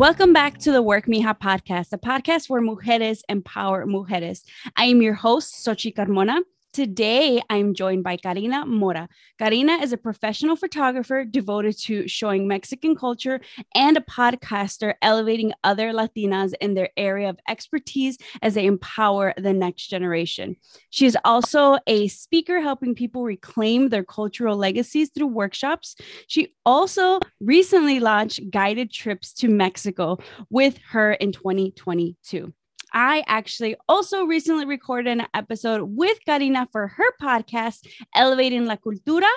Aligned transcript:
Welcome 0.00 0.32
back 0.32 0.56
to 0.60 0.72
the 0.72 0.80
Work 0.80 1.04
Mija 1.04 1.38
podcast, 1.38 1.92
a 1.92 1.98
podcast 1.98 2.48
where 2.48 2.62
mujeres 2.62 3.20
empower 3.28 3.84
mujeres. 3.84 4.44
I 4.74 4.86
am 4.86 5.02
your 5.02 5.12
host, 5.12 5.52
Sochi 5.56 5.94
Carmona. 5.94 6.38
Today, 6.72 7.42
I'm 7.50 7.74
joined 7.74 8.04
by 8.04 8.16
Karina 8.16 8.64
Mora. 8.64 9.08
Karina 9.40 9.72
is 9.82 9.92
a 9.92 9.96
professional 9.96 10.54
photographer 10.54 11.24
devoted 11.24 11.76
to 11.80 12.06
showing 12.06 12.46
Mexican 12.46 12.94
culture 12.94 13.40
and 13.74 13.96
a 13.96 14.02
podcaster 14.02 14.94
elevating 15.02 15.52
other 15.64 15.90
Latinas 15.92 16.52
in 16.60 16.74
their 16.74 16.90
area 16.96 17.28
of 17.28 17.40
expertise 17.48 18.18
as 18.40 18.54
they 18.54 18.66
empower 18.66 19.34
the 19.36 19.52
next 19.52 19.88
generation. 19.88 20.54
She 20.90 21.06
is 21.06 21.18
also 21.24 21.78
a 21.88 22.06
speaker 22.06 22.60
helping 22.60 22.94
people 22.94 23.24
reclaim 23.24 23.88
their 23.88 24.04
cultural 24.04 24.56
legacies 24.56 25.10
through 25.12 25.26
workshops. 25.26 25.96
She 26.28 26.54
also 26.64 27.18
recently 27.40 27.98
launched 27.98 28.48
guided 28.48 28.92
trips 28.92 29.32
to 29.34 29.48
Mexico 29.48 30.18
with 30.50 30.78
her 30.90 31.14
in 31.14 31.32
2022. 31.32 32.52
I 32.92 33.24
actually 33.26 33.76
also 33.88 34.24
recently 34.24 34.66
recorded 34.66 35.10
an 35.10 35.26
episode 35.34 35.82
with 35.82 36.18
Karina 36.24 36.68
for 36.72 36.88
her 36.88 37.04
podcast, 37.22 37.86
Elevating 38.14 38.66
la 38.66 38.76
Cultura. 38.76 39.30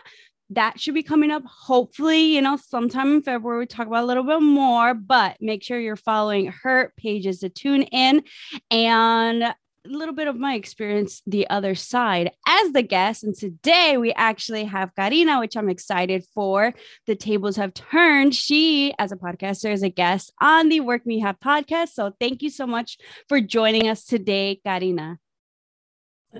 That 0.49 0.79
should 0.79 0.93
be 0.93 1.03
coming 1.03 1.31
up 1.31 1.43
hopefully, 1.45 2.21
you 2.21 2.41
know, 2.41 2.57
sometime 2.57 3.15
in 3.15 3.21
February. 3.23 3.59
We 3.59 3.65
talk 3.65 3.87
about 3.87 4.03
a 4.03 4.07
little 4.07 4.23
bit 4.23 4.41
more, 4.41 4.93
but 4.93 5.37
make 5.41 5.63
sure 5.63 5.79
you're 5.79 5.95
following 5.95 6.53
her 6.63 6.93
pages 6.97 7.39
to 7.39 7.49
tune 7.49 7.83
in. 7.83 8.23
And 8.69 9.53
little 9.85 10.13
bit 10.13 10.27
of 10.27 10.37
my 10.37 10.55
experience 10.55 11.21
the 11.25 11.49
other 11.49 11.75
side 11.75 12.31
as 12.47 12.71
the 12.71 12.81
guest. 12.81 13.23
And 13.23 13.35
today 13.35 13.97
we 13.97 14.13
actually 14.13 14.65
have 14.65 14.95
Karina, 14.95 15.39
which 15.39 15.57
I'm 15.57 15.69
excited 15.69 16.25
for. 16.33 16.73
The 17.05 17.15
tables 17.15 17.57
have 17.57 17.73
turned. 17.73 18.35
She, 18.35 18.93
as 18.97 19.11
a 19.11 19.17
podcaster, 19.17 19.71
is 19.71 19.83
a 19.83 19.89
guest 19.89 20.31
on 20.41 20.69
the 20.69 20.79
Work 20.79 21.03
Mija 21.05 21.35
podcast. 21.39 21.89
So 21.89 22.13
thank 22.19 22.41
you 22.41 22.49
so 22.49 22.65
much 22.65 22.97
for 23.27 23.41
joining 23.41 23.87
us 23.87 24.05
today, 24.05 24.59
Karina. 24.63 25.19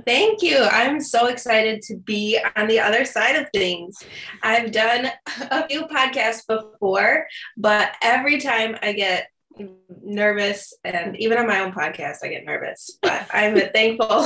Thank 0.08 0.42
you. 0.42 0.58
I'm 0.58 1.00
so 1.00 1.28
excited 1.28 1.84
to 1.84 1.98
be 1.98 2.40
on 2.56 2.68
the 2.68 2.80
other 2.80 3.06
side 3.06 3.36
of 3.36 3.48
things. 3.54 4.02
I've 4.42 4.72
done 4.72 5.12
a 5.52 5.68
few 5.68 5.84
podcasts 5.84 6.48
before, 6.48 7.28
but 7.58 7.92
every 8.02 8.40
time 8.40 8.76
I 8.82 8.94
get 8.94 9.28
nervous 10.02 10.74
and 10.84 11.16
even 11.18 11.38
on 11.38 11.48
my 11.48 11.60
own 11.60 11.72
podcast 11.72 12.18
i 12.24 12.28
get 12.28 12.46
nervous 12.46 12.98
but 13.02 13.28
i'm 13.34 13.56
thankful 13.74 14.26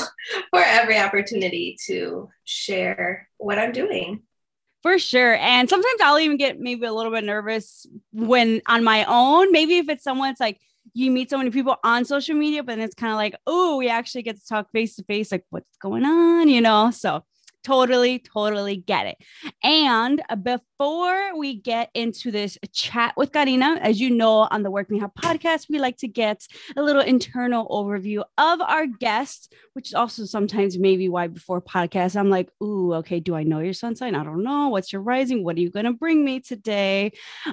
for 0.50 0.62
every 0.64 0.98
opportunity 0.98 1.78
to 1.86 2.30
share 2.44 3.28
what 3.38 3.60
i'm 3.60 3.72
doing. 3.72 4.22
For 4.84 5.00
sure. 5.00 5.36
And 5.36 5.70
sometimes 5.70 6.02
i'll 6.02 6.20
even 6.20 6.38
get 6.38 6.60
maybe 6.60 6.86
a 6.86 6.94
little 6.94 7.12
bit 7.12 7.24
nervous 7.24 7.86
when 8.14 8.62
on 8.68 8.84
my 8.84 9.04
own. 9.06 9.52
Maybe 9.52 9.78
if 9.80 9.90
it's 9.90 10.04
someone 10.04 10.32
it's 10.32 10.40
like 10.40 10.60
you 10.94 11.12
meet 11.12 11.30
so 11.30 11.38
many 11.38 11.50
people 11.50 11.76
on 11.84 12.06
social 12.06 12.36
media 12.36 12.64
but 12.64 12.78
then 12.78 12.86
it's 12.86 12.96
kind 12.96 13.12
of 13.12 13.18
like 13.18 13.36
oh 13.46 13.78
we 13.78 13.90
actually 13.90 14.22
get 14.22 14.38
to 14.40 14.48
talk 14.48 14.72
face 14.72 14.96
to 14.96 15.04
face 15.04 15.32
like 15.32 15.44
what's 15.50 15.78
going 15.82 16.06
on? 16.06 16.48
You 16.48 16.62
know? 16.62 16.92
So 16.92 17.24
totally, 17.68 18.20
totally 18.20 18.78
get 18.78 19.08
it. 19.08 19.18
And 19.62 20.22
before 20.42 21.38
we 21.38 21.56
get 21.56 21.90
into 21.94 22.32
this 22.32 22.58
chat 22.72 23.14
with 23.18 23.34
Karina, 23.34 23.78
as 23.82 24.00
you 24.00 24.10
know, 24.10 24.48
on 24.50 24.64
the 24.64 24.72
Work 24.72 24.90
Me 24.90 25.02
Mija 25.02 25.12
podcast, 25.14 25.66
we 25.70 25.78
like 25.78 25.98
to 25.98 26.08
get 26.08 26.48
a 26.78 26.82
little 26.82 27.02
internal 27.02 27.68
overview 27.68 28.24
of 28.38 28.62
our 28.62 28.88
guests, 28.88 29.50
which 29.74 29.90
is 29.90 29.94
also 29.94 30.24
sometimes 30.24 30.80
maybe 30.80 31.10
why 31.10 31.28
before 31.28 31.62
podcasts, 31.62 32.16
I'm 32.16 32.30
like, 32.30 32.50
ooh, 32.64 32.94
okay, 32.96 33.20
do 33.20 33.36
I 33.36 33.44
know 33.44 33.60
your 33.60 33.74
sun 33.74 33.98
sign? 33.98 34.16
I 34.16 34.24
don't 34.24 34.44
know. 34.44 34.70
What's 34.70 34.94
your 34.94 35.02
rising? 35.02 35.44
What 35.44 35.58
are 35.58 35.62
you 35.62 35.70
going 35.70 35.86
to 35.86 35.94
bring 35.94 36.24
me 36.24 36.40
today? 36.40 37.12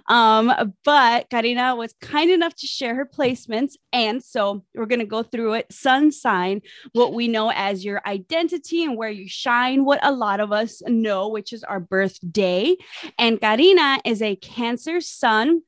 Um, 0.09 0.73
but 0.85 1.29
Karina 1.29 1.75
was 1.75 1.93
kind 2.01 2.31
enough 2.31 2.55
to 2.57 2.69
share 2.69 2.95
her 2.95 3.07
placements. 3.07 3.73
And 3.93 4.23
so 4.23 4.65
we're 4.77 4.87
going 4.87 5.01
to 5.01 5.07
go 5.07 5.25
through 5.25 5.55
it 5.55 5.73
sun 5.73 6.13
sign, 6.13 6.61
what 6.93 7.15
we 7.15 7.27
know 7.27 7.51
as 7.51 7.85
your 7.85 8.01
identity 8.07 8.85
and 8.85 8.97
where 8.97 9.11
you 9.11 9.29
shine, 9.29 9.85
what 9.85 10.04
a 10.05 10.13
lot 10.13 10.41
of 10.41 10.53
us 10.53 10.83
know, 10.87 11.29
which 11.29 11.53
is 11.53 11.65
our 11.65 11.81
birthday. 11.81 12.77
And 13.19 13.41
Karina 13.41 14.01
is 14.05 14.23
a 14.23 14.37
Cancer 14.37 15.01
sun. 15.01 15.63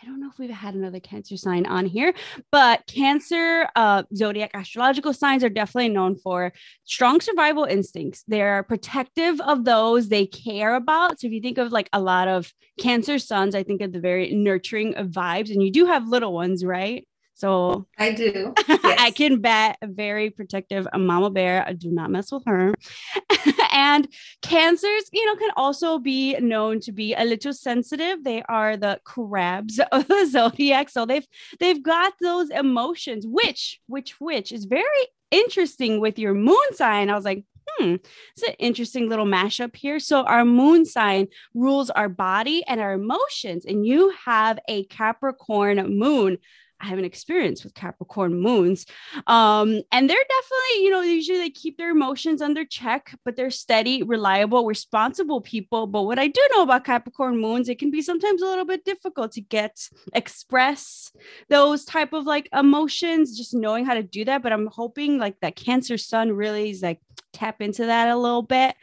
I 0.00 0.06
don't 0.06 0.20
know 0.20 0.28
if 0.28 0.38
we've 0.38 0.50
had 0.50 0.74
another 0.74 1.00
Cancer 1.00 1.36
sign 1.36 1.64
on 1.64 1.86
here, 1.86 2.12
but 2.52 2.86
Cancer 2.86 3.66
uh, 3.74 4.02
zodiac 4.14 4.50
astrological 4.52 5.14
signs 5.14 5.42
are 5.42 5.48
definitely 5.48 5.88
known 5.88 6.16
for 6.16 6.52
strong 6.84 7.22
survival 7.22 7.64
instincts. 7.64 8.22
They're 8.28 8.64
protective 8.64 9.40
of 9.40 9.64
those 9.64 10.08
they 10.08 10.26
care 10.26 10.74
about. 10.74 11.20
So 11.20 11.28
if 11.28 11.32
you 11.32 11.40
think 11.40 11.56
of 11.56 11.72
like 11.72 11.88
a 11.92 12.00
lot 12.00 12.28
of 12.28 12.52
Cancer 12.78 13.18
suns, 13.18 13.54
I 13.54 13.62
think 13.62 13.80
of 13.80 13.92
the 13.92 14.00
very 14.00 14.34
nurturing 14.34 14.92
vibes, 14.94 15.50
and 15.50 15.62
you 15.62 15.70
do 15.70 15.86
have 15.86 16.06
little 16.06 16.34
ones, 16.34 16.64
right? 16.64 17.06
So 17.34 17.86
I 17.98 18.12
do. 18.12 18.54
Yes. 18.84 19.00
I 19.00 19.10
can 19.12 19.40
bet 19.40 19.78
a 19.80 19.86
very 19.86 20.28
protective 20.28 20.86
mama 20.94 21.30
bear. 21.30 21.64
I 21.66 21.72
do 21.72 21.90
not 21.90 22.10
mess 22.10 22.30
with 22.30 22.44
her. 22.44 22.74
and 23.72 24.06
cancers, 24.42 25.04
you 25.10 25.24
know, 25.24 25.36
can 25.36 25.50
also 25.56 25.98
be 25.98 26.38
known 26.38 26.80
to 26.80 26.92
be 26.92 27.14
a 27.14 27.24
little 27.24 27.54
sensitive. 27.54 28.22
They 28.22 28.42
are 28.42 28.76
the 28.76 29.00
crabs 29.04 29.80
of 29.92 30.06
the 30.06 30.26
zodiac. 30.30 30.90
So 30.90 31.06
they've 31.06 31.26
they've 31.60 31.82
got 31.82 32.12
those 32.20 32.50
emotions, 32.50 33.26
which 33.26 33.80
which 33.86 34.20
which 34.20 34.52
is 34.52 34.66
very 34.66 34.84
interesting 35.30 36.00
with 36.00 36.18
your 36.18 36.34
moon 36.34 36.68
sign. 36.72 37.08
I 37.08 37.14
was 37.14 37.24
like, 37.24 37.44
hmm, 37.68 37.94
it's 38.36 38.42
an 38.46 38.54
interesting 38.58 39.08
little 39.08 39.26
mashup 39.26 39.74
here. 39.74 39.98
So, 39.98 40.22
our 40.22 40.44
moon 40.44 40.84
sign 40.84 41.28
rules 41.54 41.90
our 41.90 42.08
body 42.08 42.64
and 42.66 42.80
our 42.80 42.92
emotions, 42.92 43.64
and 43.64 43.86
you 43.86 44.12
have 44.24 44.58
a 44.68 44.84
Capricorn 44.84 45.98
moon. 45.98 46.38
I 46.80 46.86
have 46.86 46.98
an 46.98 47.04
experience 47.04 47.64
with 47.64 47.74
Capricorn 47.74 48.34
moons. 48.38 48.86
Um, 49.26 49.80
and 49.92 50.10
they're 50.10 50.16
definitely, 50.16 50.84
you 50.84 50.90
know, 50.90 51.00
usually 51.00 51.38
they 51.38 51.50
keep 51.50 51.78
their 51.78 51.90
emotions 51.90 52.42
under 52.42 52.64
check, 52.64 53.16
but 53.24 53.36
they're 53.36 53.50
steady, 53.50 54.02
reliable, 54.02 54.66
responsible 54.66 55.40
people. 55.40 55.86
But 55.86 56.02
what 56.02 56.18
I 56.18 56.26
do 56.26 56.40
know 56.54 56.62
about 56.62 56.84
Capricorn 56.84 57.38
moons, 57.38 57.68
it 57.68 57.78
can 57.78 57.90
be 57.90 58.02
sometimes 58.02 58.42
a 58.42 58.46
little 58.46 58.64
bit 58.64 58.84
difficult 58.84 59.32
to 59.32 59.40
get 59.40 59.88
express 60.12 61.12
those 61.48 61.84
type 61.84 62.12
of 62.12 62.26
like 62.26 62.48
emotions, 62.52 63.36
just 63.36 63.54
knowing 63.54 63.84
how 63.84 63.94
to 63.94 64.02
do 64.02 64.24
that. 64.24 64.42
But 64.42 64.52
I'm 64.52 64.66
hoping 64.66 65.18
like 65.18 65.40
that 65.40 65.56
Cancer 65.56 65.96
Sun 65.96 66.32
really 66.32 66.70
is 66.70 66.82
like 66.82 67.00
tap 67.32 67.60
into 67.60 67.86
that 67.86 68.08
a 68.08 68.16
little 68.16 68.42
bit. 68.42 68.74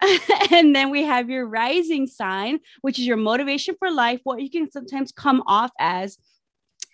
and 0.50 0.74
then 0.74 0.90
we 0.90 1.04
have 1.04 1.28
your 1.28 1.46
rising 1.46 2.06
sign, 2.06 2.60
which 2.80 2.98
is 2.98 3.06
your 3.06 3.16
motivation 3.16 3.74
for 3.78 3.90
life, 3.90 4.20
what 4.24 4.42
you 4.42 4.50
can 4.50 4.70
sometimes 4.70 5.12
come 5.12 5.42
off 5.46 5.70
as 5.78 6.18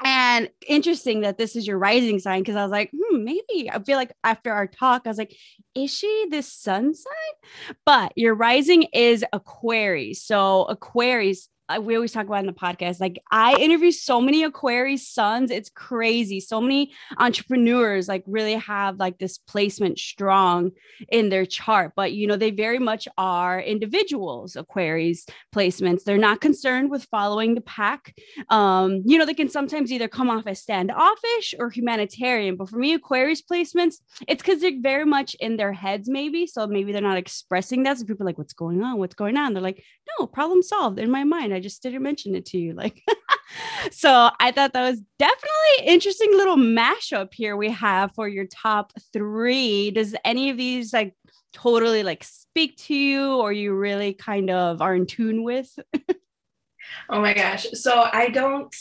and 0.05 0.51
interesting 0.67 1.21
that 1.21 1.39
this 1.39 1.57
is 1.57 1.67
your 1.67 1.79
rising 1.79 2.19
sign 2.19 2.41
because 2.41 2.57
I 2.57 2.63
was 2.63 2.73
like, 2.73 2.91
hmm, 2.91 3.25
maybe 3.25 3.71
I 3.71 3.83
feel 3.83 3.97
like 3.97 4.13
after 4.25 4.53
our 4.53 4.67
talk, 4.67 5.03
I 5.05 5.09
was 5.11 5.19
like, 5.19 5.37
is 5.75 5.95
she 5.95 6.27
this 6.31 6.53
sun 6.53 6.95
sign? 6.95 7.75
But 7.87 8.13
your 8.17 8.35
rising 8.35 8.85
is 8.93 9.25
Aquarius. 9.33 10.23
So 10.23 10.65
Aquarius 10.65 11.49
we 11.79 11.95
always 11.95 12.13
talk 12.13 12.27
about 12.27 12.41
in 12.41 12.47
the 12.47 12.53
podcast. 12.53 13.01
Like 13.01 13.21
I 13.31 13.57
interview 13.57 13.91
so 13.91 14.21
many 14.21 14.43
Aquarius 14.45 15.09
suns, 15.09 15.51
it's 15.51 15.71
crazy. 15.71 16.41
So 16.41 16.61
many 16.61 16.93
entrepreneurs 17.19 18.09
like 18.09 18.25
really 18.27 18.55
have 18.55 18.99
like 18.99 19.19
this 19.19 19.39
placement 19.39 19.99
strong 19.99 20.73
in 21.11 21.29
their 21.29 21.47
chart, 21.47 21.93
but 21.97 22.13
you 22.13 22.27
know 22.27 22.37
they 22.37 22.51
very 22.51 22.79
much 22.79 23.09
are 23.19 23.61
individuals. 23.61 24.57
Aquarius 24.57 25.27
placements. 25.55 26.05
They're 26.05 26.19
not 26.19 26.41
concerned 26.41 26.91
with 26.91 27.05
following 27.11 27.55
the 27.55 27.61
pack. 27.61 28.15
Um, 28.49 29.03
you 29.05 29.19
know 29.19 29.27
they 29.27 29.35
can 29.35 29.49
sometimes 29.49 29.93
either 29.93 30.09
come 30.09 30.31
off 30.31 30.47
as 30.47 30.61
standoffish 30.61 31.55
or 31.59 31.71
humanitarian. 31.71 32.57
But 32.57 32.71
for 32.71 32.79
me, 32.79 32.95
Aquarius 32.95 33.43
placements, 33.43 33.97
it's 34.29 34.43
because 34.43 34.61
they're 34.61 34.81
very 34.81 35.05
much 35.05 35.35
in 35.35 35.57
their 35.57 35.73
heads, 35.73 36.09
maybe. 36.09 36.47
So 36.47 36.67
maybe 36.67 36.93
they're 36.93 37.03
not 37.03 37.19
expressing 37.19 37.83
that. 37.85 37.99
So 37.99 38.05
people 38.05 38.25
are 38.25 38.27
like, 38.27 38.39
"What's 38.39 38.53
going 38.53 38.83
on? 38.83 38.99
What's 38.99 39.15
going 39.15 39.37
on?" 39.37 39.55
They're 39.55 39.63
like, 39.63 39.83
"No, 40.19 40.27
problem 40.27 40.63
solved 40.63 40.99
in 40.99 41.11
my 41.11 41.25
mind." 41.25 41.55
I 41.55 41.61
just 41.61 41.83
didn't 41.83 42.03
mention 42.03 42.35
it 42.35 42.47
to 42.47 42.59
you. 42.59 42.73
Like, 42.75 43.03
so 43.91 44.31
I 44.41 44.53
thought 44.53 44.73
that 44.73 44.91
was 44.91 45.01
definitely 45.19 45.87
interesting 45.87 46.33
little 46.33 46.57
mashup 46.57 47.33
here 47.33 47.57
we 47.57 47.71
have 47.71 48.13
for 48.15 48.29
your 48.29 48.47
top 48.47 48.93
three. 49.13 49.91
Does 49.91 50.15
any 50.25 50.51
of 50.51 50.57
these 50.57 50.93
like 50.93 51.15
totally 51.53 52.03
like 52.03 52.25
speak 52.25 52.77
to 52.77 52.95
you 52.95 53.37
or 53.37 53.53
you 53.53 53.75
really 53.75 54.15
kind 54.15 54.51
of 54.51 54.81
are 54.81 54.95
in 54.95 55.07
tune 55.07 55.43
with? 55.43 55.71
oh 57.09 57.21
my 57.21 57.35
gosh. 57.35 57.67
So 57.73 58.09
I 58.11 58.29
don't, 58.29 58.75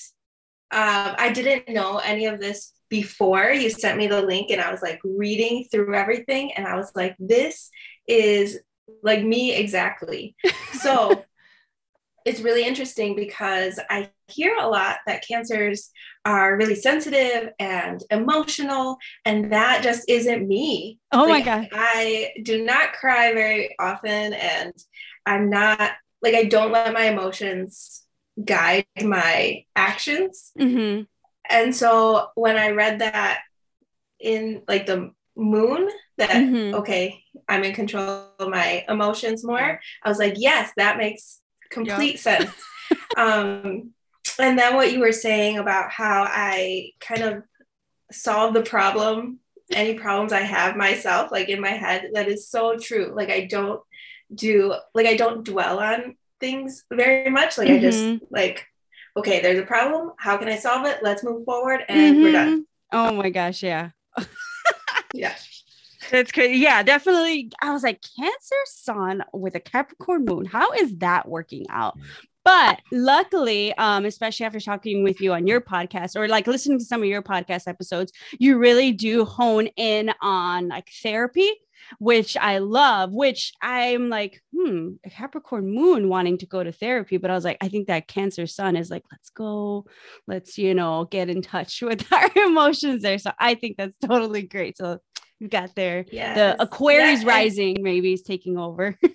um, 0.71 1.15
I 1.17 1.31
didn't 1.33 1.69
know 1.69 1.97
any 1.97 2.25
of 2.25 2.39
this 2.39 2.73
before 2.89 3.51
you 3.51 3.69
sent 3.69 3.97
me 3.97 4.07
the 4.07 4.21
link 4.21 4.51
and 4.51 4.61
I 4.61 4.71
was 4.71 4.81
like 4.81 4.99
reading 5.03 5.65
through 5.71 5.95
everything 5.95 6.53
and 6.53 6.67
I 6.67 6.75
was 6.75 6.91
like, 6.95 7.15
this 7.19 7.69
is 8.07 8.59
like 9.03 9.23
me 9.23 9.53
exactly. 9.55 10.35
So 10.73 11.23
it's 12.25 12.41
really 12.41 12.65
interesting 12.65 13.15
because 13.15 13.79
I 13.89 14.09
hear 14.27 14.55
a 14.55 14.67
lot 14.67 14.97
that 15.07 15.25
cancers 15.27 15.91
are 16.25 16.55
really 16.55 16.75
sensitive 16.75 17.49
and 17.59 18.03
emotional, 18.11 18.97
and 19.25 19.51
that 19.51 19.83
just 19.83 20.07
isn't 20.09 20.47
me. 20.47 20.99
Oh 21.11 21.25
like, 21.25 21.45
my 21.45 21.59
God. 21.61 21.69
I 21.71 22.31
do 22.43 22.63
not 22.63 22.93
cry 22.93 23.33
very 23.33 23.75
often, 23.79 24.33
and 24.33 24.73
I'm 25.25 25.49
not 25.49 25.91
like, 26.21 26.35
I 26.35 26.43
don't 26.43 26.71
let 26.71 26.93
my 26.93 27.05
emotions 27.05 28.03
guide 28.43 28.85
my 29.01 29.65
actions. 29.75 30.51
Mm-hmm. 30.57 31.03
And 31.49 31.75
so 31.75 32.27
when 32.35 32.57
I 32.57 32.71
read 32.71 32.99
that 32.99 33.41
in 34.19 34.61
like 34.67 34.85
the 34.85 35.11
moon, 35.35 35.89
that 36.17 36.29
Mhm. 36.29 36.75
okay, 36.75 37.23
I'm 37.49 37.63
in 37.63 37.73
control 37.73 38.27
of 38.39 38.49
my 38.49 38.85
emotions 38.87 39.43
more, 39.43 39.79
I 40.03 40.09
was 40.09 40.19
like, 40.19 40.35
yes, 40.37 40.71
that 40.77 40.97
makes 40.97 41.40
complete 41.71 42.19
sense. 42.19 42.51
um, 43.17 43.91
and 44.39 44.57
then 44.57 44.75
what 44.75 44.91
you 44.91 44.99
were 44.99 45.11
saying 45.11 45.57
about 45.57 45.91
how 45.91 46.23
I 46.27 46.91
kind 46.99 47.21
of 47.23 47.43
solve 48.11 48.53
the 48.53 48.61
problem, 48.63 49.39
any 49.71 49.93
problems 49.95 50.33
I 50.33 50.41
have 50.41 50.75
myself, 50.75 51.31
like 51.31 51.49
in 51.49 51.61
my 51.61 51.69
head, 51.69 52.09
that 52.13 52.27
is 52.27 52.47
so 52.49 52.77
true. 52.77 53.13
Like 53.15 53.29
I 53.29 53.45
don't 53.45 53.81
do, 54.33 54.75
like 54.93 55.05
I 55.07 55.15
don't 55.15 55.43
dwell 55.45 55.79
on 55.79 56.15
things 56.39 56.83
very 56.91 57.29
much. 57.29 57.57
Like 57.57 57.69
I 57.69 57.79
just 57.79 58.03
Mhm. 58.03 58.19
like, 58.29 58.65
okay, 59.15 59.41
there's 59.41 59.59
a 59.59 59.65
problem. 59.65 60.11
How 60.17 60.37
can 60.37 60.47
I 60.47 60.57
solve 60.57 60.85
it? 60.87 60.99
Let's 61.03 61.23
move 61.23 61.45
forward, 61.45 61.81
and 61.87 62.21
we're 62.21 62.31
done. 62.31 62.65
Oh 62.91 63.13
my 63.13 63.29
gosh, 63.29 63.63
yeah. 63.63 63.91
Yeah. 65.13 65.35
That's 66.11 66.31
crazy. 66.31 66.59
Yeah, 66.59 66.83
definitely. 66.83 67.51
I 67.61 67.71
was 67.71 67.83
like, 67.83 68.03
Cancer 68.19 68.55
Sun 68.65 69.23
with 69.33 69.55
a 69.55 69.61
Capricorn 69.61 70.25
moon. 70.25 70.43
How 70.45 70.71
is 70.73 70.97
that 70.97 71.27
working 71.27 71.65
out? 71.69 71.97
But 72.43 72.81
luckily, 72.91 73.73
um, 73.75 74.03
especially 74.03 74.45
after 74.45 74.59
talking 74.59 75.03
with 75.03 75.21
you 75.21 75.31
on 75.31 75.47
your 75.47 75.61
podcast 75.61 76.17
or 76.17 76.27
like 76.27 76.47
listening 76.47 76.79
to 76.79 76.85
some 76.85 77.01
of 77.01 77.07
your 77.07 77.21
podcast 77.21 77.67
episodes, 77.67 78.11
you 78.39 78.57
really 78.57 78.91
do 78.91 79.23
hone 79.23 79.67
in 79.77 80.11
on 80.21 80.67
like 80.67 80.89
therapy, 81.01 81.49
which 81.99 82.35
I 82.35 82.57
love, 82.57 83.13
which 83.13 83.53
I'm 83.61 84.09
like, 84.09 84.41
hmm, 84.53 84.93
a 85.05 85.09
Capricorn 85.09 85.73
moon 85.73 86.09
wanting 86.09 86.39
to 86.39 86.45
go 86.45 86.61
to 86.61 86.73
therapy. 86.73 87.17
But 87.17 87.31
I 87.31 87.35
was 87.35 87.45
like, 87.45 87.57
I 87.61 87.69
think 87.69 87.87
that 87.87 88.07
Cancer 88.07 88.47
Sun 88.47 88.75
is 88.75 88.89
like, 88.89 89.03
let's 89.11 89.29
go, 89.29 89.85
let's, 90.27 90.57
you 90.57 90.73
know, 90.73 91.05
get 91.05 91.29
in 91.29 91.41
touch 91.41 91.81
with 91.83 92.11
our 92.11 92.29
emotions 92.35 93.03
there. 93.03 93.19
So 93.19 93.31
I 93.39 93.53
think 93.53 93.77
that's 93.77 93.97
totally 93.99 94.41
great. 94.41 94.77
So 94.77 94.99
you 95.41 95.47
got 95.47 95.75
there. 95.75 96.05
Yeah. 96.11 96.35
The 96.35 96.61
Aquarius 96.61 97.23
rising 97.23 97.77
maybe 97.81 98.13
is 98.13 98.21
taking 98.21 98.57
over. 98.57 98.97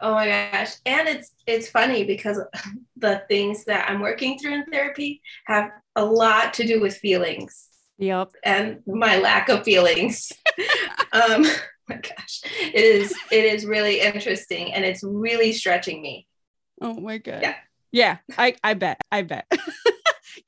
Oh 0.00 0.14
my 0.14 0.28
gosh. 0.28 0.74
And 0.86 1.08
it's 1.08 1.32
it's 1.44 1.68
funny 1.68 2.04
because 2.04 2.40
the 2.96 3.24
things 3.26 3.64
that 3.64 3.90
I'm 3.90 3.98
working 3.98 4.38
through 4.38 4.54
in 4.54 4.64
therapy 4.66 5.20
have 5.46 5.72
a 5.96 6.04
lot 6.04 6.54
to 6.54 6.64
do 6.64 6.80
with 6.80 6.96
feelings 6.98 7.68
yep. 7.98 8.30
and 8.44 8.78
my 8.86 9.18
lack 9.18 9.48
of 9.48 9.64
feelings. 9.64 10.30
um 11.12 11.44
my 11.88 11.96
gosh. 11.96 12.42
It 12.62 12.76
is 12.76 13.12
it 13.32 13.44
is 13.44 13.66
really 13.66 14.00
interesting 14.00 14.72
and 14.72 14.84
it's 14.84 15.02
really 15.02 15.52
stretching 15.52 16.00
me. 16.00 16.28
Oh 16.80 16.94
my 16.94 17.18
god. 17.18 17.42
Yeah. 17.42 17.56
Yeah, 17.90 18.18
I 18.36 18.54
I 18.62 18.74
bet. 18.74 19.00
I 19.10 19.22
bet. 19.22 19.50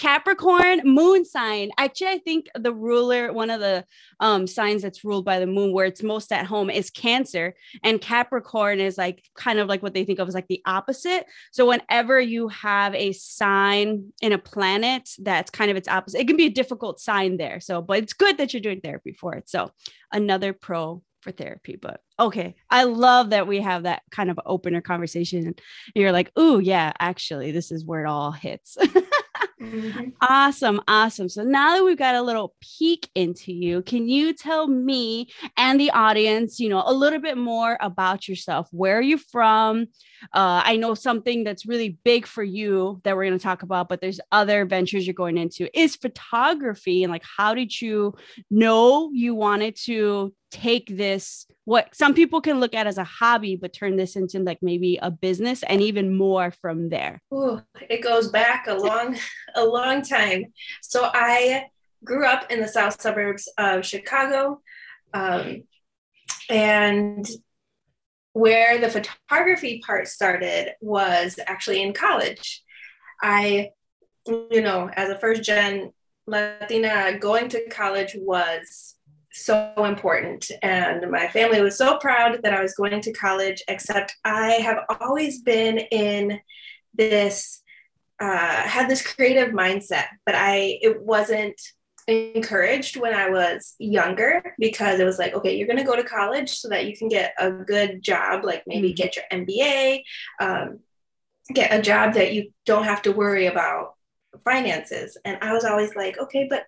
Capricorn 0.00 0.80
moon 0.84 1.26
sign. 1.26 1.70
Actually, 1.76 2.08
I 2.08 2.18
think 2.18 2.46
the 2.54 2.72
ruler, 2.72 3.34
one 3.34 3.50
of 3.50 3.60
the 3.60 3.84
um 4.18 4.46
signs 4.46 4.80
that's 4.80 5.04
ruled 5.04 5.26
by 5.26 5.38
the 5.38 5.46
moon 5.46 5.74
where 5.74 5.84
it's 5.84 6.02
most 6.02 6.32
at 6.32 6.46
home 6.46 6.70
is 6.70 6.88
Cancer 6.88 7.54
and 7.84 8.00
Capricorn 8.00 8.80
is 8.80 8.96
like 8.96 9.22
kind 9.36 9.58
of 9.58 9.68
like 9.68 9.82
what 9.82 9.92
they 9.92 10.06
think 10.06 10.18
of 10.18 10.26
as 10.26 10.34
like 10.34 10.48
the 10.48 10.62
opposite. 10.64 11.26
So 11.52 11.68
whenever 11.68 12.18
you 12.18 12.48
have 12.48 12.94
a 12.94 13.12
sign 13.12 14.10
in 14.22 14.32
a 14.32 14.38
planet 14.38 15.10
that's 15.18 15.50
kind 15.50 15.70
of 15.70 15.76
its 15.76 15.86
opposite, 15.86 16.20
it 16.20 16.26
can 16.26 16.38
be 16.38 16.46
a 16.46 16.50
difficult 16.50 16.98
sign 16.98 17.36
there. 17.36 17.60
So, 17.60 17.82
but 17.82 17.98
it's 17.98 18.14
good 18.14 18.38
that 18.38 18.54
you're 18.54 18.62
doing 18.62 18.80
therapy 18.80 19.12
for 19.12 19.34
it. 19.34 19.50
So, 19.50 19.70
another 20.10 20.54
pro 20.54 21.02
for 21.20 21.30
therapy. 21.30 21.76
But 21.76 22.00
okay, 22.18 22.56
I 22.70 22.84
love 22.84 23.30
that 23.30 23.46
we 23.46 23.60
have 23.60 23.82
that 23.82 24.00
kind 24.10 24.30
of 24.30 24.40
opener 24.46 24.80
conversation. 24.80 25.46
And 25.46 25.60
you're 25.94 26.12
like, 26.12 26.32
oh 26.36 26.58
yeah, 26.58 26.92
actually, 26.98 27.52
this 27.52 27.70
is 27.70 27.84
where 27.84 28.04
it 28.04 28.08
all 28.08 28.32
hits. 28.32 28.78
Mhm. 29.60 30.12
awesome, 30.22 30.80
awesome. 30.88 31.28
So 31.28 31.42
now 31.42 31.74
that 31.76 31.84
we've 31.84 31.98
got 31.98 32.14
a 32.14 32.22
little 32.22 32.54
peek 32.78 33.08
into 33.14 33.52
you, 33.52 33.82
can 33.82 34.08
you 34.08 34.32
tell 34.32 34.66
me 34.68 35.28
and 35.56 35.78
the 35.78 35.90
audience, 35.90 36.58
you 36.58 36.68
know, 36.70 36.82
a 36.86 36.94
little 36.94 37.20
bit 37.20 37.36
more 37.36 37.76
about 37.80 38.26
yourself? 38.26 38.68
Where 38.72 38.96
are 38.98 39.02
you 39.02 39.18
from? 39.18 39.82
Uh, 40.34 40.62
I 40.64 40.76
know 40.76 40.94
something 40.94 41.44
that's 41.44 41.66
really 41.66 41.98
big 42.04 42.26
for 42.26 42.42
you 42.42 43.00
that 43.04 43.16
we're 43.16 43.26
going 43.26 43.38
to 43.38 43.42
talk 43.42 43.62
about, 43.62 43.88
but 43.88 44.00
there's 44.00 44.20
other 44.32 44.64
ventures 44.64 45.06
you're 45.06 45.14
going 45.14 45.36
into 45.36 45.68
is 45.78 45.94
photography. 45.96 47.02
And 47.04 47.12
like, 47.12 47.24
how 47.36 47.54
did 47.54 47.80
you 47.80 48.14
know 48.50 49.10
you 49.12 49.34
wanted 49.34 49.76
to 49.84 50.32
take 50.50 50.96
this 50.96 51.46
what 51.64 51.94
some 51.94 52.14
people 52.14 52.40
can 52.40 52.58
look 52.58 52.74
at 52.74 52.86
as 52.86 52.98
a 52.98 53.04
hobby 53.04 53.54
but 53.56 53.72
turn 53.72 53.96
this 53.96 54.16
into 54.16 54.40
like 54.40 54.58
maybe 54.62 54.98
a 55.00 55.10
business 55.10 55.62
and 55.62 55.80
even 55.80 56.16
more 56.16 56.50
from 56.50 56.88
there 56.88 57.20
Ooh, 57.32 57.62
it 57.88 58.02
goes 58.02 58.28
back 58.28 58.66
a 58.66 58.74
long, 58.74 59.16
a 59.54 59.64
long 59.64 60.02
time. 60.02 60.46
So 60.82 61.10
I 61.12 61.66
grew 62.04 62.26
up 62.26 62.50
in 62.50 62.60
the 62.60 62.68
south 62.68 63.00
suburbs 63.00 63.48
of 63.58 63.84
Chicago, 63.84 64.60
um, 65.14 65.64
and 66.48 67.28
where 68.32 68.78
the 68.78 68.88
photography 68.88 69.82
part 69.84 70.08
started 70.08 70.72
was 70.80 71.38
actually 71.46 71.82
in 71.82 71.92
college. 71.92 72.62
I, 73.22 73.70
you 74.26 74.62
know, 74.62 74.88
as 74.94 75.10
a 75.10 75.18
first 75.18 75.42
gen 75.42 75.92
Latina, 76.26 77.18
going 77.18 77.48
to 77.50 77.68
college 77.68 78.16
was 78.16 78.94
so 79.44 79.72
important. 79.84 80.50
And 80.62 81.10
my 81.10 81.28
family 81.28 81.60
was 81.62 81.76
so 81.78 81.98
proud 81.98 82.40
that 82.42 82.54
I 82.54 82.62
was 82.62 82.74
going 82.74 83.00
to 83.00 83.12
college, 83.12 83.62
except 83.68 84.16
I 84.24 84.52
have 84.52 84.78
always 85.00 85.42
been 85.42 85.78
in 85.78 86.40
this, 86.94 87.62
uh, 88.20 88.62
had 88.62 88.88
this 88.88 89.06
creative 89.06 89.50
mindset, 89.54 90.06
but 90.26 90.34
I, 90.34 90.78
it 90.82 91.02
wasn't 91.02 91.60
encouraged 92.08 92.96
when 92.96 93.14
I 93.14 93.28
was 93.30 93.74
younger 93.78 94.54
because 94.58 94.98
it 95.00 95.04
was 95.04 95.18
like, 95.18 95.34
okay, 95.34 95.56
you're 95.56 95.66
going 95.68 95.78
to 95.78 95.84
go 95.84 95.96
to 95.96 96.02
college 96.02 96.50
so 96.50 96.68
that 96.68 96.86
you 96.86 96.96
can 96.96 97.08
get 97.08 97.34
a 97.38 97.50
good 97.52 98.02
job, 98.02 98.44
like 98.44 98.64
maybe 98.66 98.92
Mhm. 98.92 98.96
get 98.96 99.16
your 99.16 99.24
MBA, 99.30 100.02
um, 100.40 100.80
get 101.52 101.72
a 101.72 101.82
job 101.82 102.14
that 102.14 102.32
you 102.32 102.52
don't 102.66 102.84
have 102.84 103.02
to 103.02 103.12
worry 103.12 103.46
about 103.46 103.94
finances. 104.44 105.16
And 105.24 105.38
I 105.42 105.52
was 105.52 105.64
always 105.64 105.94
like, 105.94 106.18
okay, 106.18 106.46
but 106.48 106.64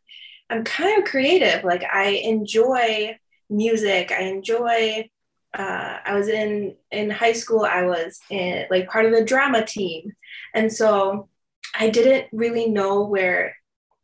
I'm 0.53 0.65
kind 0.65 0.99
of 0.99 1.09
creative. 1.09 1.65
Like 1.65 1.85
I 1.91 2.09
enjoy 2.11 3.19
music. 3.49 4.13
I 4.13 4.25
enjoy. 4.25 5.09
Uh, 5.55 5.99
I 6.05 6.15
was 6.15 6.29
in 6.29 6.77
in 6.91 7.11
high 7.11 7.33
school. 7.33 7.63
I 7.65 7.85
was 7.85 8.21
in 8.31 8.67
like 8.71 8.89
part 8.89 9.07
of 9.07 9.13
the 9.13 9.25
drama 9.25 9.65
team, 9.65 10.13
and 10.55 10.71
so 10.73 11.29
I 11.75 11.89
didn't 11.89 12.27
really 12.33 12.69
know 12.69 13.05
where 13.05 13.57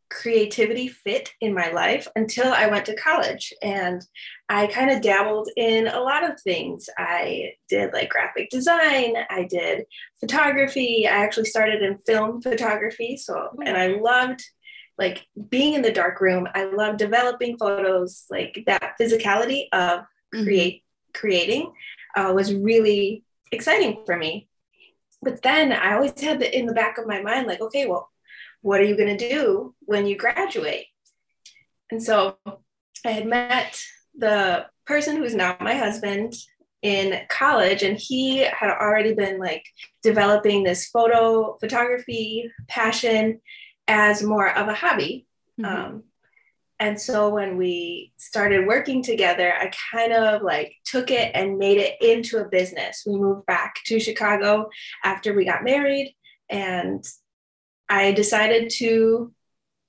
creativity 0.09 0.87
fit 0.87 1.31
in 1.39 1.53
my 1.53 1.69
life 1.69 2.07
until 2.15 2.51
I 2.51 2.65
went 2.65 2.87
to 2.87 2.95
college. 2.95 3.53
And 3.61 4.03
I 4.49 4.65
kind 4.65 4.89
of 4.89 5.03
dabbled 5.03 5.49
in 5.55 5.87
a 5.87 5.99
lot 5.99 6.27
of 6.27 6.41
things. 6.41 6.89
I 6.97 7.53
did 7.67 7.93
like 7.93 8.09
graphic 8.09 8.49
design, 8.49 9.13
I 9.29 9.43
did 9.43 9.85
photography. 10.19 11.07
I 11.07 11.11
actually 11.11 11.45
started 11.45 11.83
in 11.83 11.97
film 11.99 12.41
photography. 12.41 13.17
So, 13.17 13.49
and 13.63 13.77
I 13.77 13.99
loved 13.99 14.43
like 14.99 15.25
being 15.49 15.73
in 15.73 15.81
the 15.81 15.91
dark 15.91 16.19
room. 16.19 16.47
I 16.53 16.65
love 16.65 16.97
developing 16.97 17.57
photos, 17.57 18.25
like 18.29 18.63
that 18.67 18.95
physicality 18.99 19.67
of 19.71 20.01
create 20.31 20.83
creating 21.13 21.71
uh, 22.15 22.33
was 22.35 22.53
really 22.53 23.23
exciting 23.51 24.03
for 24.05 24.15
me. 24.17 24.47
But 25.21 25.41
then 25.41 25.71
I 25.71 25.95
always 25.95 26.19
had 26.19 26.39
the, 26.39 26.57
in 26.57 26.65
the 26.65 26.73
back 26.73 26.97
of 26.97 27.07
my 27.07 27.21
mind, 27.21 27.47
like, 27.47 27.61
okay, 27.61 27.87
well, 27.87 28.09
what 28.61 28.79
are 28.79 28.85
you 28.85 28.97
going 28.97 29.17
to 29.17 29.29
do 29.29 29.73
when 29.81 30.05
you 30.05 30.17
graduate? 30.17 30.87
And 31.91 32.03
so 32.03 32.37
I 33.05 33.11
had 33.11 33.25
met 33.25 33.81
the 34.17 34.65
person 34.85 35.17
who's 35.17 35.33
now 35.33 35.57
my 35.61 35.75
husband 35.75 36.33
in 36.81 37.19
college, 37.29 37.83
and 37.83 37.97
he 37.97 38.39
had 38.39 38.69
already 38.69 39.13
been 39.13 39.39
like 39.39 39.65
developing 40.03 40.63
this 40.63 40.87
photo 40.87 41.57
photography 41.59 42.49
passion 42.67 43.41
as 43.89 44.23
more 44.23 44.49
of 44.55 44.67
a 44.67 44.73
hobby. 44.73 45.25
Mhm. 45.59 45.65
Um, 45.65 46.03
and 46.79 47.01
so 47.01 47.29
when 47.29 47.57
we 47.57 48.13
started 48.17 48.65
working 48.65 49.03
together, 49.03 49.53
I 49.53 49.69
kind 49.91 50.13
of 50.13 50.41
like 50.41 50.75
took 50.85 51.11
it 51.11 51.31
and 51.35 51.57
made 51.57 51.77
it 51.77 52.01
into 52.01 52.37
a 52.37 52.47
business. 52.47 53.03
We 53.05 53.17
moved 53.17 53.45
back 53.45 53.75
to 53.87 53.99
Chicago 53.99 54.69
after 55.03 55.33
we 55.33 55.43
got 55.43 55.65
married, 55.65 56.15
and 56.49 57.03
I 57.89 58.13
decided 58.13 58.69
to 58.77 59.33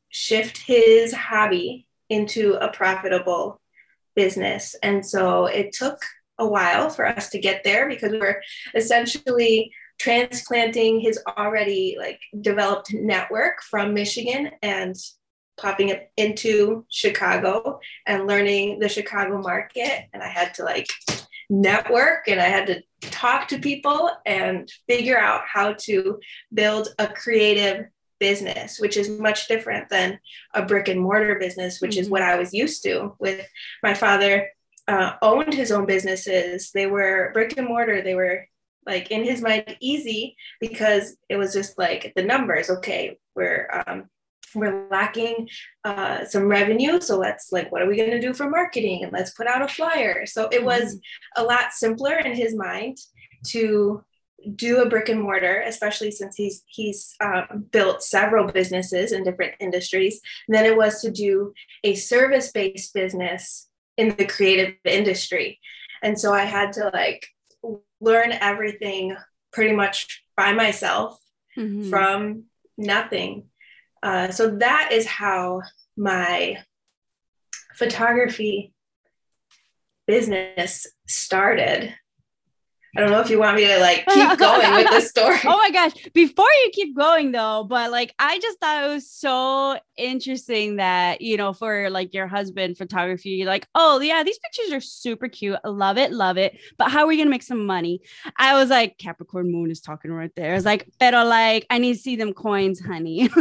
shift 0.08 0.58
his 0.58 1.12
hobby 1.12 1.86
into 2.08 2.54
a 2.54 2.72
profitable 2.72 3.60
business. 4.16 4.74
And 4.82 5.06
so 5.06 5.46
it 5.46 5.72
took 5.72 6.02
a 6.38 6.46
while 6.48 6.90
for 6.90 7.06
us 7.06 7.28
to 7.30 7.38
get 7.38 7.62
there 7.62 7.88
because 7.88 8.10
we 8.10 8.18
were 8.18 8.42
essentially 8.74 9.72
transplanting 10.00 10.98
his 10.98 11.20
already 11.28 11.94
like 11.98 12.18
developed 12.40 12.92
network 12.94 13.62
from 13.62 13.92
Michigan 13.92 14.50
and 14.62 14.96
popping 15.58 15.90
it 15.90 16.10
into 16.16 16.86
Chicago 16.88 17.80
and 18.06 18.26
learning 18.26 18.78
the 18.78 18.88
Chicago 18.88 19.42
market. 19.42 20.06
And 20.14 20.22
I 20.22 20.28
had 20.28 20.54
to 20.54 20.64
like 20.64 20.88
network 21.50 22.28
and 22.28 22.40
I 22.40 22.46
had 22.46 22.66
to 22.68 22.82
talk 23.10 23.48
to 23.48 23.58
people 23.58 24.10
and 24.24 24.72
figure 24.88 25.18
out 25.18 25.42
how 25.46 25.74
to 25.80 26.18
build 26.54 26.88
a 26.98 27.06
creative 27.06 27.84
business, 28.18 28.80
which 28.80 28.96
is 28.96 29.10
much 29.10 29.48
different 29.48 29.90
than 29.90 30.18
a 30.54 30.64
brick 30.64 30.88
and 30.88 31.00
mortar 31.00 31.38
business, 31.38 31.78
which 31.82 31.92
mm-hmm. 31.92 32.00
is 32.00 32.08
what 32.10 32.22
I 32.22 32.38
was 32.38 32.54
used 32.54 32.82
to 32.84 33.14
with 33.18 33.46
my 33.82 33.92
father. 33.92 34.48
Uh, 34.88 35.12
owned 35.22 35.52
his 35.52 35.70
own 35.70 35.86
businesses. 35.86 36.72
They 36.72 36.86
were 36.86 37.30
brick 37.34 37.56
and 37.56 37.68
mortar. 37.68 38.02
They 38.02 38.14
were 38.14 38.46
like 38.86 39.10
in 39.10 39.24
his 39.24 39.42
mind 39.42 39.76
easy 39.80 40.36
because 40.60 41.16
it 41.28 41.36
was 41.36 41.52
just 41.52 41.78
like 41.78 42.12
the 42.16 42.22
numbers. 42.22 42.70
Okay, 42.70 43.18
we're 43.34 43.84
um, 43.86 44.04
we're 44.54 44.88
lacking 44.90 45.48
uh, 45.84 46.24
some 46.24 46.48
revenue, 46.48 47.00
so 47.00 47.18
let's 47.18 47.52
like 47.52 47.70
what 47.70 47.82
are 47.82 47.88
we 47.88 47.96
going 47.96 48.10
to 48.10 48.20
do 48.20 48.34
for 48.34 48.48
marketing 48.48 49.04
and 49.04 49.12
let's 49.12 49.32
put 49.32 49.46
out 49.46 49.62
a 49.62 49.68
flyer. 49.68 50.26
So 50.26 50.48
it 50.50 50.64
was 50.64 50.94
mm-hmm. 50.94 51.42
a 51.42 51.44
lot 51.44 51.72
simpler 51.72 52.16
in 52.16 52.34
his 52.34 52.54
mind 52.54 52.98
to 53.48 54.04
do 54.56 54.80
a 54.80 54.88
brick 54.88 55.08
and 55.08 55.20
mortar, 55.20 55.62
especially 55.66 56.10
since 56.10 56.36
he's 56.36 56.62
he's 56.66 57.14
um, 57.20 57.66
built 57.70 58.02
several 58.02 58.50
businesses 58.50 59.12
in 59.12 59.22
different 59.22 59.54
industries, 59.60 60.20
than 60.48 60.64
it 60.64 60.76
was 60.76 61.00
to 61.02 61.10
do 61.10 61.52
a 61.84 61.94
service 61.94 62.50
based 62.50 62.94
business 62.94 63.68
in 63.96 64.14
the 64.16 64.24
creative 64.24 64.74
industry. 64.84 65.58
And 66.02 66.18
so 66.18 66.32
I 66.32 66.44
had 66.44 66.72
to 66.74 66.90
like 66.94 67.26
learn 68.00 68.32
everything 68.32 69.16
pretty 69.52 69.74
much 69.74 70.24
by 70.36 70.52
myself 70.52 71.18
mm-hmm. 71.56 71.88
from 71.90 72.44
nothing. 72.78 73.44
Uh, 74.02 74.30
so 74.30 74.56
that 74.56 74.90
is 74.92 75.06
how 75.06 75.62
my 75.96 76.56
photography 77.74 78.72
business 80.06 80.86
started. 81.06 81.94
I 82.96 83.00
don't 83.00 83.10
know 83.10 83.20
if 83.20 83.30
you 83.30 83.38
want 83.38 83.56
me 83.56 83.66
to 83.66 83.78
like 83.78 84.04
keep 84.06 84.38
going 84.38 84.74
with 84.74 84.90
the 84.90 85.00
story. 85.00 85.38
oh 85.44 85.56
my 85.56 85.70
gosh. 85.70 85.92
Before 86.12 86.48
you 86.64 86.70
keep 86.72 86.96
going 86.96 87.30
though, 87.30 87.64
but 87.68 87.92
like 87.92 88.14
I 88.18 88.38
just 88.40 88.58
thought 88.58 88.84
it 88.84 88.88
was 88.88 89.08
so 89.08 89.78
interesting 89.96 90.76
that, 90.76 91.20
you 91.20 91.36
know, 91.36 91.52
for 91.52 91.88
like 91.90 92.12
your 92.12 92.26
husband 92.26 92.78
photography, 92.78 93.30
you're 93.30 93.46
like, 93.46 93.68
oh 93.76 94.00
yeah, 94.00 94.24
these 94.24 94.38
pictures 94.38 94.72
are 94.72 94.80
super 94.80 95.28
cute. 95.28 95.58
I 95.64 95.68
love 95.68 95.98
it, 95.98 96.12
love 96.12 96.36
it. 96.36 96.58
But 96.78 96.90
how 96.90 97.00
are 97.00 97.06
we 97.06 97.16
gonna 97.16 97.30
make 97.30 97.44
some 97.44 97.64
money? 97.64 98.00
I 98.36 98.54
was 98.54 98.70
like, 98.70 98.98
Capricorn 98.98 99.52
moon 99.52 99.70
is 99.70 99.80
talking 99.80 100.10
right 100.10 100.32
there. 100.34 100.52
I 100.52 100.54
was 100.54 100.64
like, 100.64 100.88
pero 100.98 101.24
like, 101.24 101.66
I 101.70 101.78
need 101.78 101.94
to 101.94 102.00
see 102.00 102.16
them 102.16 102.32
coins, 102.32 102.80
honey. 102.80 103.30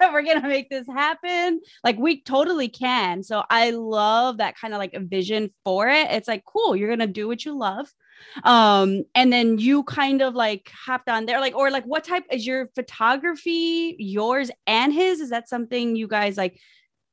We're 0.00 0.22
gonna 0.22 0.48
make 0.48 0.68
this 0.68 0.86
happen. 0.86 1.60
Like 1.82 1.96
we 1.98 2.20
totally 2.20 2.68
can. 2.68 3.22
So 3.22 3.42
I 3.48 3.70
love 3.70 4.38
that 4.38 4.56
kind 4.58 4.74
of 4.74 4.78
like 4.78 4.92
a 4.92 5.00
vision 5.00 5.50
for 5.64 5.88
it. 5.88 6.10
It's 6.10 6.28
like 6.28 6.44
cool, 6.44 6.76
you're 6.76 6.90
gonna 6.90 7.06
do 7.06 7.26
what 7.26 7.46
you 7.46 7.56
love 7.56 7.90
um 8.44 9.04
and 9.14 9.32
then 9.32 9.58
you 9.58 9.82
kind 9.84 10.22
of 10.22 10.34
like 10.34 10.70
hopped 10.72 11.08
on 11.08 11.26
there 11.26 11.40
like 11.40 11.54
or 11.54 11.70
like 11.70 11.84
what 11.84 12.04
type 12.04 12.24
is 12.30 12.46
your 12.46 12.68
photography 12.74 13.96
yours 13.98 14.50
and 14.66 14.92
his? 14.92 15.20
Is 15.20 15.30
that 15.30 15.48
something 15.48 15.96
you 15.96 16.08
guys 16.08 16.36
like 16.36 16.58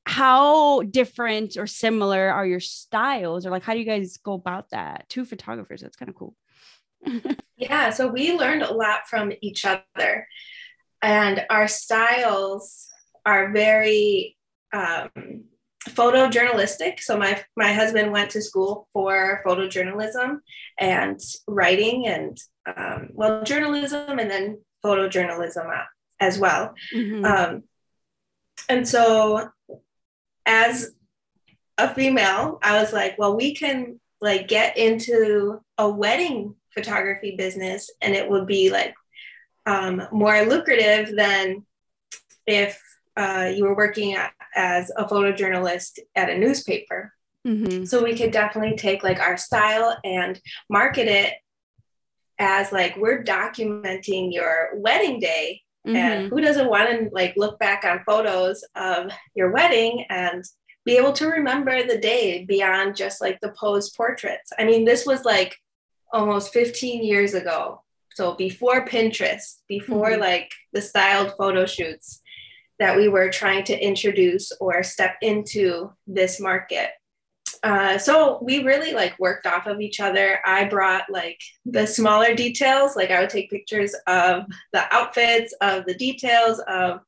how 0.05 0.81
different 0.83 1.57
or 1.57 1.67
similar 1.67 2.29
are 2.29 2.45
your 2.45 2.59
styles? 2.59 3.45
Or 3.45 3.51
like 3.51 3.63
how 3.63 3.73
do 3.73 3.79
you 3.79 3.85
guys 3.85 4.17
go 4.17 4.33
about 4.33 4.69
that? 4.71 5.07
Two 5.09 5.25
photographers 5.25 5.81
that's 5.81 5.97
kind 5.97 6.09
of 6.09 6.15
cool. 6.15 6.35
Yeah 7.57 7.89
so 7.89 8.07
we 8.07 8.37
learned 8.37 8.61
a 8.61 8.73
lot 8.73 9.07
from 9.07 9.33
each 9.41 9.65
other. 9.65 10.27
And 11.01 11.45
our 11.49 11.67
styles 11.67 12.87
are 13.25 13.51
very 13.51 14.37
um, 14.73 15.45
photojournalistic. 15.87 16.99
So 16.99 17.17
my 17.17 17.41
my 17.55 17.73
husband 17.73 18.11
went 18.11 18.31
to 18.31 18.41
school 18.41 18.87
for 18.93 19.41
photojournalism 19.45 20.39
and 20.77 21.19
writing 21.47 22.07
and 22.07 22.37
um, 22.65 23.09
well 23.13 23.43
journalism 23.43 24.19
and 24.19 24.29
then 24.29 24.59
photojournalism 24.83 25.85
as 26.19 26.37
well. 26.37 26.73
Mm-hmm. 26.93 27.25
Um, 27.25 27.63
and 28.67 28.87
so 28.87 29.49
as 30.45 30.91
a 31.77 31.93
female, 31.93 32.59
I 32.61 32.81
was 32.81 32.91
like, 32.91 33.17
well, 33.17 33.35
we 33.35 33.55
can 33.55 33.99
like 34.19 34.47
get 34.47 34.77
into 34.77 35.61
a 35.77 35.89
wedding 35.89 36.55
photography 36.73 37.35
business 37.37 37.89
and 38.01 38.13
it 38.13 38.29
would 38.29 38.45
be 38.45 38.69
like 38.69 38.93
um, 39.65 40.07
more 40.11 40.43
lucrative 40.45 41.15
than 41.15 41.65
if 42.45 42.81
uh, 43.19 43.51
you 43.53 43.65
were 43.65 43.75
working 43.75 44.13
at, 44.13 44.31
as 44.55 44.91
a 44.95 45.03
photojournalist 45.03 45.99
at 46.15 46.29
a 46.29 46.37
newspaper. 46.37 47.13
Mm-hmm. 47.45 47.83
So 47.83 48.01
we 48.01 48.15
could 48.15 48.31
definitely 48.31 48.77
take 48.77 49.03
like 49.03 49.19
our 49.19 49.35
style 49.37 49.97
and 50.05 50.39
market 50.69 51.07
it 51.07 51.33
as 52.39 52.71
like 52.71 52.95
we're 52.95 53.23
documenting 53.23 54.33
your 54.33 54.69
wedding 54.75 55.19
day. 55.19 55.61
Mm-hmm. 55.85 55.95
And 55.95 56.29
who 56.29 56.39
doesn't 56.39 56.69
want 56.69 56.89
to 56.89 57.09
like 57.11 57.33
look 57.35 57.59
back 57.59 57.83
on 57.83 58.03
photos 58.05 58.63
of 58.75 59.11
your 59.35 59.51
wedding 59.51 60.05
and 60.09 60.45
be 60.85 60.95
able 60.95 61.13
to 61.13 61.27
remember 61.27 61.83
the 61.83 61.97
day 61.97 62.45
beyond 62.45 62.95
just 62.95 63.19
like 63.19 63.39
the 63.41 63.53
posed 63.59 63.95
portraits? 63.97 64.53
I 64.57 64.63
mean, 64.63 64.85
this 64.85 65.05
was 65.05 65.25
like 65.25 65.57
almost 66.13 66.53
15 66.53 67.03
years 67.03 67.33
ago. 67.33 67.83
So 68.15 68.35
before 68.35 68.85
Pinterest, 68.85 69.59
before 69.67 70.11
mm-hmm. 70.11 70.21
like 70.21 70.51
the 70.71 70.81
styled 70.81 71.33
photo 71.37 71.65
shoots 71.65 72.21
that 72.79 72.95
we 72.95 73.07
were 73.07 73.29
trying 73.29 73.63
to 73.65 73.77
introduce 73.77 74.51
or 74.59 74.83
step 74.83 75.15
into 75.21 75.91
this 76.07 76.39
market. 76.39 76.91
Uh, 77.61 77.97
so 77.97 78.39
we 78.41 78.63
really 78.63 78.93
like 78.93 79.19
worked 79.19 79.45
off 79.45 79.67
of 79.67 79.81
each 79.81 79.99
other. 79.99 80.39
I 80.45 80.65
brought 80.65 81.03
like 81.09 81.39
the 81.65 81.85
smaller 81.85 82.33
details, 82.33 82.95
like 82.95 83.11
I 83.11 83.19
would 83.19 83.29
take 83.29 83.49
pictures 83.49 83.93
of 84.07 84.43
the 84.71 84.93
outfits, 84.93 85.53
of 85.61 85.85
the 85.85 85.93
details, 85.93 86.59
of 86.67 87.01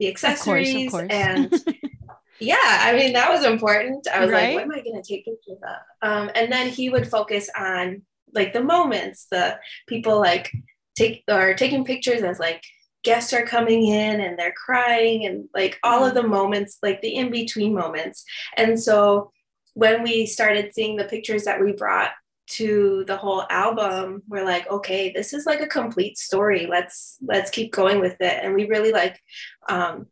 the 0.00 0.08
accessories, 0.08 0.86
of 0.86 0.92
course, 0.92 1.04
of 1.04 1.10
course. 1.10 1.64
and 1.64 1.78
yeah, 2.40 2.56
I 2.82 2.94
mean 2.96 3.12
that 3.12 3.30
was 3.30 3.44
important. 3.44 4.06
I 4.08 4.20
was 4.20 4.30
right? 4.30 4.54
like, 4.54 4.54
what 4.54 4.64
am 4.64 4.72
I 4.72 4.82
going 4.82 5.02
to 5.02 5.06
take 5.06 5.26
pictures 5.26 5.58
of? 5.62 6.08
Um, 6.08 6.30
and 6.34 6.50
then 6.50 6.68
he 6.68 6.88
would 6.88 7.08
focus 7.08 7.50
on 7.58 8.02
like 8.32 8.52
the 8.52 8.62
moments, 8.62 9.26
the 9.30 9.58
people 9.86 10.18
like 10.18 10.50
take 10.96 11.22
or 11.28 11.54
taking 11.54 11.84
pictures 11.84 12.22
as 12.22 12.38
like 12.38 12.62
guests 13.04 13.32
are 13.32 13.46
coming 13.46 13.86
in 13.86 14.20
and 14.20 14.38
they're 14.38 14.52
crying 14.52 15.26
and 15.26 15.48
like 15.54 15.78
all 15.82 16.04
of 16.04 16.14
the 16.14 16.20
mm-hmm. 16.20 16.30
moments, 16.30 16.78
like 16.82 17.00
the 17.00 17.14
in 17.14 17.30
between 17.30 17.74
moments. 17.74 18.24
And 18.56 18.80
so 18.80 19.32
when 19.74 20.02
we 20.02 20.26
started 20.26 20.74
seeing 20.74 20.96
the 20.96 21.04
pictures 21.04 21.44
that 21.44 21.62
we 21.62 21.72
brought 21.72 22.10
to 22.48 23.04
the 23.06 23.16
whole 23.16 23.44
album 23.50 24.22
we're 24.26 24.44
like 24.44 24.68
okay 24.70 25.12
this 25.12 25.34
is 25.34 25.44
like 25.44 25.60
a 25.60 25.66
complete 25.66 26.16
story 26.16 26.66
let's 26.66 27.18
let's 27.22 27.50
keep 27.50 27.70
going 27.72 28.00
with 28.00 28.16
it 28.20 28.42
and 28.42 28.54
we 28.54 28.66
really 28.66 28.90
like 28.90 29.20
um, 29.68 30.06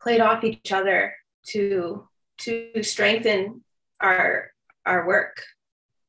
played 0.00 0.20
off 0.20 0.44
each 0.44 0.72
other 0.72 1.14
to 1.46 2.06
to 2.36 2.70
strengthen 2.82 3.62
our 4.00 4.50
our 4.84 5.06
work 5.06 5.42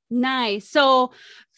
nice 0.10 0.70
so 0.70 1.12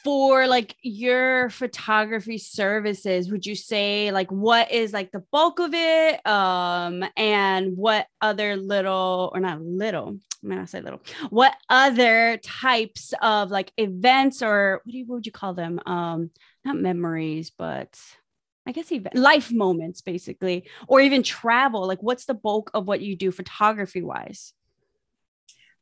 for 0.03 0.47
like 0.47 0.75
your 0.81 1.49
photography 1.49 2.37
services 2.37 3.31
would 3.31 3.45
you 3.45 3.55
say 3.55 4.11
like 4.11 4.31
what 4.31 4.71
is 4.71 4.91
like 4.91 5.11
the 5.11 5.23
bulk 5.31 5.59
of 5.59 5.73
it 5.73 6.25
um 6.27 7.03
and 7.15 7.77
what 7.77 8.07
other 8.21 8.57
little 8.57 9.31
or 9.33 9.39
not 9.39 9.61
little 9.61 10.17
I'm 10.43 10.49
gonna 10.49 10.67
say 10.67 10.81
little. 10.81 11.01
What 11.29 11.55
other 11.69 12.37
types 12.43 13.13
of 13.21 13.49
like 13.49 13.71
events 13.77 14.41
or 14.41 14.81
what 14.83 14.91
do 14.91 14.97
you 14.97 15.05
what 15.05 15.15
would 15.15 15.25
you 15.25 15.31
call 15.31 15.53
them? 15.53 15.79
Um, 15.85 16.31
not 16.65 16.75
memories, 16.75 17.49
but 17.49 17.97
I 18.65 18.71
guess 18.71 18.91
even 18.91 19.11
life 19.15 19.51
moments, 19.51 20.01
basically, 20.01 20.69
or 20.87 20.99
even 21.01 21.23
travel. 21.23 21.87
Like, 21.87 22.03
what's 22.03 22.25
the 22.25 22.33
bulk 22.33 22.71
of 22.73 22.87
what 22.87 23.01
you 23.01 23.15
do 23.15 23.31
photography 23.31 24.01
wise? 24.01 24.53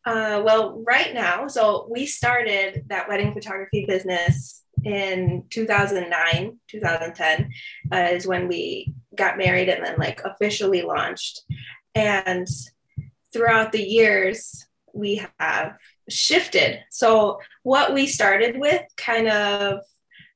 Uh, 0.06 0.42
well, 0.44 0.84
right 0.86 1.14
now, 1.14 1.48
so 1.48 1.88
we 1.90 2.06
started 2.06 2.86
that 2.88 3.08
wedding 3.08 3.34
photography 3.34 3.86
business 3.86 4.64
in 4.84 5.44
2009, 5.50 6.60
2010 6.68 7.50
uh, 7.92 7.98
is 8.12 8.26
when 8.26 8.48
we 8.48 8.94
got 9.16 9.38
married 9.38 9.70
and 9.70 9.86
then 9.86 9.96
like 9.98 10.22
officially 10.26 10.82
launched. 10.82 11.44
And 11.94 12.48
throughout 13.32 13.72
the 13.72 13.84
years, 13.84 14.66
we 14.94 15.24
have 15.40 15.78
shifted. 16.10 16.80
So, 16.90 17.40
what 17.64 17.94
we 17.94 18.08
started 18.08 18.60
with 18.60 18.82
kind 18.98 19.28
of 19.28 19.82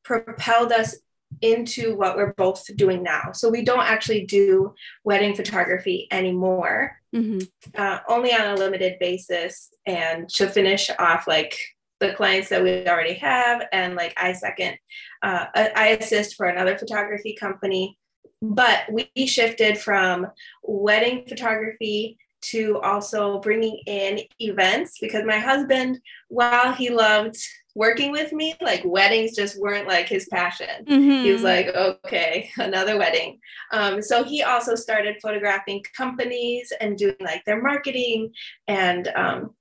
propelled 0.04 0.72
us 0.72 0.96
into 1.42 1.96
what 1.96 2.16
we're 2.16 2.34
both 2.34 2.64
doing 2.76 3.04
now. 3.04 3.32
So 3.34 3.50
we 3.50 3.64
don't 3.64 3.86
actually 3.86 4.26
do 4.26 4.74
wedding 5.04 5.36
photography 5.36 6.08
anymore, 6.12 6.98
mm-hmm. 7.16 7.40
uh, 7.76 8.00
only 8.08 8.34
on 8.34 8.48
a 8.48 8.56
limited 8.56 8.98
basis. 9.00 9.72
And 9.86 10.30
to 10.30 10.48
finish 10.48 10.90
off, 11.00 11.28
like 11.28 11.58
the 12.00 12.14
clients 12.14 12.50
that 12.50 12.64
we 12.64 12.88
already 12.88 13.14
have, 13.16 13.64
and 13.72 13.96
like 13.96 14.14
I 14.18 14.34
second, 14.34 14.78
uh, 15.22 15.46
I 15.54 15.98
assist 16.00 16.36
for 16.36 16.48
another 16.48 16.78
photography 16.78 17.36
company. 17.40 17.98
But 18.42 18.82
we 18.92 19.10
shifted 19.26 19.78
from 19.78 20.28
wedding 20.62 21.26
photography 21.28 22.18
to 22.42 22.80
also 22.82 23.40
bringing 23.40 23.80
in 23.88 24.20
events 24.40 24.98
because 25.00 25.24
my 25.26 25.40
husband, 25.40 26.00
while 26.28 26.74
he 26.74 26.90
loved 26.90 27.38
working 27.76 28.12
with 28.12 28.32
me, 28.32 28.56
like 28.62 28.82
weddings 28.86 29.36
just 29.36 29.60
weren't 29.60 29.88
like 29.88 30.08
his 30.08 30.28
passion. 30.30 30.86
Mhm. 30.88 31.24
He 31.24 31.32
was 31.32 31.44
like, 31.44 31.68
okay, 31.68 32.50
another 32.58 32.98
wedding. 32.98 33.40
Um, 33.72 34.02
so 34.02 34.24
he 34.24 34.42
also 34.44 34.76
started 34.76 35.18
photographing 35.22 35.84
companies 35.96 36.72
and 36.80 36.98
doing 36.98 37.18
like 37.20 37.44
their 37.46 37.62
marketing 37.62 38.32
and 38.68 39.08
um, 39.10 39.56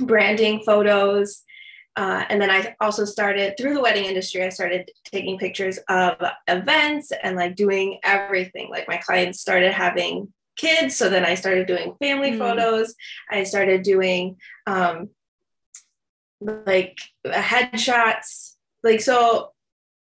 branding 0.00 0.62
photos. 0.64 1.42
Uh, 1.94 2.24
and 2.30 2.40
then 2.40 2.50
I 2.50 2.74
also 2.80 3.04
started 3.04 3.54
through 3.58 3.74
the 3.74 3.82
wedding 3.82 4.06
industry. 4.06 4.42
I 4.42 4.48
started 4.48 4.90
taking 5.04 5.36
pictures 5.38 5.78
of 5.90 6.16
events 6.48 7.12
and 7.22 7.36
like 7.36 7.54
doing 7.54 7.98
everything. 8.02 8.70
Like 8.70 8.88
my 8.88 8.96
clients 8.96 9.40
started 9.42 9.72
having 9.74 10.32
kids, 10.56 10.96
so 10.96 11.10
then 11.10 11.24
I 11.26 11.34
started 11.34 11.66
doing 11.66 11.94
family 12.00 12.32
Mm. 12.32 12.38
photos. 12.38 12.94
I 13.30 13.42
started 13.44 13.82
doing 13.82 14.36
um, 14.66 15.10
like 16.66 16.98
headshots. 17.26 18.54
Like 18.82 19.00
so, 19.00 19.52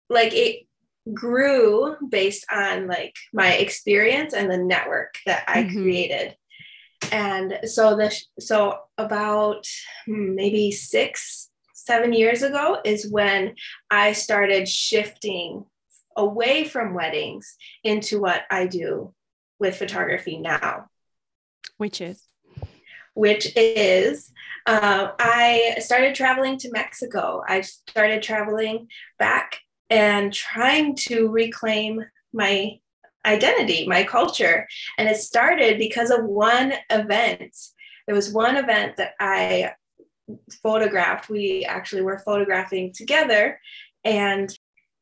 like 0.10 0.34
it 0.34 0.68
grew 1.14 1.96
based 2.10 2.46
on 2.52 2.88
like 2.88 3.16
my 3.34 3.54
experience 3.54 4.34
and 4.34 4.50
the 4.50 4.58
network 4.58 5.16
that 5.26 5.44
I 5.48 5.64
Mhm. 5.64 5.72
created. 5.72 6.38
And 7.12 7.60
so 7.66 7.96
the 7.96 8.16
so 8.40 8.80
about 8.98 9.68
hmm, 10.06 10.34
maybe 10.36 10.72
six, 10.72 11.52
seven 11.74 12.14
years 12.14 12.42
ago 12.42 12.80
is 12.84 13.12
when 13.12 13.56
I 13.92 14.14
started 14.14 14.68
shifting 14.68 15.66
away 16.16 16.64
from 16.64 16.94
weddings 16.96 17.56
into 17.84 18.20
what 18.20 18.44
I 18.50 18.66
do 18.66 19.14
with 19.60 19.78
photography 19.78 20.38
now, 20.38 20.88
Which 21.78 22.02
is. 22.02 22.25
Which 23.16 23.52
is 23.56 24.32
uh, 24.68 25.12
I 25.20 25.76
started 25.80 26.16
traveling 26.16 26.58
to 26.60 26.72
Mexico. 26.72 27.44
I 27.48 27.62
started 27.62 28.24
traveling 28.24 28.88
back 29.20 29.58
and 29.90 30.34
trying 30.34 30.96
to 31.08 31.28
reclaim 31.30 32.04
my 32.34 32.80
identity, 33.26 33.88
my 33.88 34.04
culture. 34.04 34.68
And 34.98 35.08
it 35.08 35.18
started 35.18 35.78
because 35.78 36.10
of 36.10 36.24
one 36.26 36.74
event. 36.90 37.56
There 38.06 38.16
was 38.16 38.32
one 38.32 38.58
event 38.58 38.98
that 38.98 39.14
I 39.20 39.74
photographed. 40.64 41.30
We 41.30 41.66
actually 41.66 42.02
were 42.02 42.20
photographing 42.20 42.92
together. 42.94 43.60
And 44.04 44.56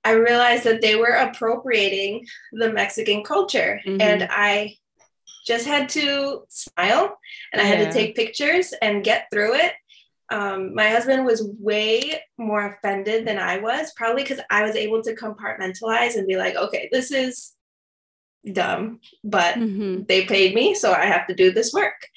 I 0.03 0.11
realized 0.11 0.65
that 0.65 0.81
they 0.81 0.95
were 0.95 1.15
appropriating 1.15 2.25
the 2.51 2.71
Mexican 2.71 3.23
culture. 3.23 3.81
Mhm. 3.85 4.01
And 4.01 4.27
I 4.29 4.75
just 5.45 5.65
had 5.65 5.89
to 5.89 6.43
smile 6.49 7.17
and 7.51 7.61
I 7.61 7.65
had 7.65 7.79
Yeah. 7.79 7.85
to 7.87 7.93
take 7.93 8.15
pictures 8.15 8.73
and 8.81 9.03
get 9.03 9.27
through 9.31 9.55
it. 9.55 9.73
Um, 10.29 10.73
my 10.73 10.89
husband 10.89 11.25
was 11.25 11.47
way 11.59 12.21
more 12.37 12.65
offended 12.65 13.27
than 13.27 13.37
I 13.37 13.57
was, 13.57 13.91
probably 13.95 14.23
because 14.23 14.39
I 14.49 14.63
was 14.63 14.75
able 14.75 15.03
to 15.03 15.15
compartmentalize 15.15 16.15
and 16.15 16.25
be 16.27 16.37
like, 16.37 16.55
okay, 16.55 16.89
this 16.91 17.11
is 17.11 17.53
dumb, 18.51 18.99
but 19.23 19.55
Mhm. 19.55 20.07
they 20.07 20.25
paid 20.25 20.55
me, 20.55 20.73
so 20.75 20.91
I 20.93 21.05
have 21.05 21.27
to 21.27 21.35
do 21.35 21.51
this 21.51 21.71
work. 21.73 22.07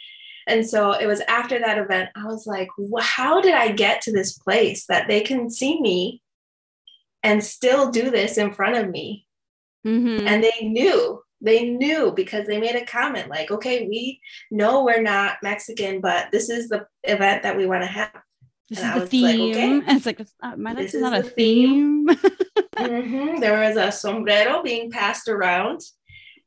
And 0.48 0.64
so 0.68 0.92
it 0.92 1.06
was 1.06 1.20
after 1.22 1.58
that 1.58 1.78
event, 1.78 2.10
I 2.14 2.24
was 2.26 2.46
like, 2.46 2.68
"Wh- 2.78 3.02
how 3.02 3.40
did 3.40 3.54
I 3.54 3.72
get 3.72 4.00
to 4.02 4.12
this 4.12 4.38
place 4.38 4.86
that 4.86 5.08
they 5.08 5.20
can 5.20 5.50
see 5.50 5.80
me 5.80 6.22
and 7.24 7.42
still 7.44 7.90
do 7.90 8.10
this 8.10 8.38
in 8.38 8.52
front 8.54 8.76
of 8.76 8.88
me? 8.88 9.26
Mhm. 9.84 10.26
And 10.26 10.44
they 10.44 10.68
knew, 10.68 11.22
they 11.40 11.68
knew 11.68 12.12
because 12.12 12.46
they 12.46 12.58
made 12.58 12.76
a 12.76 12.84
comment 12.86 13.28
like, 13.28 13.50
okay, 13.50 13.86
we 13.86 14.20
know 14.50 14.84
we're 14.84 15.02
not 15.02 15.36
Mexican, 15.42 16.00
but 16.00 16.30
this 16.32 16.48
is 16.48 16.68
the 16.68 16.86
event 17.04 17.42
that 17.42 17.56
we 17.56 17.66
want 17.66 17.82
to 17.82 17.88
have. 17.88 18.10
This 18.68 18.80
and 18.82 18.86
is 18.88 18.92
I 18.92 18.94
the 18.94 19.00
was 19.00 19.22
like, 19.22 19.34
theme. 19.36 19.80
okay. 19.80 19.92
It's 19.96 20.06
like, 20.06 20.20
it's 20.20 20.34
not, 20.42 20.58
my 20.58 20.72
life 20.72 20.94
is 20.94 21.00
not 21.00 21.18
a 21.18 21.22
the 21.22 21.30
theme. 21.30 22.08
theme. 22.08 22.18
Mhm. 22.76 23.40
There 23.40 23.58
was 23.58 23.76
a 23.76 23.90
sombrero 23.90 24.62
being 24.62 24.90
passed 24.90 25.28
around. 25.28 25.80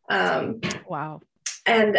Um, 0.10 0.62
wow. 0.88 1.22
and 1.66 1.98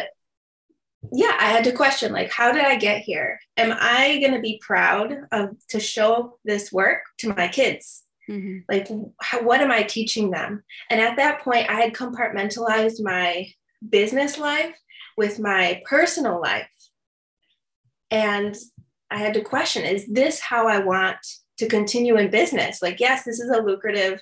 yeah 1.12 1.34
i 1.40 1.46
had 1.46 1.64
to 1.64 1.72
question 1.72 2.12
like 2.12 2.30
how 2.30 2.52
did 2.52 2.62
i 2.64 2.76
get 2.76 3.00
here 3.02 3.40
am 3.56 3.74
i 3.80 4.18
going 4.20 4.34
to 4.34 4.40
be 4.40 4.60
proud 4.60 5.14
of 5.32 5.50
to 5.68 5.80
show 5.80 6.38
this 6.44 6.70
work 6.70 7.00
to 7.18 7.32
my 7.34 7.48
kids 7.48 8.02
Mhm. 8.30 8.64
like 8.68 8.86
how, 9.20 9.42
what 9.42 9.60
am 9.60 9.70
i 9.72 9.82
teaching 9.82 10.30
them? 10.30 10.62
And 10.88 11.00
at 11.00 11.16
that 11.16 11.40
point 11.40 11.68
i 11.68 11.74
had 11.74 11.92
compartmentalized 11.92 13.02
my 13.02 13.48
business 13.88 14.38
life 14.38 14.74
with 15.16 15.38
my 15.40 15.82
personal 15.84 16.40
life. 16.40 16.68
And 18.10 18.56
i 19.10 19.18
had 19.18 19.34
to 19.34 19.42
question 19.42 19.84
is 19.84 20.06
this 20.06 20.40
how 20.40 20.68
i 20.68 20.78
want 20.78 21.18
to 21.58 21.66
continue 21.68 22.16
in 22.16 22.30
business? 22.30 22.80
Like 22.82 23.00
yes 23.00 23.24
this 23.24 23.40
is 23.40 23.50
a 23.50 23.62
lucrative 23.62 24.20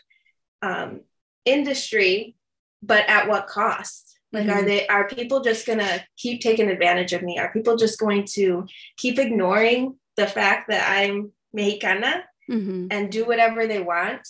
um, 0.62 1.02
industry 1.44 2.34
but 2.82 3.04
at 3.08 3.28
what 3.28 3.46
cost? 3.48 4.18
Like 4.32 4.48
are 4.48 4.62
Mhm. 4.62 4.66
they 4.66 4.86
are 4.86 5.08
people 5.08 5.40
just 5.40 5.66
going 5.66 5.80
to 5.80 6.04
keep 6.16 6.40
taking 6.40 6.68
advantage 6.70 7.12
of 7.12 7.22
me? 7.22 7.38
Are 7.38 7.52
people 7.52 7.76
just 7.76 7.98
going 7.98 8.24
to 8.36 8.66
keep 8.96 9.18
ignoring 9.18 9.98
the 10.16 10.26
fact 10.26 10.68
that 10.70 10.84
i'm 10.98 11.32
mexicana 11.52 12.24
Mhm. 12.48 12.88
and 12.90 13.10
do 13.12 13.24
whatever 13.26 13.66
they 13.66 13.80
want 13.80 14.26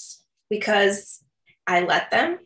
because 0.50 1.22
I 1.66 1.80
let 1.80 2.10
them. 2.10 2.38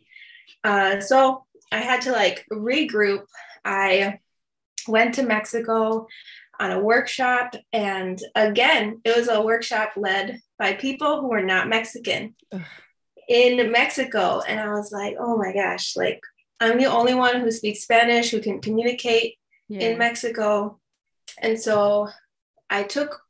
Uh, 0.63 0.99
so 0.99 1.45
I 1.71 1.79
had 1.79 2.01
to 2.03 2.11
like 2.11 2.45
regroup. 2.51 3.25
I 3.65 4.19
went 4.87 5.15
to 5.15 5.23
Mexico 5.23 6.07
on 6.59 6.71
a 6.71 6.79
workshop, 6.79 7.55
and 7.71 8.19
again, 8.35 9.01
it 9.03 9.15
was 9.15 9.27
a 9.27 9.41
workshop 9.41 9.93
led 9.95 10.39
by 10.59 10.73
people 10.73 11.19
who 11.21 11.29
were 11.29 11.41
not 11.43 11.67
Mexican 11.69 12.35
Ugh. 12.51 12.61
in 13.27 13.71
Mexico. 13.71 14.41
And 14.41 14.59
I 14.59 14.69
was 14.69 14.91
like, 14.91 15.15
oh 15.19 15.35
my 15.37 15.51
gosh, 15.53 15.95
like 15.95 16.21
I'm 16.59 16.77
the 16.77 16.85
only 16.85 17.15
one 17.15 17.41
who 17.41 17.49
speaks 17.51 17.81
Spanish 17.81 18.29
who 18.29 18.39
can 18.41 18.61
communicate 18.61 19.37
Yeah. 19.67 19.79
in 19.89 19.97
Mexico. 19.97 20.79
And 21.41 21.59
so 21.59 22.09
I 22.69 22.83
took 22.83 23.22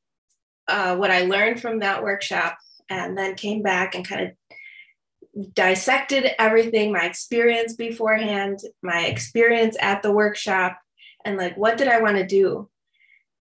uh, 0.67 0.95
what 0.95 1.11
I 1.11 1.21
learned 1.21 1.61
from 1.61 1.79
that 1.79 2.03
workshop 2.03 2.57
and 2.89 3.17
then 3.17 3.35
came 3.35 3.61
back 3.61 3.95
and 3.95 4.07
kind 4.07 4.27
of 4.27 5.53
dissected 5.53 6.31
everything 6.37 6.91
my 6.91 7.05
experience 7.05 7.73
beforehand, 7.73 8.59
my 8.81 9.05
experience 9.05 9.75
at 9.79 10.03
the 10.03 10.11
workshop, 10.11 10.77
and 11.25 11.37
like, 11.37 11.57
what 11.57 11.77
did 11.77 11.87
I 11.87 12.01
want 12.01 12.17
to 12.17 12.25
do? 12.25 12.69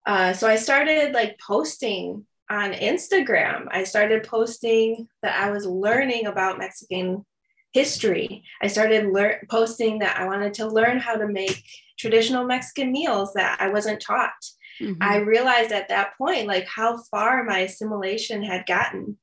Uh, 0.05 0.33
so 0.33 0.47
I 0.47 0.55
started 0.55 1.13
like 1.13 1.39
posting 1.39 2.25
on 2.49 2.73
Instagram. 2.73 3.67
I 3.71 3.83
started 3.83 4.23
posting 4.23 5.07
that 5.21 5.39
I 5.39 5.51
was 5.51 5.65
learning 5.65 6.25
about 6.25 6.57
Mexican 6.57 7.25
history. 7.73 8.43
I 8.61 8.67
started 8.67 9.11
lear- 9.11 9.45
posting 9.49 9.99
that 9.99 10.19
I 10.19 10.25
wanted 10.25 10.55
to 10.55 10.67
learn 10.67 10.99
how 10.99 11.15
to 11.15 11.27
make 11.27 11.63
traditional 11.97 12.45
Mexican 12.45 12.91
meals 12.91 13.33
that 13.33 13.57
I 13.61 13.69
wasn't 13.69 14.01
taught. 14.01 14.31
Mhm. 14.79 14.97
I 15.01 15.17
realized 15.17 15.71
at 15.71 15.89
that 15.89 16.17
point 16.17 16.47
like 16.47 16.67
how 16.67 16.97
far 17.11 17.43
my 17.43 17.59
assimilation 17.59 18.43
had 18.43 18.65
gotten 18.65 19.17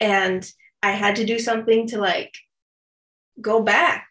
and 0.00 0.50
I 0.82 0.92
had 0.92 1.16
to 1.16 1.26
do 1.26 1.38
something 1.38 1.86
to 1.88 1.98
like 1.98 2.34
go 3.40 3.62
back 3.62 4.06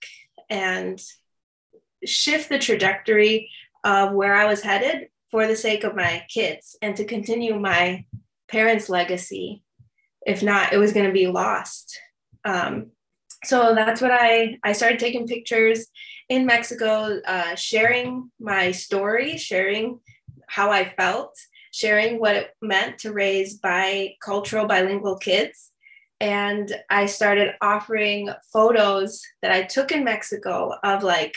and 0.49 1.01
shift 2.05 2.49
the 2.49 2.59
trajectory 2.59 3.49
of 3.83 4.13
where 4.13 4.35
I 4.35 4.45
was 4.45 4.61
headed 4.61 5.09
for 5.31 5.47
the 5.47 5.55
sake 5.55 5.83
of 5.83 5.95
my 5.95 6.25
kids 6.29 6.75
and 6.81 6.95
to 6.95 7.05
continue 7.05 7.59
my 7.59 8.05
parents' 8.47 8.89
legacy. 8.89 9.63
If 10.25 10.43
not, 10.43 10.73
it 10.73 10.77
was 10.77 10.93
going 10.93 11.05
to 11.05 11.11
be 11.11 11.27
lost. 11.27 11.99
Um, 12.45 12.91
so 13.45 13.73
that's 13.73 14.01
what 14.01 14.11
I 14.11 14.57
I 14.63 14.73
started 14.73 14.99
taking 14.99 15.27
pictures 15.27 15.87
in 16.27 16.45
Mexico, 16.45 17.19
uh, 17.25 17.55
sharing 17.55 18.31
my 18.39 18.71
story, 18.71 19.37
sharing 19.37 19.99
how 20.49 20.71
I 20.71 20.93
felt, 20.95 21.37
sharing 21.71 22.19
what 22.19 22.35
it 22.35 22.51
meant 22.61 22.99
to 22.99 23.13
raise 23.13 23.59
bicultural, 23.59 24.67
bilingual 24.67 25.17
kids. 25.17 25.71
And 26.19 26.69
I 26.89 27.05
started 27.05 27.55
offering 27.61 28.29
photos 28.51 29.21
that 29.41 29.51
I 29.51 29.63
took 29.63 29.91
in 29.91 30.03
Mexico 30.03 30.73
of 30.83 31.03
like 31.03 31.35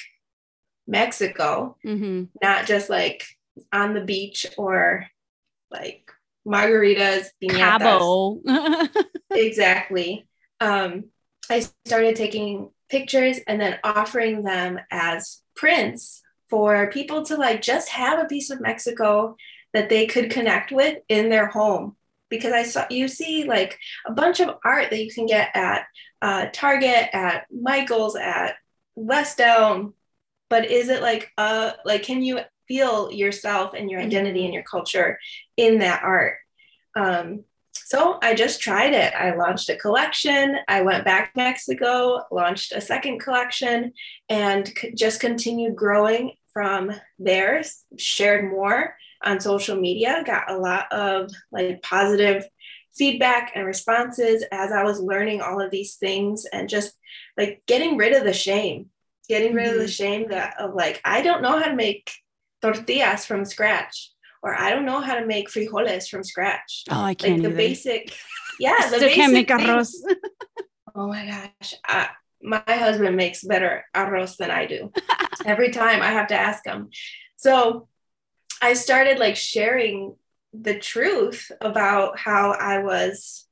Mexico, 0.87 1.77
Mhm. 1.85 2.29
not 2.43 2.67
just 2.67 2.91
like 2.91 3.25
on 3.73 3.95
the 3.95 4.01
beach 4.05 4.47
or 4.57 5.07
like 5.71 6.11
margaritas, 6.47 7.27
piñatas. 7.41 7.59
Cabo. 7.59 8.41
Exactly. 9.31 10.27
Um, 10.61 11.05
I 11.49 11.61
started 11.87 12.17
taking 12.17 12.71
pictures 12.91 13.39
and 13.47 13.61
then 13.61 13.79
offering 13.85 14.43
them 14.43 14.79
as 14.91 15.41
prints 15.57 16.22
for 16.53 16.91
people 16.91 17.25
to 17.25 17.35
like 17.39 17.63
just 17.63 17.89
have 17.89 18.19
a 18.19 18.27
piece 18.27 18.51
of 18.51 18.61
Mexico 18.61 19.37
that 19.73 19.89
they 19.89 20.07
could 20.07 20.31
connect 20.31 20.71
with 20.71 20.99
in 21.09 21.31
their 21.31 21.47
home. 21.47 21.97
Because 22.29 22.53
I 22.53 22.65
saw 22.65 22.85
you 22.91 23.09
see 23.09 23.45
like 23.45 23.79
a 24.07 24.13
bunch 24.13 24.39
of 24.41 24.57
art 24.63 24.91
that 24.91 25.03
you 25.03 25.11
can 25.11 25.25
get 25.25 25.49
at 25.55 25.87
uh, 26.21 26.47
Target, 26.53 27.09
at 27.15 27.47
Michael's, 27.51 28.17
at 28.17 28.57
West 28.95 29.41
Elm, 29.41 29.95
but 30.51 30.71
is 30.71 30.91
it 30.91 31.01
like 31.01 31.33
uh 31.39 31.71
like 31.87 32.03
can 32.03 32.23
you 32.23 32.41
feel 32.69 33.11
yourself 33.11 33.73
and 33.73 33.91
your 33.91 34.01
identity 34.01 34.45
and 34.45 34.53
your 34.53 34.63
culture 34.63 35.19
in 35.57 35.79
that 35.79 36.03
art? 36.03 36.37
Um, 36.95 37.45
so 37.73 38.19
I 38.23 38.35
just 38.35 38.61
tried 38.61 38.93
it. 38.93 39.15
I 39.15 39.35
launched 39.35 39.71
a 39.71 39.77
collection. 39.77 40.59
I 40.69 40.83
went 40.83 41.07
back 41.07 41.33
to 41.33 41.39
Mexico, 41.39 42.21
launched 42.31 42.73
a 42.73 42.81
second 42.83 43.21
collection, 43.21 43.95
and 44.29 44.69
c- 44.69 44.93
just 44.95 45.19
continued 45.19 45.77
growing 45.77 46.33
from 46.53 46.93
there. 47.19 47.63
Shared 47.99 48.51
more 48.51 48.95
on 49.25 49.41
social 49.41 49.77
media, 49.77 50.23
got 50.27 50.51
a 50.51 50.57
lot 50.57 50.93
of 50.93 51.31
like 51.51 51.83
positive 51.83 52.45
feedback 52.95 53.53
and 53.55 53.67
responses 53.67 54.45
as 54.53 54.73
I 54.73 54.83
was 54.85 55.01
learning 55.01 55.41
all 55.41 55.61
of 55.61 55.71
these 55.71 55.97
things 55.97 56.45
and 56.53 56.69
just 56.69 56.93
like 57.37 57.63
getting 57.67 57.97
rid 57.97 58.15
of 58.15 58.25
the 58.25 58.33
shame, 58.33 58.91
getting 59.29 59.55
rid 59.55 59.67
mm-hmm. 59.67 59.75
of 59.75 59.79
the 59.79 59.85
mm-hmm. 59.85 60.05
shame 60.05 60.29
that 60.31 60.61
of 60.61 60.75
like, 60.75 61.01
I 61.05 61.23
don't 61.23 61.43
know 61.43 61.59
how 61.59 61.67
to 61.67 61.77
make 61.77 62.13
tortillas 62.61 63.25
from 63.25 63.45
scratch 63.45 64.13
or 64.43 64.55
I 64.55 64.71
don't 64.71 64.85
know 64.85 65.01
how 65.01 65.19
to 65.19 65.27
make 65.27 65.49
frijoles 65.49 66.09
from 66.09 66.25
scratch. 66.25 66.85
Oh, 66.91 67.01
I 67.01 67.15
can't. 67.15 67.35
Like 67.35 67.43
the 67.43 67.49
either. 67.49 67.57
basic, 67.57 68.15
yeah, 68.59 68.77
the 68.79 68.97
Still 68.97 69.01
basic 69.01 69.15
can't 69.15 69.33
make 69.33 69.49
arroz. 69.49 69.93
oh 70.95 71.09
my 71.09 71.27
gosh, 71.27 71.75
I, 71.87 72.09
my 72.43 72.63
husband 72.67 73.17
makes 73.17 73.45
better 73.45 73.85
arroz 73.95 74.37
than 74.37 74.51
I 74.51 74.67
do. 74.67 74.93
Every 75.45 75.71
time 75.71 76.03
I 76.03 76.11
have 76.11 76.29
to 76.29 76.39
ask 76.39 76.65
him. 76.67 76.91
So 77.37 77.89
I 78.61 78.75
started 78.75 79.19
like 79.19 79.37
sharing 79.37 80.17
the 80.53 80.79
truth 80.79 81.51
about 81.61 82.19
how 82.19 82.53
I 82.53 82.79
was 82.79 83.47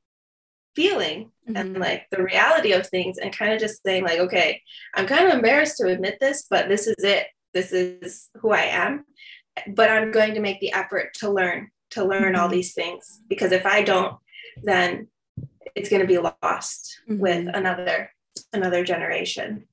feeling 0.75 1.31
mm-hmm. 1.47 1.55
and 1.55 1.77
like 1.77 2.07
the 2.11 2.23
reality 2.23 2.71
of 2.71 2.87
things 2.87 3.17
and 3.17 3.35
kind 3.35 3.53
of 3.53 3.59
just 3.59 3.83
saying 3.83 4.03
like 4.03 4.19
okay 4.19 4.61
i'm 4.95 5.05
kind 5.05 5.27
of 5.27 5.33
embarrassed 5.33 5.77
to 5.77 5.87
admit 5.87 6.17
this 6.19 6.45
but 6.49 6.69
this 6.69 6.87
is 6.87 7.03
it 7.03 7.27
this 7.53 7.73
is 7.73 8.29
who 8.35 8.51
i 8.51 8.61
am 8.61 9.03
but 9.75 9.89
i'm 9.89 10.11
going 10.11 10.33
to 10.33 10.39
make 10.39 10.59
the 10.59 10.71
effort 10.71 11.13
to 11.13 11.29
learn 11.29 11.69
to 11.89 12.05
learn 12.05 12.33
mm-hmm. 12.33 12.41
all 12.41 12.47
these 12.47 12.73
things 12.73 13.19
because 13.27 13.51
if 13.51 13.65
i 13.65 13.81
don't 13.81 14.15
then 14.63 15.07
it's 15.75 15.89
going 15.89 16.01
to 16.01 16.07
be 16.07 16.17
lost 16.17 16.99
mm-hmm. 17.09 17.19
with 17.19 17.47
another 17.53 18.09
another 18.53 18.83
generation 18.83 19.65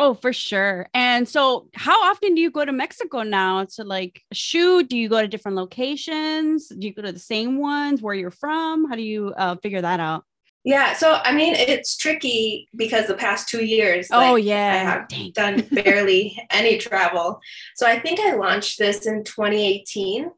Oh, 0.00 0.14
for 0.14 0.32
sure. 0.32 0.88
And 0.94 1.28
so, 1.28 1.68
how 1.74 2.08
often 2.08 2.36
do 2.36 2.40
you 2.40 2.52
go 2.52 2.64
to 2.64 2.70
Mexico 2.70 3.24
now 3.24 3.64
to 3.74 3.82
like 3.82 4.22
shoot? 4.32 4.88
Do 4.88 4.96
you 4.96 5.08
go 5.08 5.20
to 5.20 5.26
different 5.26 5.56
locations? 5.56 6.68
Do 6.68 6.86
you 6.86 6.94
go 6.94 7.02
to 7.02 7.10
the 7.10 7.18
same 7.18 7.58
ones 7.58 8.00
where 8.00 8.14
you're 8.14 8.30
from? 8.30 8.88
How 8.88 8.94
do 8.94 9.02
you 9.02 9.34
uh, 9.36 9.56
figure 9.56 9.82
that 9.82 9.98
out? 9.98 10.24
Yeah, 10.62 10.92
so 10.92 11.14
I 11.14 11.32
mean, 11.34 11.54
it's 11.54 11.96
tricky 11.96 12.68
because 12.76 13.06
the 13.06 13.14
past 13.14 13.48
two 13.48 13.64
years, 13.64 14.08
oh 14.12 14.34
like, 14.34 14.44
yeah, 14.44 14.72
I 14.72 14.76
have 14.76 15.08
Dang. 15.08 15.32
done 15.32 15.68
barely 15.72 16.38
any 16.50 16.78
travel. 16.78 17.40
So 17.74 17.86
I 17.86 17.98
think 17.98 18.20
I 18.20 18.34
launched 18.34 18.78
this 18.78 19.06
in 19.06 19.24
2018, 19.24 20.30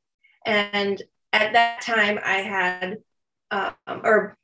and 0.46 1.02
at 1.34 1.52
that 1.52 1.82
time 1.82 2.18
I 2.24 2.36
had, 2.38 2.98
um, 3.50 3.74
or 4.04 4.38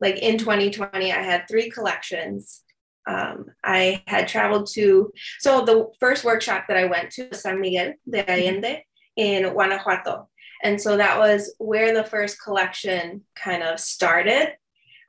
like 0.00 0.18
in 0.18 0.38
2020, 0.38 1.12
I 1.12 1.22
had 1.22 1.46
three 1.48 1.70
collections 1.70 2.62
um, 3.06 3.46
I 3.62 4.02
had 4.06 4.26
traveled 4.26 4.68
to, 4.72 5.12
so 5.38 5.64
the 5.64 5.88
first 6.00 6.24
workshop 6.24 6.64
that 6.68 6.76
I 6.76 6.86
went 6.86 7.10
to 7.12 7.28
was 7.28 7.42
San 7.42 7.60
Miguel 7.60 7.94
de 8.08 8.28
Allende 8.28 8.82
in 9.16 9.48
Guanajuato. 9.48 10.28
And 10.62 10.80
so 10.80 10.96
that 10.96 11.18
was 11.18 11.54
where 11.58 11.94
the 11.94 12.04
first 12.04 12.42
collection 12.42 13.22
kind 13.36 13.62
of 13.62 13.78
started. 13.78 14.54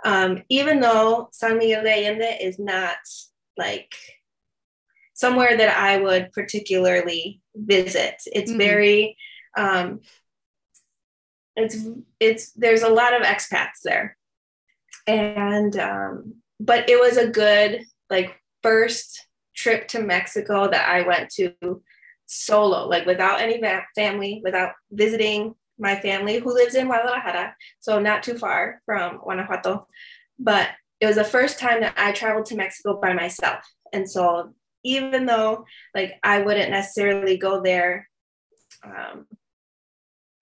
Um, 0.06 0.44
even 0.50 0.80
though 0.80 1.30
San 1.32 1.58
Miguel 1.58 1.84
de 1.84 1.90
Allende 1.90 2.38
is 2.40 2.60
not 2.60 2.98
like 3.58 3.96
somewhere 5.14 5.58
that 5.58 5.76
I 5.76 5.98
would 5.98 6.32
particularly 6.34 7.42
visit, 7.56 8.22
it's 8.28 8.52
mm-hmm. 8.52 8.60
very, 8.60 9.18
um, 9.58 10.02
it's, 11.56 11.78
it's, 12.20 12.52
there's 12.52 12.84
a 12.84 12.90
lot 12.90 13.20
of 13.20 13.26
expats 13.26 13.82
there. 13.84 14.17
And 15.08 15.78
um, 15.78 16.36
but 16.60 16.90
it 16.90 17.00
was 17.00 17.18
a 17.18 17.28
good 17.28 17.82
like 18.10 18.36
first 18.62 19.26
trip 19.56 19.88
to 19.90 20.02
Mexico 20.02 20.70
that 20.70 20.90
I 20.90 21.08
went 21.08 21.30
to 21.32 21.82
solo, 22.26 22.88
like 22.88 23.06
without 23.06 23.40
any 23.40 23.62
family, 23.96 24.42
without 24.44 24.74
visiting 24.92 25.56
my 25.80 25.96
family 26.00 26.40
who 26.40 26.54
lives 26.54 26.76
in 26.76 26.88
Guadalajara, 26.88 27.56
so 27.80 28.00
not 28.00 28.24
too 28.24 28.38
far 28.38 28.82
from 28.86 29.20
Guanajuato. 29.20 29.88
But 30.40 30.70
it 31.00 31.06
was 31.06 31.16
the 31.16 31.24
first 31.24 31.60
time 31.60 31.82
that 31.82 31.94
I 31.98 32.12
traveled 32.12 32.48
to 32.48 32.56
Mexico 32.56 33.00
by 33.00 33.14
myself. 33.14 33.64
And 33.94 34.10
so 34.10 34.54
even 34.84 35.26
though 35.26 35.66
like 35.94 36.14
I 36.24 36.42
wouldn't 36.42 36.72
necessarily 36.72 37.38
go 37.38 37.62
there 37.62 38.10
um, 38.84 39.28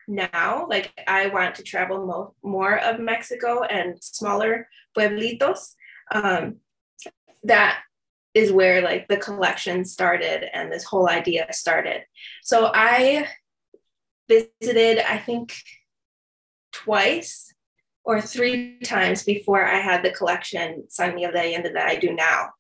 now, 0.07 0.67
like 0.69 0.93
I 1.07 1.29
want 1.29 1.57
to 1.57 1.63
travel 1.63 2.07
mo- 2.07 2.35
more 2.43 2.79
of 2.79 3.01
Mexico 3.01 3.63
and 3.63 4.03
smaller 4.03 4.69
pueblitos 4.97 5.75
um, 6.13 6.57
that 7.45 7.81
is 8.35 8.51
where 8.51 8.83
like 8.83 9.07
the 9.09 9.17
collection 9.17 9.85
started 9.85 10.45
and 10.53 10.73
this 10.73 10.85
whole 10.85 11.09
idea 11.09 11.47
started. 11.53 12.03
So 12.43 12.71
I 12.75 13.29
visited, 14.29 14.99
I 14.99 15.19
think, 15.19 15.55
twice 16.73 17.53
or 18.05 18.21
three 18.21 18.79
times 18.81 19.23
before 19.23 19.65
I 19.65 19.79
had 19.79 20.03
the 20.03 20.11
collection 20.11 20.85
San 20.89 21.15
Miguel 21.15 21.33
de 21.33 21.39
Allende 21.39 21.73
that 21.73 21.89
I 21.89 21.97
do 21.97 22.13
now. 22.13 22.51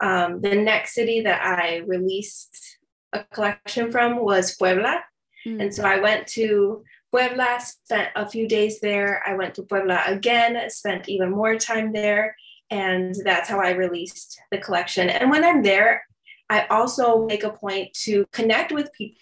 Um, 0.00 0.40
the 0.40 0.54
next 0.54 0.94
city 0.94 1.20
that 1.20 1.42
I 1.42 1.82
released 1.86 2.78
a 3.12 3.24
collection 3.24 3.90
from 3.92 4.24
was 4.24 4.56
Puebla. 4.56 5.02
Mm. 5.46 5.62
And 5.62 5.74
so 5.74 5.84
I 5.84 6.00
went 6.00 6.26
to 6.28 6.82
Puebla, 7.10 7.58
spent 7.60 8.10
a 8.14 8.28
few 8.28 8.46
days 8.46 8.80
there. 8.80 9.22
I 9.26 9.34
went 9.34 9.54
to 9.54 9.62
Puebla 9.62 10.02
again, 10.06 10.58
spent 10.70 11.08
even 11.08 11.30
more 11.30 11.56
time 11.56 11.92
there. 11.92 12.36
And 12.70 13.14
that's 13.24 13.48
how 13.48 13.60
I 13.60 13.70
released 13.70 14.40
the 14.52 14.58
collection. 14.58 15.10
And 15.10 15.30
when 15.30 15.44
I'm 15.44 15.62
there, 15.62 16.04
I 16.48 16.66
also 16.66 17.26
make 17.26 17.42
a 17.42 17.50
point 17.50 17.92
to 18.04 18.26
connect 18.32 18.72
with 18.72 18.92
people. 18.92 19.20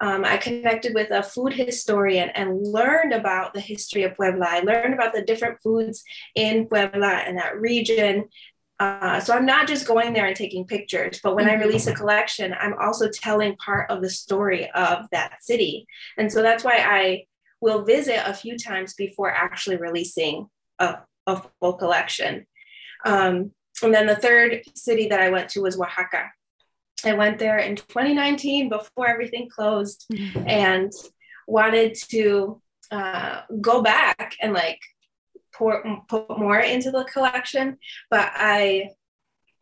Um, 0.00 0.24
I 0.24 0.38
connected 0.38 0.94
with 0.94 1.10
a 1.10 1.22
food 1.22 1.52
historian 1.52 2.30
and 2.30 2.62
learned 2.62 3.12
about 3.12 3.52
the 3.52 3.60
history 3.60 4.04
of 4.04 4.14
Puebla. 4.16 4.46
I 4.48 4.60
learned 4.60 4.94
about 4.94 5.12
the 5.12 5.22
different 5.22 5.58
foods 5.62 6.02
in 6.34 6.66
Puebla 6.66 7.22
and 7.26 7.36
that 7.38 7.60
region. 7.60 8.28
Uh, 8.80 9.20
so 9.20 9.34
I'm 9.34 9.44
not 9.44 9.68
just 9.68 9.86
going 9.86 10.14
there 10.14 10.26
and 10.26 10.34
taking 10.34 10.64
pictures, 10.64 11.20
but 11.22 11.36
when 11.36 11.46
I 11.46 11.52
mm-hmm. 11.52 11.64
release 11.64 11.86
a 11.86 11.94
collection, 11.94 12.54
I'm 12.58 12.74
also 12.80 13.10
telling 13.10 13.54
part 13.56 13.90
of 13.90 14.00
the 14.00 14.08
story 14.08 14.70
of 14.70 15.06
that 15.12 15.44
city. 15.44 15.86
And 16.16 16.32
so 16.32 16.40
that's 16.40 16.64
why 16.64 16.78
I 16.78 17.26
will 17.60 17.84
visit 17.84 18.22
a 18.24 18.32
few 18.32 18.56
times 18.56 18.94
before 18.94 19.30
actually 19.30 19.76
releasing 19.76 20.48
a, 20.78 20.96
a 21.26 21.42
full 21.60 21.74
collection. 21.74 22.46
Um, 23.04 23.52
and 23.82 23.92
then 23.92 24.06
the 24.06 24.16
third 24.16 24.62
city 24.74 25.08
that 25.08 25.20
I 25.20 25.28
went 25.28 25.50
to 25.50 25.60
was 25.60 25.78
Oaxaca. 25.78 26.30
I 27.04 27.12
went 27.12 27.38
there 27.38 27.58
in 27.58 27.76
2019 27.76 28.70
before 28.70 29.08
everything 29.08 29.50
closed 29.50 30.06
mm-hmm. 30.10 30.48
and 30.48 30.92
wanted 31.46 31.96
to 32.10 32.62
uh, 32.90 33.42
go 33.60 33.82
back 33.82 34.36
and 34.40 34.54
like 34.54 34.80
pour, 35.60 35.82
put 36.08 36.38
more 36.38 36.58
into 36.58 36.90
the 36.90 37.04
collection. 37.04 37.76
But 38.10 38.32
I 38.34 38.90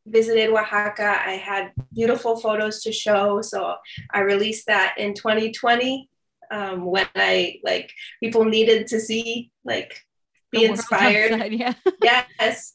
visited 0.06 0.50
Oaxaca. 0.50 1.20
I 1.26 1.32
had 1.32 1.72
beautiful 1.92 2.36
photos 2.36 2.82
to 2.84 2.92
show. 2.92 3.42
So 3.42 3.74
I 4.12 4.20
released 4.20 4.66
that 4.66 4.94
in 4.96 5.14
2020 5.14 6.08
um, 6.50 6.86
when 6.86 7.08
I 7.14 7.60
like 7.62 7.92
people 8.22 8.44
needed 8.44 8.86
to 8.88 9.00
see 9.00 9.50
like 9.64 10.00
be 10.50 10.64
inspired. 10.64 11.32
Outside, 11.32 11.52
yeah. 11.52 11.74
yes. 12.02 12.74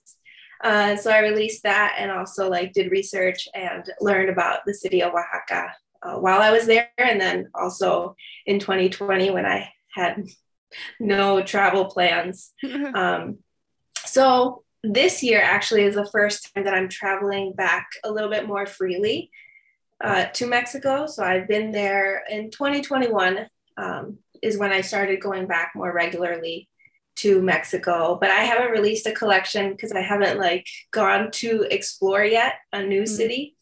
Uh, 0.64 0.96
so 0.96 1.12
I 1.12 1.20
released 1.20 1.64
that 1.64 1.96
and 1.98 2.12
also 2.12 2.50
like 2.50 2.74
did 2.74 2.92
research 2.92 3.48
and 3.56 3.84
learned 4.00 4.30
about 4.30 4.60
the 4.66 4.74
city 4.74 5.02
of 5.02 5.14
Oaxaca 5.14 5.74
uh, 6.04 6.16
while 6.20 6.42
I 6.42 6.52
was 6.52 6.68
there. 6.68 6.90
And 6.98 7.20
then 7.20 7.50
also 7.56 8.16
in 8.46 8.60
2020 8.60 9.32
when 9.32 9.46
I 9.46 9.70
had 9.96 10.24
no 11.00 11.42
travel 11.44 11.86
plans. 11.86 12.52
um, 12.94 13.40
so 14.06 14.64
this 14.84 15.24
year 15.24 15.42
actually 15.42 15.84
is 15.84 15.96
the 15.96 16.10
first 16.12 16.54
time 16.54 16.66
that 16.66 16.74
I'm 16.74 16.90
traveling 16.90 17.54
back 17.54 17.88
a 18.04 18.12
little 18.12 18.30
bit 18.30 18.48
more 18.48 18.66
freely 18.66 19.32
uh, 20.04 20.26
to 20.34 20.48
Mexico. 20.48 21.08
So 21.08 21.24
I've 21.24 21.48
been 21.48 21.72
there 21.72 22.24
in 22.30 22.52
2021 22.52 23.48
um, 23.78 24.18
is 24.42 24.58
when 24.58 24.72
I 24.72 24.82
started 24.82 25.22
going 25.22 25.48
back 25.48 25.72
more 25.76 25.94
regularly 25.94 26.70
to 27.16 27.42
Mexico, 27.42 28.18
but 28.20 28.30
I 28.30 28.42
haven't 28.44 28.72
released 28.72 29.08
a 29.08 29.12
collection 29.12 29.72
because 29.72 29.92
I 29.92 30.02
haven't 30.02 30.40
like 30.40 30.68
gone 30.92 31.32
to 31.32 31.66
explore 31.70 32.24
yet 32.24 32.56
a 32.74 32.84
new 32.84 33.04
mm-hmm. 33.04 33.16
city. 33.16 33.56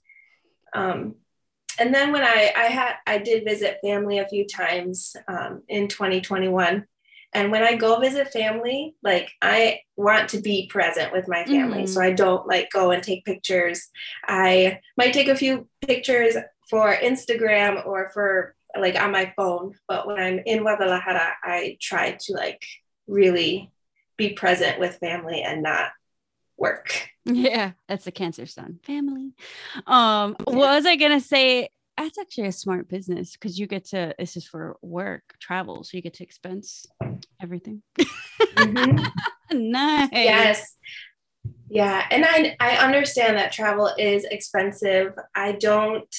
Um, 0.74 1.16
and 1.80 1.94
then 1.94 2.12
when 2.12 2.24
I 2.24 2.52
I 2.56 2.66
had 2.66 2.96
I 3.06 3.18
did 3.18 3.46
visit 3.46 3.80
family 3.84 4.20
a 4.20 4.28
few 4.28 4.46
times 4.48 5.16
um, 5.28 5.64
in 5.68 5.88
2021, 5.88 6.86
and 7.34 7.52
when 7.52 7.64
I 7.64 7.76
go 7.76 8.00
visit 8.00 8.32
family, 8.32 8.96
like 9.04 9.32
I 9.42 9.80
want 9.96 10.30
to 10.30 10.42
be 10.42 10.68
present 10.68 11.14
with 11.14 11.28
my 11.28 11.46
family, 11.46 11.84
mm-hmm. 11.84 11.86
so 11.88 12.02
I 12.02 12.12
don't 12.12 12.46
like 12.48 12.70
go 12.72 12.92
and 12.92 13.02
take 13.02 13.26
pictures. 13.26 13.90
I 14.28 14.80
might 14.98 15.14
take 15.14 15.30
a 15.30 15.36
few 15.36 15.68
pictures 15.82 16.36
for 16.70 16.96
Instagram 16.96 17.86
or 17.86 18.10
for 18.14 18.56
like 18.78 19.00
on 19.02 19.12
my 19.12 19.34
phone, 19.36 19.76
but 19.88 20.08
when 20.08 20.18
I'm 20.18 20.40
in 20.46 20.60
Guadalajara, 20.60 21.34
I 21.44 21.78
try 21.82 22.18
to 22.20 22.34
like 22.34 22.64
really 23.08 23.72
be 24.18 24.30
present 24.34 24.80
with 24.80 24.98
family 24.98 25.42
and 25.42 25.64
not 25.64 25.92
work. 26.58 27.10
Yeah, 27.26 27.72
that's 27.88 28.06
the 28.06 28.12
cancer 28.12 28.46
sun 28.46 28.80
family. 28.84 29.34
Um, 29.88 30.36
what 30.44 30.56
was 30.56 30.86
I 30.86 30.96
gonna 30.96 31.20
say? 31.20 31.70
That's 32.04 32.18
actually 32.18 32.48
a 32.48 32.52
smart 32.52 32.90
business 32.90 33.34
because 33.34 33.60
you 33.60 33.68
get 33.68 33.86
to 33.86 34.16
this 34.18 34.36
is 34.36 34.48
for 34.48 34.78
work 34.82 35.36
travel, 35.40 35.84
so 35.84 35.98
you 35.98 36.02
get 36.02 36.16
to 36.16 36.24
expense 36.24 36.88
everything. 37.40 37.84
Mm-hmm. 38.00 39.06
nice. 39.72 40.10
Yes. 40.12 40.78
Yeah, 41.70 42.04
and 42.10 42.26
I 42.26 42.56
I 42.60 42.78
understand 42.78 43.38
that 43.38 43.52
travel 43.52 43.92
is 44.00 44.24
expensive. 44.24 45.14
I 45.36 45.52
don't 45.52 46.14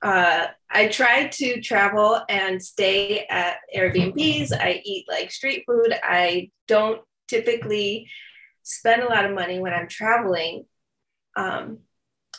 uh, 0.00 0.46
I 0.70 0.86
try 0.86 1.26
to 1.26 1.60
travel 1.62 2.20
and 2.28 2.62
stay 2.62 3.26
at 3.28 3.56
Airbnbs. 3.76 4.52
I 4.52 4.80
eat 4.84 5.06
like 5.08 5.32
street 5.32 5.64
food. 5.66 5.92
I 6.00 6.52
don't 6.68 7.02
typically 7.26 8.08
spend 8.62 9.02
a 9.02 9.08
lot 9.08 9.24
of 9.24 9.34
money 9.34 9.58
when 9.58 9.74
I'm 9.74 9.88
traveling. 9.88 10.66
Um, 11.34 11.78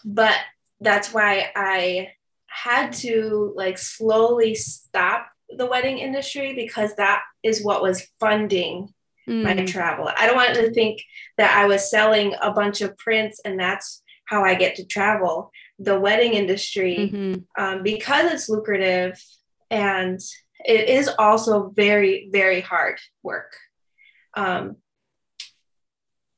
but 0.06 0.38
that's 0.80 1.14
why 1.14 1.52
I 1.54 2.14
had 2.52 2.94
to 2.94 3.54
like 3.56 3.78
slowly 3.78 4.56
stop 4.56 5.28
the 5.50 5.66
wedding 5.66 5.98
industry 5.98 6.54
because 6.54 6.96
that 6.96 7.22
is 7.44 7.64
what 7.64 7.82
was 7.82 8.08
funding 8.20 8.94
mm. 9.28 9.44
my 9.44 9.66
travel. 9.66 10.10
I 10.16 10.28
don't 10.28 10.36
want 10.36 10.56
to 10.56 10.72
think 10.72 11.02
that 11.38 11.56
I 11.56 11.66
was 11.66 11.90
selling 11.90 12.36
a 12.42 12.52
bunch 12.52 12.82
of 12.82 12.98
prints 12.98 13.42
and 13.46 13.60
that's 13.60 14.02
how 14.26 14.44
I 14.44 14.56
get 14.56 14.76
to 14.76 14.86
travel. 14.86 15.52
The 15.80 16.00
wedding 16.00 16.34
industry, 16.34 17.10
mm-hmm. 17.12 17.64
um, 17.64 17.84
because 17.84 18.32
it's 18.32 18.50
lucrative 18.50 19.20
and 19.72 20.20
it 20.66 20.90
is 20.90 21.10
also 21.18 21.70
very, 21.70 22.30
very 22.32 22.62
hard 22.62 23.00
work. 23.24 23.56
Um, 24.36 24.78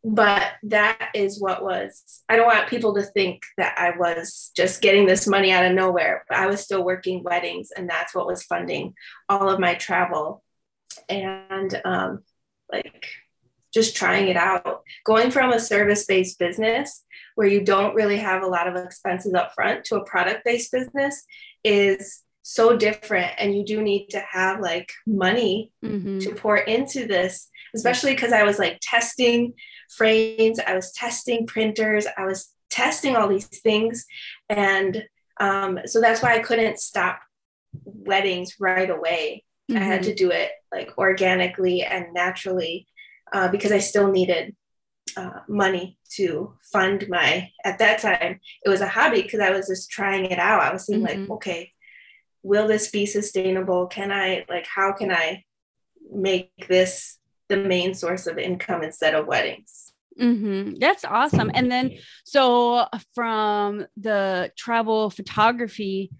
but 0.03 0.53
that 0.63 1.09
is 1.13 1.39
what 1.39 1.63
was 1.63 2.23
i 2.27 2.35
don't 2.35 2.47
want 2.47 2.67
people 2.67 2.95
to 2.95 3.03
think 3.03 3.43
that 3.57 3.75
i 3.77 3.95
was 3.97 4.51
just 4.55 4.81
getting 4.81 5.05
this 5.05 5.27
money 5.27 5.51
out 5.51 5.65
of 5.65 5.73
nowhere 5.73 6.25
but 6.27 6.37
i 6.37 6.47
was 6.47 6.61
still 6.61 6.83
working 6.83 7.23
weddings 7.23 7.69
and 7.75 7.89
that's 7.89 8.15
what 8.15 8.25
was 8.25 8.43
funding 8.43 8.93
all 9.29 9.49
of 9.49 9.59
my 9.59 9.75
travel 9.75 10.43
and 11.07 11.79
um, 11.85 12.23
like 12.71 13.05
just 13.73 13.95
trying 13.95 14.27
it 14.27 14.35
out 14.35 14.81
going 15.05 15.31
from 15.31 15.51
a 15.51 15.59
service-based 15.59 16.37
business 16.39 17.03
where 17.35 17.47
you 17.47 17.63
don't 17.63 17.95
really 17.95 18.17
have 18.17 18.43
a 18.43 18.47
lot 18.47 18.67
of 18.67 18.75
expenses 18.75 19.33
up 19.33 19.53
front 19.53 19.85
to 19.85 19.95
a 19.95 20.05
product-based 20.05 20.71
business 20.71 21.23
is 21.63 22.23
so 22.41 22.75
different 22.75 23.31
and 23.37 23.55
you 23.55 23.63
do 23.63 23.81
need 23.81 24.07
to 24.07 24.19
have 24.19 24.59
like 24.59 24.91
money 25.05 25.71
mm-hmm. 25.83 26.17
to 26.19 26.33
pour 26.33 26.57
into 26.57 27.05
this 27.05 27.49
especially 27.75 28.13
because 28.13 28.33
i 28.33 28.43
was 28.43 28.59
like 28.59 28.77
testing 28.81 29.53
frames, 29.91 30.59
I 30.59 30.75
was 30.75 30.91
testing 30.93 31.45
printers, 31.45 32.07
I 32.17 32.25
was 32.25 32.49
testing 32.69 33.15
all 33.15 33.27
these 33.27 33.47
things. 33.47 34.05
And 34.49 35.03
um, 35.39 35.79
so 35.85 36.01
that's 36.01 36.21
why 36.21 36.35
I 36.35 36.39
couldn't 36.39 36.79
stop 36.79 37.19
weddings 37.83 38.55
right 38.59 38.89
away. 38.89 39.43
Mm-hmm. 39.69 39.81
I 39.81 39.85
had 39.85 40.03
to 40.03 40.09
mm-hmm. 40.09 40.15
do 40.15 40.31
it 40.31 40.51
like 40.71 40.97
organically 40.97 41.83
and 41.83 42.13
naturally 42.13 42.87
uh, 43.33 43.49
because 43.49 43.71
I 43.71 43.79
still 43.79 44.11
needed 44.11 44.55
uh, 45.17 45.41
money 45.47 45.97
to 46.11 46.53
fund 46.71 47.07
my, 47.09 47.49
at 47.65 47.79
that 47.79 47.99
time, 47.99 48.39
it 48.65 48.69
was 48.69 48.81
a 48.81 48.87
hobby 48.87 49.21
because 49.21 49.39
I 49.39 49.51
was 49.51 49.67
just 49.67 49.89
trying 49.89 50.25
it 50.25 50.39
out. 50.39 50.61
I 50.61 50.71
was 50.71 50.85
seeing 50.85 51.01
mm-hmm. 51.01 51.21
like, 51.21 51.29
okay, 51.31 51.71
will 52.43 52.67
this 52.67 52.91
be 52.91 53.05
sustainable? 53.05 53.87
Can 53.87 54.11
I, 54.11 54.45
like, 54.49 54.65
how 54.65 54.93
can 54.93 55.11
I 55.11 55.43
make 56.09 56.51
this 56.67 57.17
the 57.51 57.57
main 57.57 57.93
source 57.93 58.25
of 58.27 58.37
income 58.37 58.81
instead 58.81 59.13
of 59.13 59.27
weddings. 59.27 59.91
Mm-hmm. 60.19 60.75
That's 60.79 61.05
awesome. 61.05 61.51
And 61.53 61.71
then, 61.71 61.97
so 62.23 62.87
from 63.13 63.85
the 63.97 64.51
travel 64.57 65.09
photography, 65.09 66.11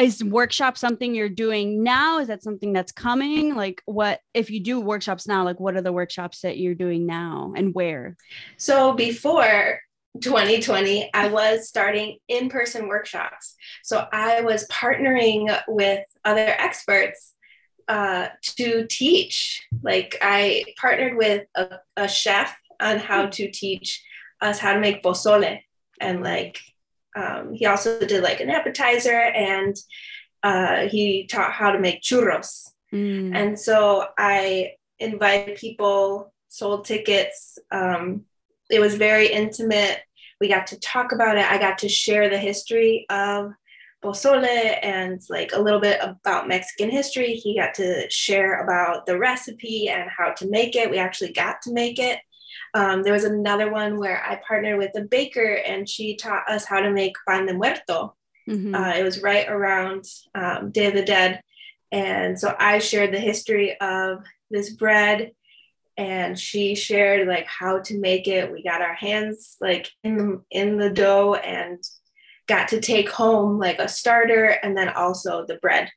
is 0.00 0.22
workshop 0.22 0.78
something 0.78 1.14
you're 1.14 1.28
doing 1.28 1.82
now? 1.82 2.18
Is 2.20 2.28
that 2.28 2.42
something 2.42 2.72
that's 2.72 2.92
coming? 2.92 3.56
Like, 3.56 3.82
what 3.86 4.20
if 4.34 4.50
you 4.50 4.60
do 4.60 4.80
workshops 4.80 5.26
now? 5.26 5.44
Like, 5.44 5.58
what 5.58 5.76
are 5.76 5.82
the 5.82 5.92
workshops 5.92 6.42
that 6.42 6.58
you're 6.58 6.74
doing 6.74 7.06
now 7.06 7.52
and 7.56 7.74
where? 7.74 8.16
So, 8.56 8.92
before 8.92 9.80
2020, 10.20 11.10
I 11.12 11.28
was 11.28 11.68
starting 11.68 12.18
in 12.28 12.50
person 12.50 12.86
workshops. 12.86 13.56
So, 13.82 14.06
I 14.12 14.42
was 14.42 14.68
partnering 14.68 15.58
with 15.66 16.04
other 16.24 16.46
experts 16.46 17.34
uh, 17.88 18.28
to 18.56 18.86
teach. 18.88 19.62
Like 19.82 20.18
I 20.22 20.64
partnered 20.80 21.16
with 21.16 21.46
a, 21.54 21.78
a 21.96 22.08
chef 22.08 22.56
on 22.80 22.98
how 22.98 23.26
to 23.26 23.50
teach 23.50 24.02
us 24.40 24.58
how 24.58 24.74
to 24.74 24.80
make 24.80 25.02
pozole, 25.02 25.60
and 26.00 26.22
like 26.22 26.58
um, 27.16 27.54
he 27.54 27.66
also 27.66 28.00
did 28.00 28.22
like 28.22 28.40
an 28.40 28.50
appetizer, 28.50 29.20
and 29.20 29.76
uh, 30.42 30.88
he 30.88 31.26
taught 31.26 31.52
how 31.52 31.70
to 31.70 31.78
make 31.78 32.02
churros. 32.02 32.68
Mm. 32.92 33.34
And 33.34 33.58
so 33.58 34.06
I 34.18 34.72
invited 34.98 35.56
people, 35.56 36.32
sold 36.48 36.84
tickets. 36.84 37.58
Um, 37.70 38.24
it 38.70 38.80
was 38.80 38.94
very 38.96 39.28
intimate. 39.28 40.00
We 40.40 40.48
got 40.48 40.68
to 40.68 40.80
talk 40.80 41.12
about 41.12 41.38
it. 41.38 41.50
I 41.50 41.58
got 41.58 41.78
to 41.78 41.88
share 41.88 42.28
the 42.28 42.38
history 42.38 43.06
of 43.08 43.52
pozole 44.02 44.78
and 44.82 45.20
like 45.30 45.52
a 45.52 45.60
little 45.60 45.80
bit 45.80 46.00
about 46.02 46.48
Mexican 46.48 46.90
history. 46.90 47.34
He 47.34 47.56
got 47.56 47.74
to 47.74 48.10
share 48.10 48.62
about 48.62 49.06
the 49.06 49.18
recipe 49.18 49.88
and 49.88 50.10
how 50.10 50.32
to 50.32 50.48
make 50.48 50.76
it. 50.76 50.90
We 50.90 50.98
actually 50.98 51.32
got 51.32 51.62
to 51.62 51.72
make 51.72 51.98
it. 51.98 52.18
Um, 52.74 53.02
there 53.02 53.12
was 53.12 53.24
another 53.24 53.70
one 53.70 53.98
where 53.98 54.22
I 54.24 54.40
partnered 54.46 54.78
with 54.78 54.96
a 54.96 55.02
baker 55.02 55.54
and 55.66 55.88
she 55.88 56.16
taught 56.16 56.48
us 56.50 56.64
how 56.64 56.80
to 56.80 56.90
make 56.90 57.14
pan 57.28 57.46
de 57.46 57.54
muerto. 57.54 58.14
Mm-hmm. 58.48 58.74
Uh, 58.74 58.94
it 58.96 59.04
was 59.04 59.22
right 59.22 59.48
around 59.48 60.04
um, 60.34 60.70
Day 60.70 60.86
of 60.86 60.94
the 60.94 61.04
Dead. 61.04 61.42
And 61.90 62.38
so 62.38 62.56
I 62.58 62.78
shared 62.78 63.12
the 63.12 63.20
history 63.20 63.78
of 63.80 64.24
this 64.50 64.70
bread 64.70 65.32
and 65.96 66.38
she 66.38 66.74
shared 66.74 67.28
like 67.28 67.46
how 67.46 67.80
to 67.80 67.98
make 67.98 68.26
it. 68.26 68.50
We 68.50 68.62
got 68.62 68.80
our 68.80 68.94
hands 68.94 69.56
like 69.60 69.90
in 70.02 70.16
the, 70.16 70.42
in 70.50 70.78
the 70.78 70.90
dough 70.90 71.34
and 71.34 71.82
got 72.52 72.68
to 72.68 72.80
take 72.80 73.08
home 73.08 73.58
like 73.58 73.78
a 73.78 73.88
starter 73.88 74.44
and 74.44 74.76
then 74.76 74.90
also 74.90 75.46
the 75.46 75.56
bread. 75.56 75.90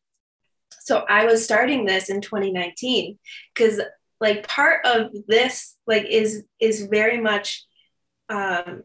So 0.80 1.04
I 1.10 1.26
was 1.26 1.44
starting 1.44 1.86
this 1.86 2.10
in 2.10 2.22
2019 2.22 3.20
because 3.54 3.82
like 4.22 4.48
part 4.48 4.86
of 4.86 5.12
this 5.28 5.76
like 5.86 6.06
is 6.06 6.46
is 6.62 6.88
very 6.90 7.20
much 7.20 7.66
um, 8.30 8.84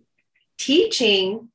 teaching 0.58 1.48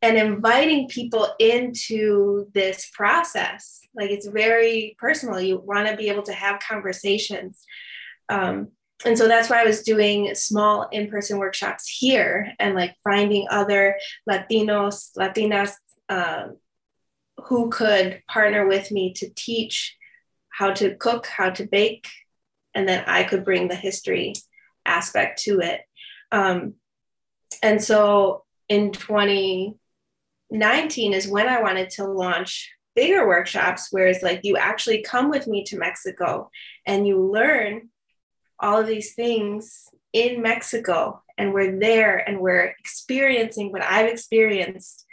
and 0.00 0.16
inviting 0.16 0.86
people 0.86 1.26
into 1.40 2.46
this 2.54 2.88
process. 2.92 3.80
Like 3.96 4.10
it's 4.10 4.28
very 4.28 4.94
personal. 4.96 5.40
You 5.40 5.58
want 5.58 5.88
to 5.88 5.96
be 5.96 6.08
able 6.08 6.22
to 6.24 6.32
have 6.32 6.60
conversations. 6.60 7.64
Um, 8.28 8.68
and 9.04 9.18
so 9.18 9.28
that's 9.28 9.50
why 9.50 9.60
I 9.60 9.64
was 9.64 9.82
doing 9.82 10.34
small 10.34 10.88
in-person 10.92 11.38
workshops 11.38 11.88
here 11.88 12.52
and 12.58 12.74
like 12.74 12.94
finding 13.04 13.46
other 13.50 13.98
Latinos, 14.28 15.10
Latinas 15.16 15.72
um, 16.08 16.56
who 17.44 17.70
could 17.70 18.22
partner 18.28 18.66
with 18.66 18.90
me 18.90 19.12
to 19.14 19.30
teach 19.34 19.96
how 20.50 20.72
to 20.74 20.94
cook, 20.96 21.26
how 21.26 21.48
to 21.50 21.66
bake, 21.66 22.08
and 22.74 22.88
then 22.88 23.04
I 23.06 23.24
could 23.24 23.44
bring 23.44 23.68
the 23.68 23.74
history 23.74 24.34
aspect 24.84 25.42
to 25.42 25.60
it. 25.60 25.80
Um, 26.30 26.74
and 27.62 27.82
so 27.82 28.44
in 28.68 28.92
2019 28.92 31.12
is 31.12 31.28
when 31.28 31.48
I 31.48 31.62
wanted 31.62 31.90
to 31.90 32.06
launch 32.06 32.70
bigger 32.94 33.26
workshops 33.26 33.88
where 33.90 34.06
it's 34.06 34.22
like 34.22 34.40
you 34.42 34.56
actually 34.56 35.02
come 35.02 35.30
with 35.30 35.46
me 35.46 35.64
to 35.64 35.78
Mexico 35.78 36.50
and 36.86 37.06
you 37.06 37.20
learn 37.20 37.88
all 38.62 38.80
of 38.80 38.86
these 38.86 39.14
things 39.14 39.88
in 40.12 40.40
Mexico 40.40 41.22
and 41.36 41.52
we're 41.52 41.78
there 41.78 42.16
and 42.16 42.40
we're 42.40 42.74
experiencing 42.78 43.72
what 43.72 43.82
I've 43.82 44.08
experienced 44.08 45.04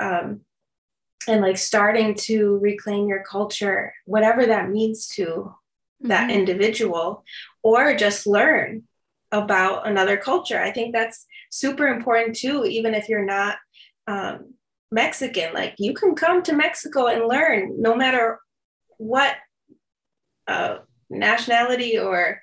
um, 0.00 0.40
and 1.28 1.40
like 1.42 1.58
starting 1.58 2.14
to 2.14 2.58
reclaim 2.58 3.06
your 3.06 3.22
culture, 3.22 3.94
whatever 4.06 4.46
that 4.46 4.70
means 4.70 5.08
to 5.08 5.24
mm-hmm. 5.24 6.08
that 6.08 6.30
individual, 6.30 7.24
or 7.62 7.94
just 7.94 8.26
learn 8.26 8.84
about 9.30 9.86
another 9.86 10.16
culture. 10.16 10.60
I 10.60 10.72
think 10.72 10.92
that's 10.92 11.26
super 11.50 11.86
important 11.86 12.36
too, 12.36 12.64
even 12.64 12.94
if 12.94 13.08
you're 13.08 13.24
not 13.24 13.58
um, 14.06 14.54
Mexican. 14.90 15.54
Like 15.54 15.74
you 15.78 15.94
can 15.94 16.14
come 16.14 16.42
to 16.44 16.56
Mexico 16.56 17.06
and 17.06 17.28
learn 17.28 17.80
no 17.80 17.94
matter 17.94 18.40
what 18.96 19.36
uh, 20.48 20.78
nationality 21.08 21.98
or 21.98 22.40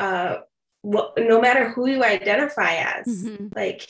uh, 0.00 0.38
no 0.82 1.40
matter 1.40 1.68
who 1.68 1.86
you 1.86 2.02
identify 2.02 2.76
as, 2.76 3.06
mm-hmm. 3.06 3.48
like 3.54 3.86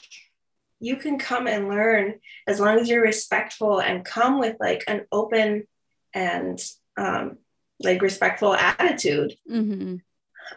you 0.80 0.96
can 0.96 1.18
come 1.18 1.46
and 1.46 1.68
learn 1.68 2.14
as 2.46 2.58
long 2.58 2.78
as 2.78 2.88
you're 2.88 3.02
respectful 3.02 3.80
and 3.80 4.04
come 4.04 4.40
with 4.40 4.56
like 4.58 4.82
an 4.88 5.06
open 5.12 5.66
and 6.12 6.58
um, 6.96 7.38
like 7.78 8.02
respectful 8.02 8.54
attitude. 8.54 9.34
Mm-hmm. 9.50 9.96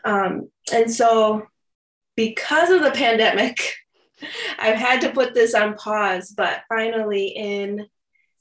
Um, 0.03 0.49
and 0.71 0.91
so, 0.91 1.43
because 2.15 2.71
of 2.71 2.81
the 2.81 2.91
pandemic, 2.91 3.75
I've 4.59 4.77
had 4.77 5.01
to 5.01 5.11
put 5.11 5.33
this 5.33 5.53
on 5.53 5.75
pause, 5.75 6.33
but 6.35 6.63
finally 6.67 7.27
in 7.27 7.87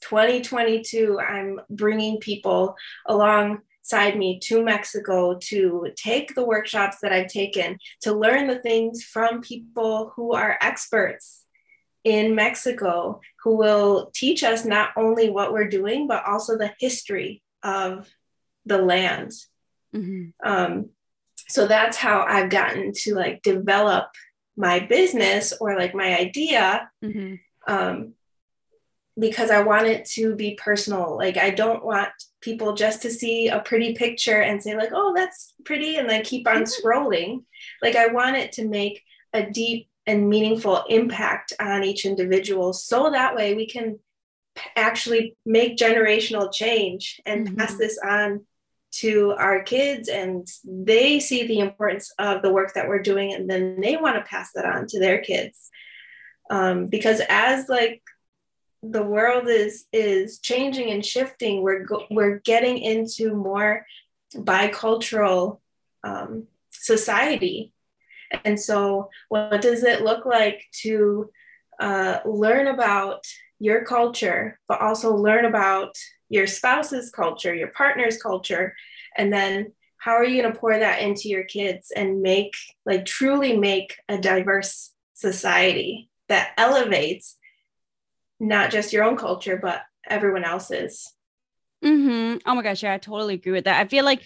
2022, 0.00 1.20
I'm 1.20 1.60
bringing 1.68 2.18
people 2.18 2.76
alongside 3.82 4.18
me 4.18 4.38
to 4.38 4.62
Mexico 4.62 5.36
to 5.40 5.88
take 5.96 6.34
the 6.34 6.44
workshops 6.44 6.98
that 7.02 7.12
I've 7.12 7.28
taken, 7.28 7.78
to 8.02 8.12
learn 8.12 8.46
the 8.46 8.58
things 8.58 9.02
from 9.02 9.40
people 9.40 10.12
who 10.14 10.34
are 10.34 10.58
experts 10.60 11.44
in 12.04 12.34
Mexico, 12.34 13.20
who 13.44 13.56
will 13.56 14.10
teach 14.14 14.42
us 14.42 14.64
not 14.64 14.90
only 14.96 15.30
what 15.30 15.52
we're 15.52 15.68
doing, 15.68 16.06
but 16.06 16.24
also 16.26 16.56
the 16.56 16.72
history 16.78 17.42
of 17.62 18.08
the 18.66 18.78
land. 18.78 19.32
Mm-hmm. 19.94 20.30
Um, 20.44 20.90
so 21.48 21.66
that's 21.66 21.96
how 21.96 22.22
I've 22.22 22.50
gotten 22.50 22.92
to 22.92 23.14
like 23.14 23.42
develop 23.42 24.06
my 24.56 24.80
business 24.80 25.52
or 25.60 25.76
like 25.76 25.94
my 25.94 26.18
idea 26.18 26.90
mm-hmm. 27.02 27.34
um, 27.72 28.14
because 29.22 29.52
I 29.52 29.62
want 29.62 29.86
it 29.86 30.04
to 30.16 30.34
be 30.34 30.58
personal. 30.60 31.16
Like 31.16 31.36
I 31.36 31.50
don't 31.50 31.84
want 31.84 32.10
people 32.40 32.74
just 32.74 33.02
to 33.02 33.10
see 33.10 33.46
a 33.46 33.60
pretty 33.60 33.94
picture 33.94 34.40
and 34.40 34.60
say 34.60 34.76
like, 34.76 34.90
oh, 34.92 35.14
that's 35.14 35.54
pretty, 35.64 35.96
and 35.96 36.10
then 36.10 36.24
keep 36.24 36.48
on 36.48 36.64
mm-hmm. 36.64 36.86
scrolling. 36.86 37.44
Like 37.80 37.94
I 37.94 38.08
want 38.08 38.36
it 38.36 38.50
to 38.52 38.66
make 38.66 39.00
a 39.32 39.48
deep 39.48 39.88
and 40.08 40.28
meaningful 40.28 40.82
impact 40.88 41.52
on 41.60 41.84
each 41.84 42.04
individual, 42.04 42.72
so 42.72 43.10
that 43.10 43.36
way 43.36 43.54
we 43.54 43.68
can 43.68 44.00
actually 44.76 45.36
make 45.46 45.78
generational 45.78 46.52
change 46.52 47.20
and 47.24 47.46
mm-hmm. 47.46 47.56
pass 47.56 47.76
this 47.76 47.98
on 48.04 48.44
to 48.90 49.34
our 49.38 49.62
kids 49.62 50.08
and 50.08 50.46
they 50.64 51.20
see 51.20 51.46
the 51.46 51.60
importance 51.60 52.12
of 52.18 52.42
the 52.42 52.52
work 52.52 52.74
that 52.74 52.88
we're 52.88 53.00
doing 53.00 53.32
and 53.32 53.48
then 53.48 53.80
they 53.80 53.96
want 53.96 54.16
to 54.16 54.30
pass 54.30 54.50
that 54.54 54.66
on 54.66 54.86
to 54.86 55.00
their 55.00 55.22
kids 55.22 55.70
um, 56.50 56.88
because 56.88 57.22
as 57.30 57.70
like 57.70 58.02
the 58.82 59.02
world 59.02 59.48
is 59.48 59.86
is 59.92 60.38
changing 60.40 60.90
and 60.90 61.04
shifting. 61.04 61.62
We're 61.62 61.84
go- 61.84 62.06
we're 62.10 62.38
getting 62.38 62.78
into 62.78 63.34
more 63.34 63.86
bicultural 64.34 65.60
um, 66.02 66.48
society. 66.70 67.72
And 68.44 68.58
so 68.58 69.10
what 69.28 69.60
does 69.60 69.84
it 69.84 70.02
look 70.02 70.24
like 70.24 70.64
to 70.82 71.30
uh, 71.78 72.20
learn 72.24 72.66
about 72.66 73.24
your 73.58 73.84
culture 73.84 74.58
but 74.66 74.80
also 74.80 75.14
learn 75.14 75.44
about 75.44 75.94
your 76.28 76.46
spouse's 76.46 77.10
culture, 77.10 77.54
your 77.54 77.68
partner's 77.68 78.20
culture, 78.20 78.74
and 79.16 79.32
then 79.32 79.72
how 79.98 80.12
are 80.12 80.24
you 80.24 80.40
going 80.42 80.52
to 80.52 80.58
pour 80.58 80.76
that 80.76 81.00
into 81.00 81.28
your 81.28 81.44
kids 81.44 81.92
and 81.94 82.22
make 82.22 82.54
like 82.84 83.04
truly 83.04 83.56
make 83.56 83.96
a 84.08 84.18
diverse 84.18 84.92
society 85.14 86.10
that 86.28 86.52
elevates 86.56 87.36
not 88.42 88.70
just 88.70 88.92
your 88.92 89.04
own 89.04 89.16
culture 89.16 89.58
but 89.60 89.82
everyone 90.06 90.44
else's. 90.44 91.14
Mm-hmm. 91.84 92.38
oh 92.46 92.54
my 92.54 92.62
gosh. 92.62 92.82
Yeah 92.82 92.94
i 92.94 92.98
totally 92.98 93.34
agree 93.34 93.52
with 93.52 93.64
that. 93.64 93.80
I 93.80 93.88
feel 93.88 94.04
like 94.04 94.22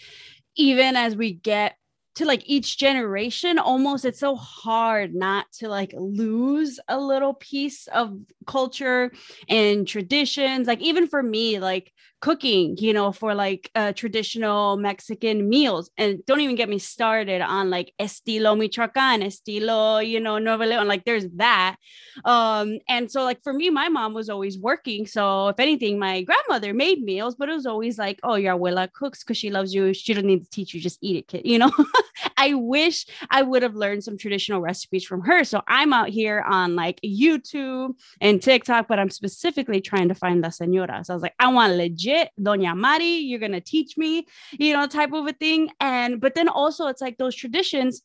even 0.56 0.96
as 0.96 1.14
we 1.14 1.32
get 1.32 1.76
to 2.16 2.24
like 2.24 2.42
each 2.46 2.78
generation 2.78 3.58
almost 3.58 4.04
it's 4.04 4.20
so 4.20 4.34
hard 4.36 5.14
not 5.14 5.46
to 5.52 5.68
like 5.68 5.92
lose 5.96 6.80
a 6.88 6.98
little 6.98 7.34
piece 7.34 7.86
of 7.88 8.18
culture 8.46 9.12
and 9.48 9.86
traditions. 9.86 10.66
Like 10.66 10.80
even 10.80 11.06
for 11.06 11.22
me 11.22 11.58
like 11.58 11.92
cooking 12.20 12.74
you 12.78 12.94
know 12.94 13.12
for 13.12 13.34
like 13.34 13.70
uh, 13.74 13.92
traditional 13.92 14.78
mexican 14.78 15.48
meals. 15.48 15.90
And 15.98 16.24
don't 16.26 16.40
even 16.40 16.56
get 16.56 16.70
me 16.70 16.78
started 16.78 17.42
on 17.42 17.68
like 17.68 17.92
estilo 18.00 18.56
michoacan 18.56 19.20
estilo 19.20 20.04
you 20.06 20.18
know 20.18 20.38
nuevo 20.38 20.64
leon 20.64 20.88
like 20.88 21.04
there's 21.04 21.26
that. 21.36 21.76
Um 22.24 22.78
and 22.88 23.10
so 23.10 23.22
like 23.24 23.42
for 23.42 23.52
me 23.52 23.68
my 23.68 23.88
mom 23.90 24.14
was 24.14 24.30
always 24.30 24.58
working. 24.58 25.06
So 25.06 25.48
if 25.48 25.60
anything 25.60 25.98
my 25.98 26.22
grandmother 26.22 26.72
made 26.72 27.02
meals 27.02 27.34
but 27.34 27.50
it 27.50 27.52
was 27.52 27.66
always 27.66 27.98
like 27.98 28.18
oh 28.22 28.36
your 28.36 28.56
abuela 28.56 28.90
cooks 28.90 29.22
because 29.22 29.36
she 29.36 29.50
loves 29.50 29.74
you. 29.74 29.92
She 29.92 30.14
doesn't 30.14 30.26
need 30.26 30.44
to 30.44 30.50
teach 30.50 30.72
you. 30.72 30.80
Just 30.80 30.98
eat 31.02 31.16
it 31.16 31.28
kid 31.28 31.42
you 31.44 31.58
know 31.58 31.70
I 32.36 32.54
wish 32.54 33.06
I 33.30 33.42
would 33.42 33.62
have 33.62 33.74
learned 33.74 34.04
some 34.04 34.18
traditional 34.18 34.60
recipes 34.60 35.04
from 35.04 35.22
her. 35.22 35.44
So 35.44 35.62
I'm 35.66 35.92
out 35.92 36.08
here 36.08 36.40
on 36.40 36.76
like 36.76 37.00
YouTube 37.04 37.94
and 38.20 38.42
TikTok, 38.42 38.88
but 38.88 38.98
I'm 38.98 39.10
specifically 39.10 39.80
trying 39.80 40.08
to 40.08 40.14
find 40.14 40.40
La 40.40 40.50
Senora. 40.50 41.04
So 41.04 41.12
I 41.12 41.16
was 41.16 41.22
like, 41.22 41.34
I 41.38 41.48
want 41.48 41.74
legit 41.74 42.30
Doña 42.40 42.76
Mari, 42.76 43.04
you're 43.04 43.40
going 43.40 43.52
to 43.52 43.60
teach 43.60 43.96
me, 43.96 44.26
you 44.52 44.72
know, 44.72 44.86
type 44.86 45.12
of 45.12 45.26
a 45.26 45.32
thing. 45.32 45.70
And, 45.80 46.20
but 46.20 46.34
then 46.34 46.48
also 46.48 46.86
it's 46.86 47.00
like 47.00 47.18
those 47.18 47.34
traditions 47.34 48.02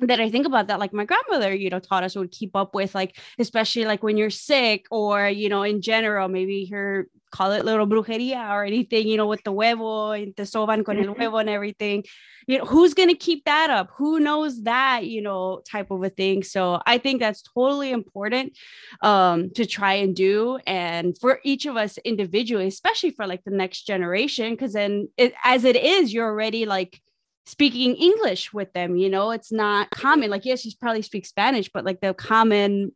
that 0.00 0.20
I 0.20 0.28
think 0.28 0.46
about 0.46 0.66
that, 0.68 0.80
like 0.80 0.92
my 0.92 1.04
grandmother, 1.04 1.54
you 1.54 1.70
know, 1.70 1.78
taught 1.78 2.02
us 2.02 2.16
would 2.16 2.32
keep 2.32 2.56
up 2.56 2.74
with, 2.74 2.94
like, 2.94 3.16
especially 3.38 3.84
like 3.84 4.02
when 4.02 4.16
you're 4.16 4.30
sick 4.30 4.86
or, 4.90 5.28
you 5.28 5.48
know, 5.48 5.62
in 5.62 5.82
general, 5.82 6.28
maybe 6.28 6.66
her 6.66 7.06
call 7.36 7.50
it 7.52 7.64
little 7.64 7.86
brujeria 7.92 8.42
or 8.54 8.64
anything, 8.64 9.08
you 9.08 9.16
know, 9.16 9.26
with 9.26 9.42
the 9.44 9.52
huevo 9.52 10.12
and 10.20 10.34
the 10.36 10.44
soban 10.44 10.84
con 10.84 10.98
el 10.98 11.04
mm-hmm. 11.04 11.20
huevo 11.20 11.40
and 11.40 11.50
everything. 11.58 12.04
You 12.46 12.58
know, 12.58 12.64
who's 12.64 12.94
going 12.94 13.08
to 13.08 13.14
keep 13.26 13.44
that 13.46 13.70
up? 13.70 13.88
Who 13.98 14.20
knows 14.20 14.62
that, 14.64 15.06
you 15.14 15.22
know, 15.22 15.62
type 15.74 15.90
of 15.90 16.04
a 16.04 16.10
thing. 16.10 16.44
So 16.44 16.80
I 16.86 16.98
think 16.98 17.16
that's 17.20 17.42
totally 17.42 17.90
important 17.90 18.56
um, 19.00 19.50
to 19.56 19.66
try 19.66 19.94
and 19.94 20.14
do. 20.14 20.58
And 20.66 21.06
for 21.22 21.40
each 21.42 21.64
of 21.66 21.74
us 21.76 21.98
individually, 22.12 22.68
especially 22.68 23.10
for 23.10 23.26
like 23.26 23.42
the 23.44 23.56
next 23.62 23.86
generation, 23.92 24.52
because 24.52 24.74
then 24.74 25.08
it, 25.16 25.34
as 25.42 25.64
it 25.64 25.76
is, 25.76 26.12
you're 26.12 26.30
already 26.34 26.66
like, 26.66 27.00
speaking 27.46 27.94
English 27.96 28.54
with 28.54 28.72
them. 28.72 28.96
You 28.96 29.10
know, 29.10 29.30
it's 29.30 29.52
not 29.52 29.90
common. 29.90 30.30
Like, 30.30 30.46
yes, 30.46 30.64
you 30.64 30.72
probably 30.80 31.02
speak 31.02 31.26
Spanish, 31.26 31.68
but 31.74 31.84
like 31.84 32.00
the 32.00 32.14
common, 32.14 32.92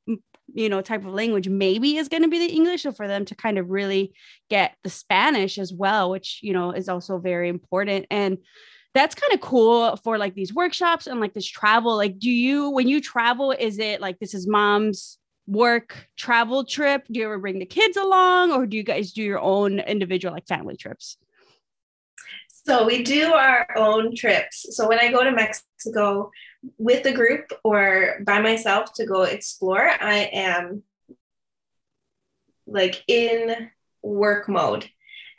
you 0.54 0.68
know, 0.68 0.80
type 0.80 1.04
of 1.04 1.12
language 1.12 1.48
maybe 1.48 1.96
is 1.96 2.08
going 2.08 2.22
to 2.22 2.28
be 2.28 2.38
the 2.38 2.52
English. 2.52 2.82
So 2.82 2.92
for 2.92 3.06
them 3.06 3.24
to 3.26 3.34
kind 3.34 3.58
of 3.58 3.70
really 3.70 4.12
get 4.50 4.74
the 4.82 4.90
Spanish 4.90 5.58
as 5.58 5.72
well, 5.72 6.10
which, 6.10 6.40
you 6.42 6.52
know, 6.52 6.72
is 6.72 6.88
also 6.88 7.18
very 7.18 7.48
important. 7.48 8.06
And 8.10 8.38
that's 8.94 9.14
kind 9.14 9.32
of 9.32 9.40
cool 9.40 9.96
for 9.96 10.18
like 10.18 10.34
these 10.34 10.54
workshops 10.54 11.06
and 11.06 11.20
like 11.20 11.34
this 11.34 11.46
travel. 11.46 11.96
Like, 11.96 12.18
do 12.18 12.30
you, 12.30 12.70
when 12.70 12.88
you 12.88 13.00
travel, 13.00 13.52
is 13.52 13.78
it 13.78 14.00
like 14.00 14.18
this 14.18 14.34
is 14.34 14.46
mom's 14.46 15.18
work 15.46 16.08
travel 16.16 16.64
trip? 16.64 17.06
Do 17.10 17.20
you 17.20 17.26
ever 17.26 17.38
bring 17.38 17.58
the 17.58 17.66
kids 17.66 17.96
along 17.96 18.52
or 18.52 18.66
do 18.66 18.76
you 18.76 18.82
guys 18.82 19.12
do 19.12 19.22
your 19.22 19.40
own 19.40 19.80
individual 19.80 20.34
like 20.34 20.46
family 20.46 20.76
trips? 20.76 21.16
So 22.68 22.84
we 22.84 23.02
do 23.02 23.32
our 23.32 23.66
own 23.76 24.14
trips. 24.14 24.76
So 24.76 24.86
when 24.86 24.98
I 24.98 25.10
go 25.10 25.24
to 25.24 25.32
Mexico 25.32 26.30
with 26.76 27.06
a 27.06 27.12
group 27.12 27.50
or 27.64 28.18
by 28.26 28.42
myself 28.42 28.92
to 28.94 29.06
go 29.06 29.22
explore, 29.22 29.88
I 29.88 30.28
am 30.34 30.82
like 32.66 33.02
in 33.08 33.70
work 34.02 34.50
mode. 34.50 34.86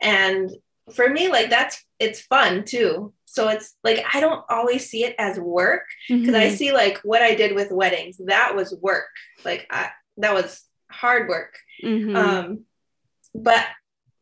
And 0.01 0.49
for 0.91 1.07
me, 1.07 1.29
like 1.29 1.51
that's 1.51 1.85
it's 1.99 2.19
fun 2.19 2.63
too. 2.65 3.13
So 3.25 3.49
it's 3.49 3.75
like 3.83 4.03
I 4.11 4.21
don't 4.21 4.43
always 4.49 4.89
see 4.89 5.03
it 5.03 5.13
as 5.19 5.39
work 5.39 5.83
because 6.07 6.29
mm-hmm. 6.29 6.35
I 6.35 6.49
see 6.49 6.71
like 6.71 6.97
what 7.03 7.21
I 7.21 7.35
did 7.35 7.53
with 7.53 7.71
weddings. 7.71 8.17
That 8.25 8.55
was 8.55 8.73
work. 8.81 9.05
Like 9.45 9.67
I, 9.69 9.89
that 10.17 10.33
was 10.33 10.63
hard 10.89 11.29
work. 11.29 11.59
Mm-hmm. 11.83 12.15
Um, 12.15 12.61
but 13.35 13.63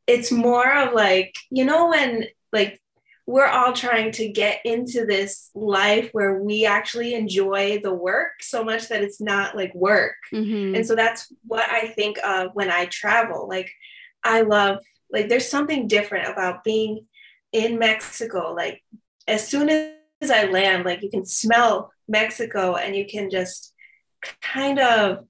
it's 0.07 0.29
more 0.29 0.69
of 0.69 0.93
like 0.93 1.33
you 1.49 1.63
know 1.63 1.87
when 1.87 2.25
like 2.51 2.81
we're 3.27 3.45
all 3.45 3.73
trying 3.73 4.09
to 4.13 4.29
get 4.29 4.61
into 4.63 5.05
this 5.05 5.51
life 5.53 6.09
where 6.13 6.41
we 6.41 6.65
actually 6.65 7.13
enjoy 7.13 7.77
the 7.83 7.93
work 7.93 8.31
so 8.41 8.63
much 8.63 8.87
that 8.87 9.03
it's 9.03 9.19
not 9.19 9.53
like 9.53 9.75
work. 9.75 10.15
Mm-hmm. 10.33 10.75
And 10.75 10.87
so 10.87 10.95
that's 10.95 11.31
what 11.45 11.69
I 11.69 11.89
think 11.89 12.17
of 12.25 12.51
when 12.53 12.71
I 12.71 12.85
travel. 12.85 13.49
Like, 13.49 13.69
I 14.23 14.41
love, 14.41 14.79
like, 15.11 15.27
there's 15.27 15.49
something 15.49 15.89
different 15.89 16.29
about 16.29 16.63
being 16.63 17.05
in 17.51 17.77
Mexico. 17.77 18.53
Like, 18.53 18.81
as 19.27 19.45
soon 19.45 19.69
as 19.69 20.31
I 20.31 20.45
land, 20.45 20.85
like, 20.85 21.03
you 21.03 21.09
can 21.09 21.25
smell 21.25 21.91
Mexico 22.07 22.75
and 22.75 22.95
you 22.95 23.05
can 23.05 23.29
just 23.29 23.73
kind 24.41 24.79
of 24.79 25.25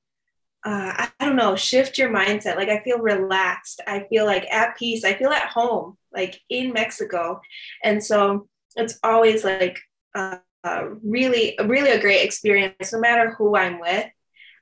uh, 0.65 0.91
I, 0.97 1.09
I, 1.19 1.25
don't 1.25 1.37
know, 1.37 1.55
shift 1.55 1.97
your 1.97 2.09
mindset. 2.09 2.57
Like 2.57 2.67
I 2.67 2.83
feel 2.83 2.99
relaxed. 2.99 3.79
I 3.87 4.05
feel 4.09 4.25
like 4.25 4.45
at 4.51 4.75
peace. 4.75 5.05
I 5.05 5.13
feel 5.13 5.29
at 5.29 5.47
home 5.47 5.97
like 6.17 6.41
in 6.49 6.73
Mexico. 6.73 7.39
And 7.83 8.03
so 8.03 8.49
it's 8.75 8.99
always 9.03 9.45
like 9.45 9.79
uh, 10.15 10.37
uh, 10.63 10.87
really, 11.03 11.57
really 11.65 11.91
a 11.91 12.01
great 12.01 12.25
experience, 12.25 12.91
no 12.91 12.99
matter 12.99 13.33
who 13.35 13.55
I'm 13.55 13.79
with, 13.79 14.07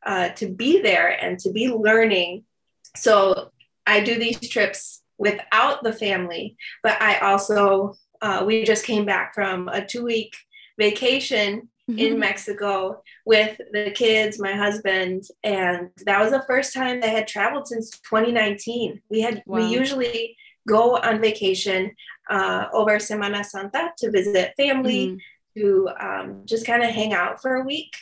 uh, 0.06 0.30
to 0.30 0.48
be 0.48 0.82
there 0.82 1.10
and 1.10 1.40
to 1.40 1.52
be 1.52 1.70
learning. 1.70 2.44
So 2.96 3.52
I 3.88 4.04
do 4.04 4.20
these 4.20 4.50
trips 4.50 5.02
without 5.18 5.82
the 5.82 5.94
family, 5.94 6.58
but 6.84 7.02
I 7.02 7.20
also, 7.20 7.96
uh, 8.22 8.44
we 8.46 8.66
just 8.66 8.86
came 8.86 9.06
back 9.06 9.34
from 9.34 9.70
a 9.70 9.84
two 9.84 10.04
week 10.04 10.36
vacation 10.78 11.70
mm-hmm. 11.90 12.00
in 12.00 12.20
Mexico 12.20 13.02
with 13.26 13.60
the 13.72 13.92
kids, 13.92 14.40
my 14.40 14.54
husband, 14.54 15.24
and 15.44 15.90
that 16.06 16.22
was 16.22 16.32
the 16.32 16.44
first 16.48 16.74
time 16.74 17.00
they 17.00 17.10
had 17.10 17.28
traveled 17.28 17.68
since 17.68 17.90
2019. 17.92 19.02
We 19.10 19.22
had 19.22 19.42
wow. 19.46 19.58
we 19.58 19.74
usually 19.74 20.38
go 20.68 20.98
on 20.98 21.22
vacation 21.22 21.92
uh, 22.30 22.66
over 22.74 22.98
Semana 22.98 23.46
Santa 23.46 23.92
to 23.98 24.12
visit 24.12 24.54
family. 24.58 25.08
Mm-hmm. 25.08 25.18
to 25.58 25.90
um, 26.02 26.42
just 26.44 26.66
kind 26.66 26.84
of 26.84 26.90
hang 26.90 27.14
out 27.14 27.42
for 27.42 27.56
a 27.56 27.64
week. 27.64 27.96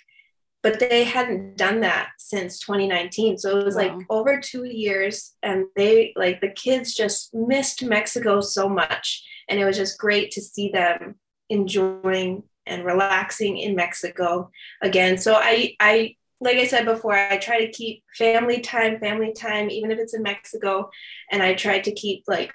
But 0.64 0.80
they 0.80 1.04
hadn't 1.04 1.58
done 1.58 1.82
that 1.82 2.10
since 2.18 2.58
2019. 2.60 3.38
So 3.38 3.60
it 3.60 3.66
was 3.66 3.76
wow. 3.76 3.82
like 3.82 4.06
over 4.10 4.40
two 4.40 4.64
years, 4.64 5.36
and 5.44 5.66
they 5.76 6.14
like 6.16 6.40
the 6.40 6.50
kids 6.50 6.96
just 6.96 7.34
missed 7.34 7.84
Mexico 7.84 8.40
so 8.40 8.70
much. 8.70 9.24
And 9.50 9.60
it 9.60 9.66
was 9.66 9.78
just 9.78 10.00
great 10.00 10.32
to 10.32 10.42
see 10.42 10.70
them 10.70 11.16
enjoying 11.50 12.44
and 12.66 12.86
relaxing 12.86 13.58
in 13.58 13.76
Mexico 13.76 14.50
again. 14.82 15.18
So 15.18 15.36
I, 15.36 15.76
I, 15.80 16.16
like 16.44 16.58
I 16.58 16.68
said 16.68 16.86
before, 16.86 17.14
I 17.14 17.38
try 17.38 17.66
to 17.66 17.72
keep 17.72 18.04
family 18.18 18.60
time, 18.60 19.00
family 19.00 19.34
time, 19.34 19.70
even 19.70 19.92
if 19.92 20.00
it's 20.00 20.14
in 20.14 20.24
Mexico. 20.24 20.90
And 21.32 21.42
I 21.42 21.54
try 21.54 21.80
to 21.80 21.92
keep 21.92 22.24
like 22.28 22.54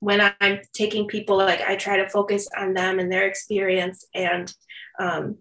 when 0.00 0.20
I'm 0.40 0.60
taking 0.72 1.06
people, 1.08 1.36
like 1.36 1.60
I 1.60 1.76
try 1.76 1.96
to 1.96 2.08
focus 2.08 2.48
on 2.56 2.74
them 2.74 2.98
and 2.98 3.10
their 3.10 3.26
experience 3.26 4.06
and 4.14 4.52
um, 5.00 5.38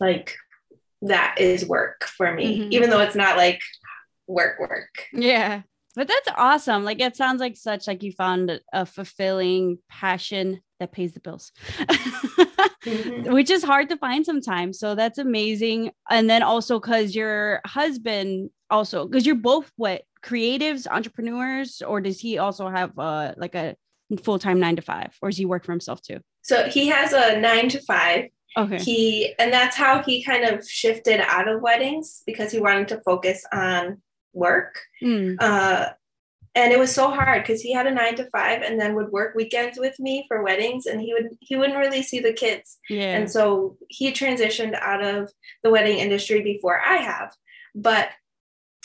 like 0.00 0.34
that 1.02 1.36
is 1.38 1.66
work 1.66 2.04
for 2.04 2.32
me, 2.34 2.60
mm-hmm. 2.60 2.72
even 2.72 2.90
though 2.90 3.00
it's 3.00 3.16
not 3.16 3.36
like 3.36 3.60
work 4.26 4.58
work. 4.58 5.06
Yeah. 5.12 5.62
But 5.94 6.08
that's 6.08 6.28
awesome. 6.36 6.84
Like 6.84 7.00
it 7.00 7.16
sounds 7.16 7.40
like 7.40 7.56
such 7.56 7.86
like 7.86 8.02
you 8.02 8.12
found 8.12 8.60
a 8.72 8.84
fulfilling 8.84 9.78
passion 9.88 10.60
that 10.80 10.92
pays 10.92 11.14
the 11.14 11.20
bills. 11.20 11.52
mm-hmm. 11.78 13.32
Which 13.32 13.50
is 13.50 13.62
hard 13.62 13.88
to 13.88 13.96
find 13.96 14.24
sometimes. 14.24 14.78
So 14.78 14.94
that's 14.94 15.18
amazing. 15.18 15.90
And 16.10 16.28
then 16.28 16.42
also 16.42 16.80
cuz 16.80 17.14
your 17.14 17.60
husband 17.66 18.50
also 18.70 19.08
cuz 19.08 19.26
you're 19.26 19.34
both 19.34 19.70
what 19.76 20.02
creatives, 20.22 20.86
entrepreneurs 20.86 21.82
or 21.82 22.00
does 22.00 22.20
he 22.20 22.38
also 22.38 22.68
have 22.68 22.98
uh 22.98 23.34
like 23.36 23.54
a 23.54 23.76
full-time 24.22 24.60
9 24.60 24.76
to 24.76 24.82
5 24.82 25.18
or 25.20 25.30
does 25.30 25.38
he 25.38 25.46
work 25.46 25.64
for 25.64 25.72
himself 25.72 26.00
too? 26.02 26.20
So 26.42 26.68
he 26.68 26.86
has 26.88 27.12
a 27.12 27.40
9 27.40 27.68
to 27.70 27.80
5 27.80 28.28
Okay. 28.56 28.78
He 28.78 29.34
and 29.38 29.52
that's 29.52 29.76
how 29.76 30.02
he 30.02 30.24
kind 30.24 30.44
of 30.44 30.66
shifted 30.66 31.20
out 31.20 31.46
of 31.46 31.60
weddings 31.60 32.22
because 32.26 32.50
he 32.50 32.58
wanted 32.58 32.88
to 32.88 33.00
focus 33.04 33.44
on 33.52 34.00
work. 34.32 34.80
Mm. 35.02 35.36
Uh, 35.38 35.90
and 36.56 36.72
it 36.72 36.78
was 36.78 36.92
so 36.92 37.10
hard 37.10 37.42
because 37.42 37.60
he 37.60 37.72
had 37.72 37.86
a 37.86 37.90
nine 37.90 38.16
to 38.16 38.28
five 38.30 38.62
and 38.62 38.80
then 38.80 38.94
would 38.94 39.12
work 39.12 39.34
weekends 39.34 39.78
with 39.78 40.00
me 40.00 40.24
for 40.26 40.42
weddings 40.42 40.86
and 40.86 41.00
he 41.00 41.12
would 41.12 41.36
he 41.40 41.54
wouldn't 41.54 41.78
really 41.78 42.02
see 42.02 42.18
the 42.18 42.32
kids. 42.32 42.78
Yeah. 42.88 43.14
and 43.16 43.30
so 43.30 43.76
he 43.88 44.10
transitioned 44.10 44.74
out 44.74 45.04
of 45.04 45.30
the 45.62 45.70
wedding 45.70 45.98
industry 45.98 46.42
before 46.42 46.80
i 46.80 46.96
have. 46.96 47.32
But 47.74 48.08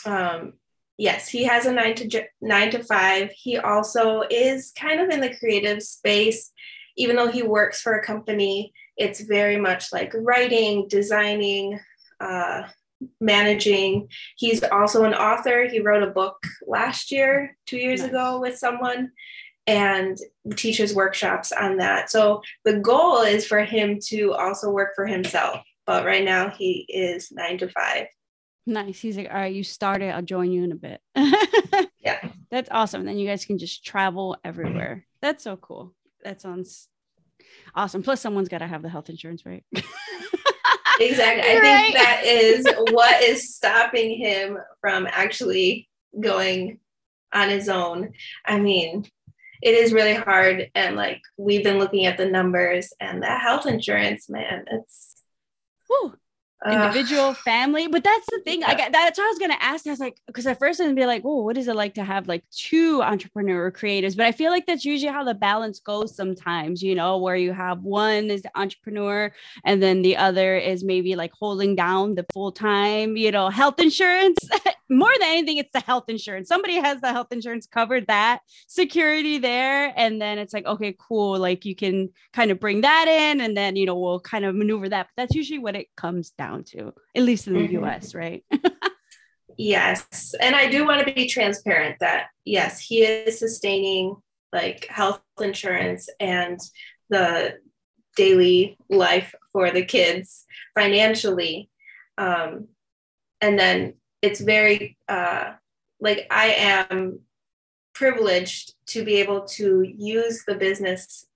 um 0.06 0.54
yes 0.98 1.30
he 1.30 1.46
has 1.46 1.66
a 1.66 1.72
nine 1.72 1.96
to 1.96 2.24
nine 2.42 2.72
to 2.72 2.84
five. 2.84 3.32
He 3.32 3.58
also 3.58 4.24
is 4.30 4.74
kind 4.78 5.00
of 5.00 5.10
in 5.10 5.22
the 5.22 5.36
creative 5.36 5.82
space. 5.82 6.52
Even 6.98 7.16
though 7.16 7.32
he 7.32 7.42
works 7.42 7.82
for 7.82 7.94
a 7.94 8.06
company 8.06 8.74
it's 8.98 9.22
very 9.22 9.58
much 9.58 9.94
like 9.94 10.14
writing 10.14 10.88
designing 10.90 11.80
uh, 12.20 12.64
managing. 13.20 14.08
He's 14.38 14.64
also 14.64 15.04
an 15.04 15.14
author. 15.14 15.68
He 15.68 15.80
wrote 15.80 16.04
a 16.04 16.12
book 16.12 16.38
last 16.68 17.12
year, 17.12 17.58
two 17.66 17.78
years 17.78 18.02
nice. 18.02 18.10
ago, 18.10 18.39
with 18.39 18.58
someone 18.58 19.12
and 19.68 20.18
teaches 20.56 20.95
workshops 20.95 21.52
on 21.52 21.78
that. 21.78 22.10
So 22.10 22.41
the 22.66 22.80
goal 22.80 23.22
is 23.22 23.45
for 23.45 23.64
him 23.64 23.99
to 24.08 24.34
also 24.34 24.70
work 24.70 24.95
for 24.95 25.06
himself. 25.06 25.62
But 25.86 26.06
right 26.06 26.24
now 26.24 26.49
he 26.49 26.86
is 26.89 27.32
nine 27.32 27.58
to 27.60 27.70
five. 27.70 28.08
Nice. 28.66 28.99
He's 28.99 29.18
like, 29.18 29.30
all 29.30 29.36
right, 29.36 29.54
you 29.54 29.64
started. 29.64 30.14
I'll 30.14 30.22
join 30.22 30.52
you 30.52 30.64
in 30.64 30.72
a 30.72 30.76
bit. 30.76 31.02
yeah. 31.99 32.30
That's 32.52 32.70
awesome. 32.72 33.06
Then 33.06 33.18
you 33.18 33.28
guys 33.28 33.45
can 33.45 33.58
just 33.58 33.84
travel 33.84 34.38
everywhere. 34.43 35.06
That's 35.22 35.43
so 35.43 35.58
cool. 35.58 35.93
That 36.24 36.41
sounds 36.41 36.88
awesome. 37.74 38.04
Plus, 38.04 38.22
someone's 38.22 38.49
got 38.49 38.60
to 38.60 38.68
have 38.68 38.84
the 38.84 38.89
health 38.89 39.10
insurance, 39.10 39.45
right? 39.45 39.64
Exactly. 41.00 41.50
I 41.50 41.60
right. 41.60 41.62
think 41.62 41.96
that 41.96 42.22
is 42.26 42.68
what 42.92 43.24
is 43.24 43.56
stopping 43.56 44.18
him 44.18 44.58
from 44.80 45.08
actually 45.10 45.89
going 46.20 46.80
on 47.34 47.50
his 47.50 47.70
own. 47.70 48.14
I 48.46 48.60
mean, 48.60 49.06
it 49.62 49.74
is 49.76 49.94
really 49.94 50.16
hard. 50.16 50.70
And 50.76 50.96
like 50.96 51.22
we've 51.38 51.64
been 51.64 51.80
looking 51.80 52.06
at 52.06 52.18
the 52.18 52.26
numbers 52.26 52.94
and 53.00 53.22
the 53.22 53.28
health 53.28 53.66
insurance, 53.66 54.30
man, 54.30 54.66
it's 54.72 55.16
Whew 55.88 56.16
Uh, 56.64 56.74
individual 56.74 57.34
family 57.34 57.88
but 57.88 58.03
that's 58.03 58.28
the 58.30 58.39
thing 58.45 58.64
I 58.64 58.76
got 58.76 58.91
that's 58.91 59.18
what 59.18 59.26
I 59.26 59.30
was 59.30 59.39
gonna 59.39 59.57
ask 59.59 59.88
I 59.88 59.89
was 59.89 59.99
like 59.99 60.20
because 60.28 60.45
at 60.45 60.59
first 60.59 60.80
I'd 60.80 60.95
be 60.95 61.07
like 61.07 61.24
oh 61.26 61.41
what 61.41 61.57
is 61.57 61.68
it 61.68 61.76
like 61.76 61.95
to 61.95 62.03
have 62.03 62.28
like 62.28 62.43
two 62.51 63.01
entrepreneur 63.01 63.72
creators 63.72 64.16
but 64.16 64.28
I 64.28 64.32
feel 64.32 64.51
like 64.51 64.68
that's 64.68 64.86
usually 64.86 65.12
how 65.12 65.24
the 65.24 65.34
balance 65.34 65.80
goes 65.80 66.16
sometimes 66.16 66.84
you 66.84 66.93
know 66.93 67.18
where 67.18 67.36
you 67.36 67.51
have 67.51 67.82
one 67.82 68.30
is 68.30 68.43
the 68.43 68.51
entrepreneur 68.53 69.34
and 69.66 69.82
then 69.82 70.03
the 70.03 70.18
other 70.18 70.55
is 70.55 70.84
maybe 70.84 71.16
like 71.16 71.32
holding 71.34 71.76
down 71.76 72.14
the 72.14 72.28
full-time 72.32 73.18
you 73.18 73.32
know 73.32 73.49
health 73.49 73.80
insurance 73.80 74.38
more 74.92 75.12
than 75.20 75.30
anything 75.30 75.58
it's 75.58 75.72
the 75.74 75.80
health 75.80 76.06
insurance 76.08 76.48
somebody 76.48 76.76
has 76.76 77.02
the 77.02 77.12
health 77.12 77.32
insurance 77.32 77.66
covered 77.66 78.06
that 78.08 78.39
security 78.68 79.38
there 79.38 79.94
and 79.96 80.22
then 80.22 80.38
it's 80.38 80.54
like 80.54 80.66
okay 80.66 80.96
cool 81.00 81.38
like 81.38 81.66
you 81.66 81.76
can 81.76 82.10
kind 82.34 82.52
of 82.52 82.60
bring 82.60 82.82
that 82.82 83.08
in 83.08 83.42
and 83.42 83.56
then 83.56 83.76
you 83.76 83.86
know 83.86 83.98
we'll 83.98 84.20
kind 84.20 84.46
of 84.46 84.56
maneuver 84.56 84.89
that 84.89 85.08
but 85.16 85.22
that's 85.22 85.36
usually 85.36 85.60
what 85.60 85.76
it 85.76 85.88
comes 85.96 86.32
down 86.32 86.64
to, 86.64 86.94
at 87.16 87.24
least 87.24 87.48
in 87.48 87.54
the 87.54 87.68
mm-hmm. 87.68 87.84
US, 87.86 88.14
right? 88.14 88.44
yes. 89.58 90.34
And 90.39 90.56
I 90.56 90.70
do 90.70 90.86
want 90.86 91.06
to 91.06 91.14
be 91.14 91.28
transparent 91.28 91.98
that, 92.00 92.28
yes, 92.46 92.80
he 92.80 93.04
is 93.04 93.39
sustaining 93.39 94.16
like 94.54 94.88
health 94.89 95.22
insurance 95.39 96.10
and 96.20 96.60
the 97.10 97.58
daily 98.16 98.78
life 98.89 99.34
for 99.54 99.72
the 99.72 99.86
kids 99.86 100.46
financially. 100.78 101.70
Um, 102.18 102.68
and 103.39 103.58
then 103.58 103.94
it's 104.22 104.42
very, 104.42 104.98
uh, 105.08 105.54
like, 106.00 106.28
I 106.30 106.48
am 106.58 107.20
privileged 107.94 108.74
to 108.88 109.04
be 109.04 109.16
able 109.16 109.46
to 109.46 109.84
use 109.84 110.44
the 110.46 110.56
business 110.56 111.28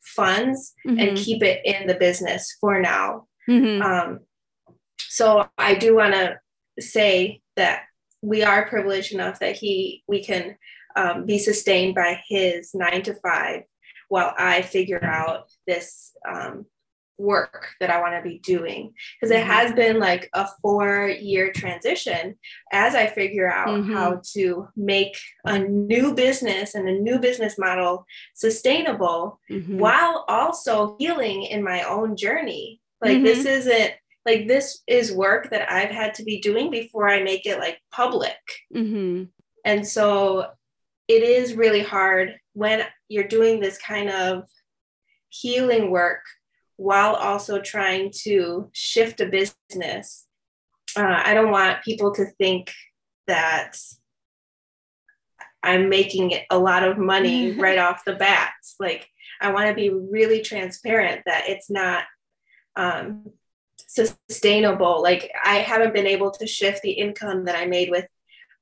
funds 0.00 0.74
mm-hmm. 0.86 0.98
and 0.98 1.16
keep 1.16 1.42
it 1.42 1.60
in 1.64 1.86
the 1.86 1.94
business 1.94 2.56
for 2.60 2.80
now. 2.80 3.26
Mm-hmm. 3.48 3.82
Um, 3.82 4.20
so 4.98 5.48
I 5.58 5.74
do 5.74 5.96
want 5.96 6.14
to 6.14 6.38
say 6.80 7.40
that 7.56 7.82
we 8.22 8.42
are 8.42 8.68
privileged 8.68 9.12
enough 9.12 9.38
that 9.40 9.56
he 9.56 10.02
we 10.06 10.22
can 10.22 10.56
um, 10.96 11.26
be 11.26 11.38
sustained 11.38 11.94
by 11.94 12.20
his 12.28 12.74
nine 12.74 13.02
to 13.02 13.14
five 13.14 13.62
while 14.08 14.34
I 14.36 14.62
figure 14.62 15.02
out 15.02 15.50
this 15.66 16.12
um, 16.28 16.66
work 17.20 17.68
that 17.78 17.90
I 17.90 18.00
want 18.00 18.14
to 18.14 18.28
be 18.28 18.38
doing 18.38 18.94
because 19.20 19.30
it 19.30 19.40
mm-hmm. 19.40 19.50
has 19.50 19.72
been 19.72 19.98
like 19.98 20.28
a 20.32 20.48
four 20.62 21.08
year 21.08 21.52
transition 21.52 22.36
as 22.72 22.94
I 22.94 23.06
figure 23.06 23.50
out 23.50 23.68
mm-hmm. 23.68 23.92
how 23.92 24.22
to 24.32 24.68
make 24.76 25.16
a 25.44 25.58
new 25.58 26.14
business 26.14 26.74
and 26.74 26.88
a 26.88 27.00
new 27.00 27.18
business 27.18 27.58
model 27.58 28.06
sustainable 28.34 29.40
mm-hmm. 29.50 29.78
while 29.78 30.24
also 30.28 30.96
healing 30.98 31.44
in 31.44 31.62
my 31.62 31.82
own 31.82 32.16
journey. 32.16 32.80
Like 33.00 33.22
this 33.22 33.40
mm-hmm. 33.40 33.48
isn't 33.48 33.92
like 34.26 34.46
this 34.46 34.82
is 34.86 35.12
work 35.12 35.50
that 35.50 35.70
I've 35.70 35.90
had 35.90 36.14
to 36.14 36.24
be 36.24 36.40
doing 36.40 36.70
before 36.70 37.08
I 37.08 37.22
make 37.22 37.46
it 37.46 37.58
like 37.58 37.78
public. 37.90 38.36
Mm-hmm. 38.74 39.24
And 39.64 39.86
so 39.86 40.46
it 41.08 41.22
is 41.22 41.54
really 41.54 41.82
hard 41.82 42.36
when 42.52 42.84
you're 43.08 43.24
doing 43.28 43.60
this 43.60 43.78
kind 43.78 44.10
of 44.10 44.44
healing 45.28 45.90
work 45.90 46.20
while 46.80 47.14
also 47.14 47.60
trying 47.60 48.10
to 48.10 48.70
shift 48.72 49.20
a 49.20 49.26
business. 49.26 50.26
Uh, 50.96 51.22
I 51.24 51.34
don't 51.34 51.50
want 51.50 51.84
people 51.84 52.14
to 52.14 52.24
think 52.38 52.72
that 53.26 53.76
I'm 55.62 55.90
making 55.90 56.32
a 56.48 56.58
lot 56.58 56.82
of 56.82 56.96
money 56.96 57.52
right 57.52 57.78
off 57.78 58.06
the 58.06 58.14
bat. 58.14 58.52
Like, 58.78 59.06
I 59.42 59.52
want 59.52 59.68
to 59.68 59.74
be 59.74 59.90
really 59.90 60.40
transparent 60.40 61.20
that 61.26 61.44
it's 61.48 61.68
not 61.68 62.04
um, 62.76 63.26
sustainable. 63.86 65.02
Like 65.02 65.30
I 65.44 65.56
haven't 65.56 65.92
been 65.92 66.06
able 66.06 66.30
to 66.30 66.46
shift 66.46 66.80
the 66.80 66.92
income 66.92 67.44
that 67.44 67.56
I 67.56 67.66
made 67.66 67.90
with 67.90 68.06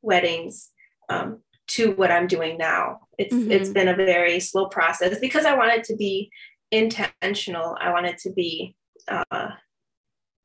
weddings 0.03 0.71
um, 1.09 1.39
to 1.69 1.93
what 1.93 2.11
I'm 2.11 2.27
doing 2.27 2.59
now. 2.59 3.01
It's 3.17 3.35
mm-hmm. 3.35 3.53
it's 3.53 3.71
been 3.71 3.89
a 3.89 3.95
very 3.95 4.41
slow 4.41 4.67
process 4.67 5.21
because 5.21 5.45
I 5.45 5.57
want 5.57 5.73
it 5.73 5.85
to 5.85 5.97
be 5.97 6.31
intentional. 6.71 7.77
I 7.81 7.93
want 7.93 8.07
it 8.07 8.19
to 8.19 8.33
be 8.33 8.77
uh, 9.09 9.51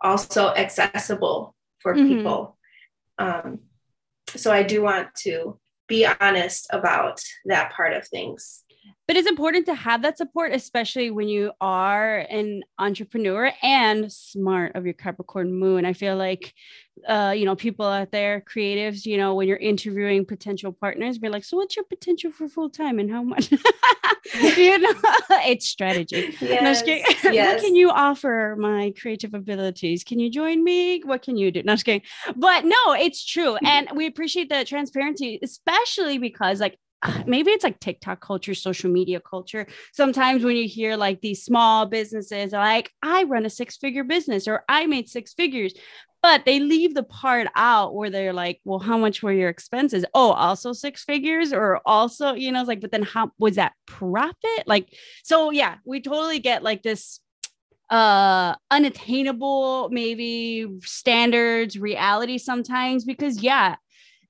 also 0.01 0.49
accessible 0.49 1.55
for 1.80 1.93
mm-hmm. 1.93 2.07
people. 2.07 2.57
Um, 3.17 3.59
so 4.28 4.51
I 4.51 4.63
do 4.63 4.82
want 4.82 5.09
to 5.24 5.59
be 5.88 6.05
honest 6.05 6.67
about 6.71 7.21
that 7.45 7.71
part 7.74 7.93
of 7.93 8.07
things. 8.07 8.63
But 9.08 9.18
it's 9.18 9.30
important 9.30 9.66
to 9.66 9.76
have 9.76 10.02
that 10.02 10.18
support 10.18 10.54
especially 10.54 11.12
when 11.12 11.28
you 11.28 11.52
are 11.60 12.20
an 12.30 12.64
entrepreneur 12.80 13.52
and 13.62 14.12
smart 14.12 14.76
of 14.76 14.86
your 14.86 14.94
capricorn 14.94 15.54
moon. 15.54 15.86
I 15.86 15.94
feel 15.94 16.16
like 16.16 16.54
uh, 17.08 17.34
you 17.36 17.46
know 17.46 17.56
people 17.56 17.86
out 17.86 18.12
there 18.12 18.42
creatives 18.42 19.06
you 19.06 19.18
know 19.18 19.34
when 19.34 19.48
you're 19.48 19.58
interviewing 19.58 20.26
potential 20.26 20.72
partners 20.72 21.18
be 21.18 21.28
like 21.28 21.44
so 21.44 21.58
what's 21.58 21.76
your 21.76 21.86
potential 21.86 22.32
for 22.32 22.48
full 22.48 22.70
time 22.70 23.00
and 23.00 23.12
how 23.12 23.24
much? 23.24 23.52
You 24.34 24.80
know 24.80 24.94
it's 25.46 25.68
strategy. 25.68 26.36
Yes, 26.42 26.82
yes. 26.86 27.26
what 27.26 27.62
can 27.62 27.76
you 27.76 27.90
offer 27.90 28.56
my 28.58 28.94
creative 29.00 29.34
abilities? 29.34 30.04
Can 30.04 30.18
you 30.20 30.30
join 30.30 30.64
me? 30.64 31.02
What 31.02 31.22
can 31.22 31.36
you 31.36 31.52
do? 31.52 31.62
Not 31.64 31.84
kidding. 31.84 32.02
But 32.36 32.64
no 32.66 32.94
it's 32.94 33.24
true. 33.26 33.58
And 33.64 33.90
we 33.94 34.08
appreciate 34.08 34.50
the 34.50 34.64
transparency 34.64 35.40
especially 35.44 36.18
because 36.18 36.62
like 36.62 36.80
maybe 37.26 37.51
it's 37.51 37.64
like 37.64 37.80
TikTok 37.80 38.22
culture, 38.22 38.54
social 38.54 38.91
media 38.91 39.20
culture. 39.20 39.68
Sometimes 39.91 40.43
when 40.43 40.56
you 40.56 40.68
hear 40.68 40.95
like 40.95 41.22
these 41.22 41.43
small 41.43 41.86
businesses 41.86 42.54
like, 42.54 42.91
I 43.01 43.24
run 43.24 43.45
a 43.45 43.49
six 43.49 43.78
figure 43.78 44.04
business 44.04 44.47
or 44.47 44.64
I 44.70 44.86
made 44.86 45.10
six 45.10 45.34
figures, 45.34 45.74
but 46.22 46.45
they 46.45 46.60
leave 46.60 46.93
the 46.93 47.04
part 47.04 47.47
out 47.56 47.95
where 47.95 48.10
they're 48.10 48.34
like, 48.34 48.62
well, 48.64 48.80
how 48.80 48.97
much 48.97 49.22
were 49.22 49.34
your 49.34 49.49
expenses? 49.49 50.06
Oh, 50.14 50.32
also 50.32 50.72
six 50.72 51.04
figures, 51.04 51.51
or 51.51 51.82
also, 51.86 52.34
you 52.34 52.51
know, 52.51 52.62
it's 52.62 52.68
like, 52.70 52.80
but 52.80 52.91
then 52.91 53.04
how 53.04 53.32
was 53.38 53.56
that 53.56 53.74
profit? 53.86 54.64
Like, 54.66 54.88
so 55.24 55.51
yeah, 55.51 55.76
we 55.86 56.01
totally 56.01 56.39
get 56.39 56.64
like 56.64 56.82
this 56.82 57.20
uh 57.89 58.56
unattainable 58.72 59.89
maybe 59.91 60.66
standards 60.84 61.78
reality 61.78 62.38
sometimes 62.38 63.04
because 63.04 63.43
yeah 63.43 63.76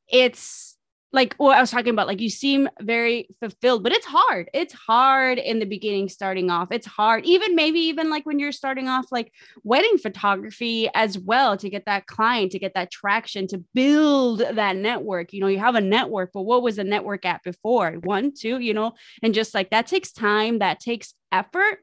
it's 0.07 0.72
like 1.13 1.35
what 1.35 1.55
I 1.55 1.61
was 1.61 1.69
talking 1.69 1.93
about, 1.93 2.07
like 2.07 2.19
you 2.19 2.29
seem 2.29 2.67
very 2.81 3.27
fulfilled, 3.39 3.83
but 3.83 3.91
it's 3.91 4.05
hard. 4.05 4.49
It's 4.51 4.73
hard 4.73 5.37
in 5.37 5.59
the 5.59 5.65
beginning, 5.65 6.09
starting 6.09 6.49
off. 6.49 6.69
It's 6.71 6.87
hard, 6.87 7.23
even 7.25 7.55
maybe 7.55 7.79
even 7.81 8.09
like 8.09 8.25
when 8.25 8.39
you're 8.39 8.51
starting 8.51 8.87
off, 8.87 9.05
like 9.11 9.31
wedding 9.63 9.99
photography 9.99 10.89
as 10.95 11.19
well, 11.19 11.55
to 11.57 11.69
get 11.69 11.85
that 11.85 12.07
client, 12.07 12.51
to 12.53 12.59
get 12.59 12.73
that 12.73 12.91
traction, 12.91 13.45
to 13.47 13.59
build 13.75 14.39
that 14.39 14.75
network. 14.75 15.33
You 15.33 15.41
know, 15.41 15.47
you 15.47 15.59
have 15.59 15.75
a 15.75 15.81
network, 15.81 16.31
but 16.33 16.41
what 16.41 16.63
was 16.63 16.77
the 16.77 16.83
network 16.83 17.25
at 17.25 17.43
before? 17.43 17.91
One, 18.03 18.33
two, 18.33 18.57
you 18.59 18.73
know, 18.73 18.93
and 19.21 19.35
just 19.35 19.53
like 19.53 19.69
that 19.69 19.85
takes 19.85 20.11
time, 20.11 20.59
that 20.59 20.79
takes 20.79 21.13
effort 21.31 21.77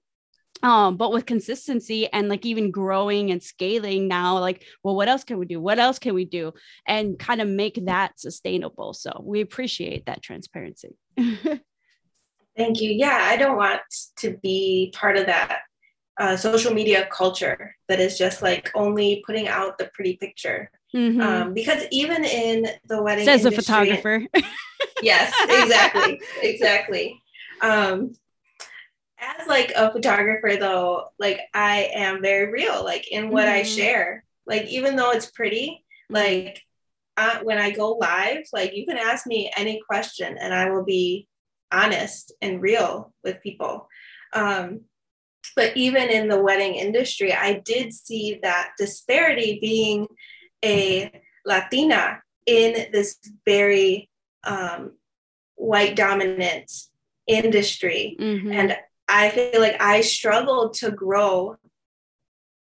um 0.62 0.96
but 0.96 1.12
with 1.12 1.26
consistency 1.26 2.06
and 2.12 2.28
like 2.28 2.44
even 2.44 2.70
growing 2.70 3.30
and 3.30 3.42
scaling 3.42 4.08
now 4.08 4.38
like 4.38 4.64
well 4.82 4.94
what 4.94 5.08
else 5.08 5.24
can 5.24 5.38
we 5.38 5.46
do? 5.46 5.60
What 5.60 5.78
else 5.78 5.98
can 5.98 6.14
we 6.14 6.24
do? 6.24 6.52
And 6.86 7.18
kind 7.18 7.40
of 7.40 7.48
make 7.48 7.86
that 7.86 8.18
sustainable. 8.18 8.92
So 8.94 9.22
we 9.24 9.40
appreciate 9.40 10.06
that 10.06 10.22
transparency. 10.22 10.96
Thank 12.56 12.80
you. 12.80 12.90
Yeah 12.90 13.18
i 13.22 13.36
don't 13.36 13.56
want 13.56 13.80
to 14.18 14.36
be 14.42 14.92
part 14.96 15.16
of 15.16 15.26
that 15.26 15.60
uh, 16.18 16.36
social 16.36 16.74
media 16.74 17.08
culture 17.10 17.74
that 17.88 17.98
is 17.98 18.18
just 18.18 18.42
like 18.42 18.70
only 18.74 19.22
putting 19.26 19.48
out 19.48 19.78
the 19.78 19.90
pretty 19.94 20.16
picture. 20.16 20.70
Mm-hmm. 20.94 21.20
um, 21.20 21.54
because 21.54 21.84
even 21.92 22.24
in 22.24 22.66
the 22.88 23.00
wedding 23.00 23.24
says 23.24 23.46
industry, 23.46 23.56
a 23.56 23.62
photographer. 23.62 24.26
Yes 25.02 25.32
exactly 25.48 26.20
exactly. 26.42 27.22
Um, 27.62 28.12
as 29.20 29.46
like 29.46 29.72
a 29.76 29.92
photographer 29.92 30.56
though 30.58 31.08
like 31.18 31.40
i 31.54 31.90
am 31.94 32.22
very 32.22 32.50
real 32.50 32.84
like 32.84 33.10
in 33.10 33.30
what 33.30 33.46
mm-hmm. 33.46 33.58
i 33.58 33.62
share 33.62 34.24
like 34.46 34.64
even 34.66 34.96
though 34.96 35.10
it's 35.10 35.30
pretty 35.30 35.84
like 36.08 36.62
uh, 37.16 37.38
when 37.42 37.58
i 37.58 37.70
go 37.70 37.92
live 37.92 38.44
like 38.52 38.74
you 38.74 38.86
can 38.86 38.96
ask 38.96 39.26
me 39.26 39.50
any 39.56 39.80
question 39.88 40.36
and 40.38 40.54
i 40.54 40.70
will 40.70 40.84
be 40.84 41.26
honest 41.72 42.32
and 42.40 42.62
real 42.62 43.12
with 43.22 43.42
people 43.42 43.88
um, 44.32 44.80
but 45.56 45.76
even 45.76 46.08
in 46.08 46.28
the 46.28 46.40
wedding 46.40 46.74
industry 46.74 47.32
i 47.32 47.60
did 47.64 47.92
see 47.92 48.38
that 48.42 48.72
disparity 48.78 49.58
being 49.60 50.06
a 50.64 51.10
latina 51.44 52.20
in 52.46 52.90
this 52.92 53.16
very 53.44 54.08
um, 54.44 54.92
white 55.56 55.94
dominant 55.94 56.70
industry 57.26 58.16
mm-hmm. 58.18 58.50
and 58.50 58.76
I 59.10 59.30
feel 59.30 59.60
like 59.60 59.80
I 59.80 60.00
struggled 60.02 60.74
to 60.74 60.90
grow 60.92 61.56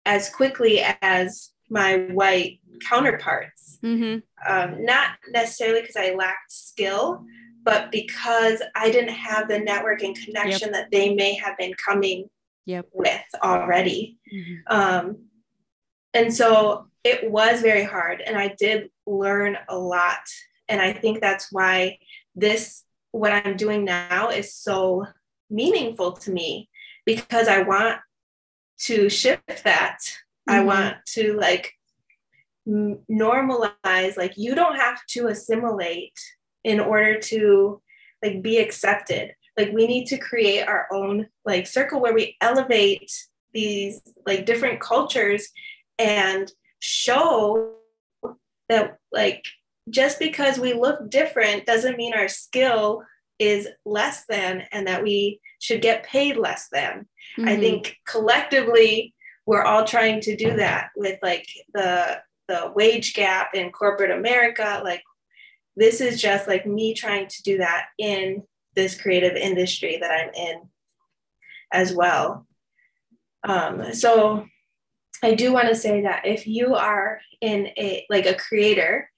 as 0.06 0.30
quickly 0.30 0.84
as 1.02 1.52
my 1.70 2.08
white 2.12 2.60
counterparts. 2.90 3.78
Mm-hmm. 3.84 4.20
Um, 4.52 4.84
not 4.84 5.12
necessarily 5.30 5.82
because 5.82 5.96
I 5.96 6.16
lacked 6.16 6.52
skill, 6.52 7.24
but 7.64 7.92
because 7.92 8.62
I 8.76 8.90
didn't 8.90 9.14
have 9.14 9.48
the 9.48 9.60
network 9.60 10.02
and 10.02 10.18
connection 10.18 10.70
yep. 10.70 10.74
that 10.74 10.92
they 10.92 11.14
may 11.14 11.36
have 11.36 11.58
been 11.58 11.76
coming 11.76 12.28
yep. 12.66 12.88
with 12.92 13.22
already. 13.44 14.18
Mm-hmm. 14.34 14.76
Um, 14.76 15.18
and 16.14 16.34
so 16.34 16.88
it 17.04 17.30
was 17.30 17.62
very 17.62 17.84
hard, 17.84 18.22
and 18.22 18.38
I 18.38 18.56
did 18.60 18.90
learn 19.06 19.58
a 19.70 19.78
lot. 19.78 20.28
And 20.68 20.82
I 20.82 20.94
think 20.94 21.22
that's 21.22 21.52
why 21.52 22.00
this, 22.36 22.84
what 23.12 23.32
I'm 23.32 23.58
doing 23.58 23.86
now, 23.86 24.30
is 24.30 24.54
so 24.54 25.06
meaningful 25.52 26.14
to 26.14 26.32
me 26.32 26.70
because 27.06 27.48
I 27.48 27.62
want 27.62 28.00
to 28.82 29.10
shift 29.10 29.64
that. 29.64 30.00
Mm-hmm. 30.02 30.54
I 30.54 30.64
want 30.64 30.98
to 31.14 31.38
like 31.38 31.74
normalize 32.68 34.18
like 34.18 34.34
you 34.38 34.56
don't 34.56 34.76
have 34.76 35.00
to 35.08 35.28
assimilate 35.28 36.18
in 36.64 36.80
order 36.80 37.20
to 37.20 37.82
like 38.24 38.42
be 38.42 38.58
accepted. 38.58 39.34
Like 39.58 39.72
we 39.74 39.88
need 39.88 40.06
to 40.08 40.18
create 40.18 40.68
our 40.68 40.88
own 40.92 41.28
like 41.46 41.68
circle 41.68 42.00
where 42.00 42.14
we 42.14 42.38
elevate 42.40 43.12
these 43.54 44.02
like 44.26 44.46
different 44.46 44.80
cultures 44.80 45.50
and 46.00 46.52
show 46.80 47.74
that 48.70 48.98
like 49.12 49.46
just 49.90 50.20
because 50.20 50.60
we 50.60 50.74
look 50.74 51.10
different 51.10 51.66
doesn't 51.66 51.98
mean 51.98 52.14
our 52.14 52.28
skill 52.28 53.04
is 53.42 53.68
less 53.88 54.26
than 54.30 54.64
and 54.72 54.86
that 54.88 55.02
we 55.02 55.42
should 55.60 55.82
get 55.82 56.04
paid 56.04 56.38
less 56.38 56.70
than. 56.72 57.08
Mm-hmm. 57.40 57.50
I 57.50 57.58
think 57.58 57.98
collectively 58.08 59.16
we're 59.48 59.64
all 59.64 59.84
trying 59.84 60.22
to 60.22 60.36
do 60.36 60.56
that 60.58 60.92
with 60.96 61.18
like 61.24 61.48
the 61.74 62.22
the 62.48 62.72
wage 62.76 63.16
gap 63.16 63.56
in 63.56 63.72
corporate 63.72 64.12
America. 64.12 64.82
Like 64.84 65.02
this 65.76 66.02
is 66.02 66.22
just 66.22 66.48
like 66.48 66.68
me 66.68 66.94
trying 66.94 67.28
to 67.28 67.44
do 67.44 67.58
that 67.58 67.86
in 67.98 68.44
this 68.76 69.00
creative 69.00 69.36
industry 69.36 69.98
that 70.00 70.12
I'm 70.12 70.34
in 70.36 70.70
as 71.74 71.96
well. 71.96 72.46
Um, 73.44 73.92
so 73.94 74.46
I 75.24 75.34
do 75.34 75.52
want 75.52 75.68
to 75.70 75.76
say 75.76 76.02
that 76.04 76.28
if 76.28 76.46
you 76.46 76.76
are 76.76 77.20
in 77.42 77.70
a 77.76 78.06
like 78.08 78.28
a 78.28 78.36
creator 78.36 79.10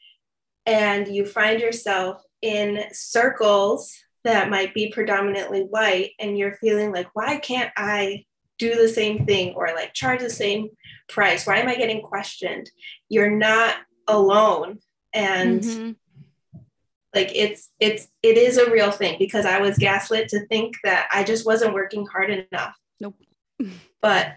and 0.65 1.09
you 1.09 1.25
find 1.25 1.59
yourself 1.59 2.23
in 2.41 2.85
circles 2.93 3.93
that 4.23 4.49
might 4.49 4.73
be 4.73 4.91
predominantly 4.91 5.61
white 5.61 6.11
and 6.19 6.37
you're 6.37 6.55
feeling 6.55 6.91
like 6.91 7.07
why 7.13 7.37
can't 7.37 7.71
i 7.75 8.23
do 8.59 8.75
the 8.75 8.87
same 8.87 9.25
thing 9.25 9.53
or 9.55 9.67
like 9.75 9.93
charge 9.93 10.21
the 10.21 10.29
same 10.29 10.69
price? 11.09 11.45
Why 11.45 11.57
am 11.57 11.67
i 11.67 11.75
getting 11.75 12.01
questioned? 12.01 12.69
You're 13.09 13.31
not 13.31 13.75
alone. 14.07 14.79
And 15.13 15.61
mm-hmm. 15.61 15.91
like 17.13 17.31
it's 17.35 17.69
it's 17.79 18.07
it 18.21 18.37
is 18.37 18.57
a 18.57 18.71
real 18.71 18.91
thing 18.91 19.17
because 19.19 19.45
i 19.45 19.59
was 19.59 19.77
gaslit 19.77 20.27
to 20.29 20.45
think 20.47 20.75
that 20.83 21.07
i 21.11 21.23
just 21.23 21.45
wasn't 21.45 21.73
working 21.73 22.05
hard 22.05 22.29
enough. 22.29 22.75
Nope. 22.99 23.15
But 24.01 24.33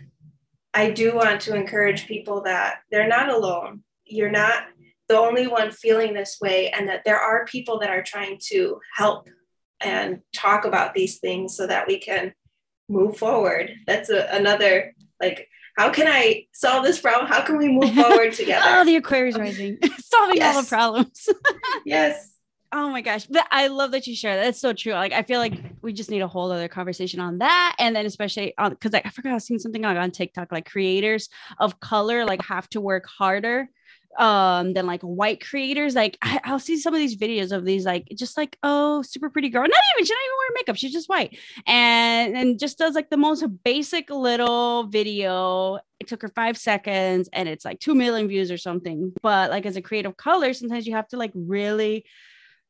i 0.74 0.90
do 0.90 1.14
want 1.14 1.40
to 1.42 1.54
encourage 1.54 2.06
people 2.06 2.42
that 2.42 2.80
they're 2.90 3.08
not 3.08 3.28
alone. 3.28 3.82
You're 4.04 4.30
not 4.30 4.64
the 5.08 5.18
only 5.18 5.46
one 5.46 5.70
feeling 5.70 6.14
this 6.14 6.38
way 6.40 6.70
and 6.70 6.88
that 6.88 7.04
there 7.04 7.18
are 7.18 7.46
people 7.46 7.78
that 7.80 7.90
are 7.90 8.02
trying 8.02 8.38
to 8.48 8.80
help 8.96 9.28
and 9.80 10.20
talk 10.32 10.64
about 10.64 10.94
these 10.94 11.18
things 11.18 11.56
so 11.56 11.66
that 11.66 11.86
we 11.86 11.98
can 11.98 12.32
move 12.88 13.16
forward. 13.16 13.72
That's 13.86 14.10
a, 14.10 14.28
another 14.30 14.94
like 15.20 15.48
how 15.76 15.90
can 15.90 16.06
I 16.08 16.46
solve 16.52 16.84
this 16.84 16.98
problem? 17.00 17.26
How 17.26 17.42
can 17.42 17.58
we 17.58 17.68
move 17.68 17.94
forward 17.94 18.32
together? 18.32 18.64
oh, 18.66 18.84
the 18.84 18.96
Aquarius 18.96 19.38
rising, 19.38 19.78
solving 19.98 20.36
yes. 20.36 20.56
all 20.56 20.62
the 20.62 20.68
problems. 20.68 21.28
yes. 21.84 22.32
Oh 22.72 22.90
my 22.90 23.00
gosh. 23.00 23.26
But 23.26 23.46
I 23.50 23.68
love 23.68 23.92
that 23.92 24.06
you 24.06 24.16
share 24.16 24.36
that. 24.36 24.48
It's 24.48 24.60
so 24.60 24.72
true. 24.72 24.92
Like 24.92 25.12
I 25.12 25.22
feel 25.22 25.38
like 25.38 25.54
we 25.82 25.92
just 25.92 26.10
need 26.10 26.20
a 26.20 26.28
whole 26.28 26.50
other 26.50 26.68
conversation 26.68 27.20
on 27.20 27.38
that. 27.38 27.76
And 27.78 27.94
then 27.94 28.06
especially 28.06 28.54
on 28.58 28.70
because 28.70 28.92
like, 28.92 29.06
I 29.06 29.10
forgot 29.10 29.30
I 29.30 29.34
was 29.34 29.44
seeing 29.44 29.60
something 29.60 29.82
like 29.82 29.96
on 29.96 30.10
TikTok, 30.10 30.50
like 30.50 30.68
creators 30.68 31.28
of 31.58 31.78
color 31.80 32.24
like 32.24 32.42
have 32.42 32.68
to 32.70 32.80
work 32.80 33.06
harder 33.06 33.68
um 34.18 34.72
than 34.72 34.86
like 34.86 35.02
white 35.02 35.44
creators 35.44 35.94
like 35.94 36.16
I, 36.22 36.40
will 36.50 36.58
see 36.58 36.78
some 36.78 36.94
of 36.94 36.98
these 37.00 37.16
videos 37.16 37.52
of 37.52 37.64
these 37.64 37.84
like 37.84 38.08
just 38.14 38.36
like 38.36 38.56
oh 38.62 39.02
super 39.02 39.30
pretty 39.30 39.48
girl 39.48 39.62
not 39.62 39.70
even 39.94 40.04
she 40.04 40.12
don't 40.12 40.24
even 40.24 40.36
wear 40.38 40.54
makeup 40.54 40.76
she's 40.76 40.92
just 40.92 41.08
white. 41.08 41.38
And 41.66 42.36
and 42.36 42.58
just 42.58 42.78
does 42.78 42.94
like 42.94 43.10
the 43.10 43.16
most 43.16 43.44
basic 43.64 44.10
little 44.10 44.84
video. 44.84 45.78
It 46.00 46.08
took 46.08 46.22
her 46.22 46.28
five 46.28 46.56
seconds 46.56 47.28
and 47.32 47.48
it's 47.48 47.64
like 47.64 47.80
two 47.80 47.94
million 47.94 48.28
views 48.28 48.50
or 48.50 48.58
something. 48.58 49.12
But 49.22 49.50
like 49.50 49.66
as 49.66 49.76
a 49.76 49.82
creative 49.82 50.16
color 50.16 50.52
sometimes 50.52 50.86
you 50.86 50.94
have 50.94 51.08
to 51.08 51.16
like 51.16 51.32
really 51.34 52.04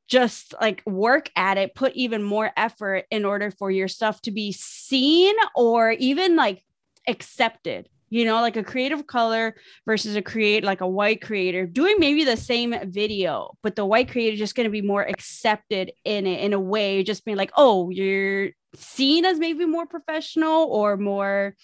just 0.09 0.55
like 0.61 0.83
work 0.87 1.31
at 1.35 1.59
it, 1.59 1.75
put 1.75 1.95
even 1.95 2.23
more 2.23 2.53
effort 2.57 3.05
in 3.11 3.25
order 3.25 3.51
for 3.51 3.71
your 3.71 3.89
stuff 3.89 4.23
to 4.23 4.31
be 4.31 4.53
seen 4.53 5.35
or 5.55 5.91
even 5.93 6.37
like 6.37 6.63
accepted. 7.09 7.89
You 8.09 8.25
know, 8.25 8.41
like 8.41 8.57
a 8.57 8.63
creative 8.63 9.07
color 9.07 9.57
versus 9.85 10.15
a 10.15 10.23
create 10.23 10.63
like 10.63 10.81
a 10.81 10.89
white 10.89 11.21
creator 11.21 11.67
doing 11.67 11.97
maybe 11.99 12.25
the 12.25 12.37
same 12.37 12.75
video, 12.85 13.57
but 13.63 13.75
the 13.75 13.85
white 13.85 14.11
creator 14.11 14.37
just 14.37 14.55
going 14.55 14.65
to 14.65 14.71
be 14.71 14.83
more 14.83 15.03
accepted 15.03 15.93
in 16.05 16.27
it 16.27 16.41
in 16.41 16.53
a 16.53 16.61
way, 16.61 17.03
just 17.03 17.25
being 17.25 17.37
like, 17.37 17.51
oh, 17.57 17.91
you're 17.91 18.51
seen 18.75 19.25
as 19.25 19.39
maybe 19.39 19.65
more 19.65 19.87
professional 19.87 20.65
or 20.65 20.97
more 20.97 21.57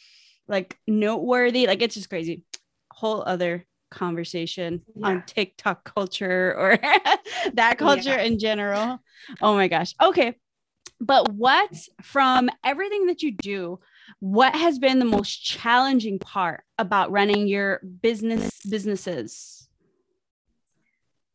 like 0.49 0.76
noteworthy. 0.86 1.66
Like 1.66 1.82
it's 1.82 1.95
just 1.95 2.09
crazy. 2.09 2.43
Whole 2.90 3.22
other 3.24 3.66
conversation 3.90 4.82
yeah. 4.97 5.07
on 5.07 5.22
TikTok 5.26 5.84
culture 5.84 6.55
or 6.57 6.78
that 7.55 7.78
culture 7.78 8.11
yeah. 8.11 8.22
in 8.22 8.38
general. 8.38 8.99
Oh 9.40 9.55
my 9.55 9.68
gosh. 9.68 9.95
Okay. 10.01 10.34
But 11.01 11.32
what 11.32 11.70
from 12.03 12.49
everything 12.64 13.07
that 13.07 13.22
you 13.22 13.32
do, 13.32 13.80
what 14.21 14.55
has 14.55 14.79
been 14.79 14.99
the 14.99 15.05
most 15.05 15.45
challenging 15.45 16.19
part 16.19 16.65
about 16.79 17.11
running 17.11 17.47
your 17.47 17.81
business 17.81 18.51
businesses? 18.69 19.69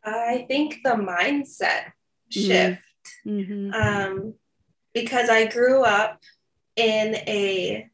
I 0.04 0.46
think 0.48 0.80
the 0.84 0.92
mindset 0.92 1.92
mm-hmm. 2.32 2.40
shift. 2.48 2.82
Mm-hmm. 3.26 3.74
Um, 3.74 4.34
because 4.94 5.30
I 5.30 5.46
grew 5.46 5.84
up 5.84 6.22
in 6.76 7.16
a 7.16 7.88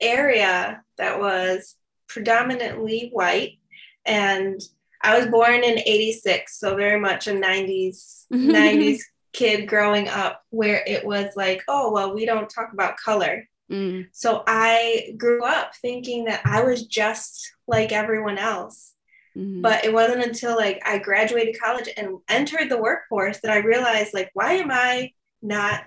area 0.00 0.82
that 0.98 1.18
was 1.18 1.76
predominantly 2.08 3.10
white 3.12 3.58
and 4.04 4.60
I 5.02 5.18
was 5.18 5.28
born 5.28 5.64
in 5.64 5.78
86 5.78 6.58
so 6.58 6.76
very 6.76 7.00
much 7.00 7.26
a 7.26 7.32
90s 7.32 8.26
90s 8.32 9.00
kid 9.34 9.68
growing 9.68 10.08
up 10.08 10.42
where 10.50 10.82
it 10.86 11.04
was 11.04 11.32
like 11.36 11.62
oh 11.68 11.92
well 11.92 12.14
we 12.14 12.24
don't 12.24 12.48
talk 12.48 12.72
about 12.72 12.96
color 12.96 13.46
mm. 13.70 14.06
so 14.12 14.42
I 14.46 15.14
grew 15.18 15.44
up 15.44 15.72
thinking 15.76 16.24
that 16.26 16.42
I 16.44 16.62
was 16.62 16.86
just 16.86 17.52
like 17.66 17.92
everyone 17.92 18.38
else 18.38 18.94
mm-hmm. 19.36 19.60
but 19.60 19.84
it 19.84 19.92
wasn't 19.92 20.24
until 20.24 20.56
like 20.56 20.80
I 20.86 20.98
graduated 20.98 21.60
college 21.60 21.88
and 21.96 22.18
entered 22.28 22.70
the 22.70 22.80
workforce 22.80 23.40
that 23.40 23.50
I 23.50 23.58
realized 23.58 24.14
like 24.14 24.30
why 24.32 24.54
am 24.54 24.70
I 24.70 25.12
not 25.42 25.84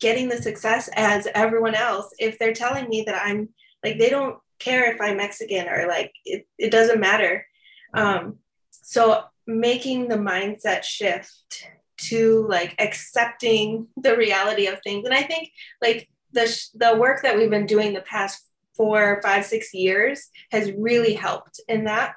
getting 0.00 0.28
the 0.28 0.40
success 0.40 0.88
as 0.94 1.28
everyone 1.34 1.74
else 1.74 2.14
if 2.18 2.38
they're 2.38 2.54
telling 2.54 2.88
me 2.88 3.04
that 3.06 3.20
I'm 3.22 3.48
like 3.82 3.98
they 3.98 4.10
don't 4.10 4.38
care 4.58 4.92
if 4.92 5.00
I'm 5.00 5.16
Mexican 5.16 5.68
or 5.68 5.86
like 5.86 6.12
it, 6.24 6.46
it 6.58 6.70
doesn't 6.70 7.00
matter. 7.00 7.46
Um, 7.92 8.38
so 8.70 9.22
making 9.46 10.08
the 10.08 10.16
mindset 10.16 10.84
shift 10.84 11.68
to 12.08 12.46
like 12.48 12.74
accepting 12.78 13.88
the 13.96 14.16
reality 14.16 14.66
of 14.66 14.80
things. 14.82 15.04
And 15.04 15.14
I 15.14 15.22
think 15.22 15.50
like 15.80 16.08
the, 16.32 16.46
sh- 16.46 16.68
the 16.74 16.96
work 16.96 17.22
that 17.22 17.36
we've 17.36 17.50
been 17.50 17.66
doing 17.66 17.92
the 17.92 18.00
past 18.00 18.44
four, 18.76 19.20
five, 19.22 19.44
six 19.44 19.72
years 19.72 20.30
has 20.50 20.72
really 20.72 21.14
helped 21.14 21.60
in 21.68 21.84
that. 21.84 22.14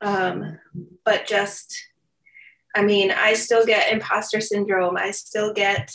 Um, 0.00 0.58
but 1.04 1.26
just, 1.26 1.76
I 2.74 2.82
mean, 2.82 3.10
I 3.10 3.34
still 3.34 3.66
get 3.66 3.92
imposter 3.92 4.40
syndrome. 4.40 4.96
I 4.96 5.10
still 5.10 5.52
get 5.52 5.92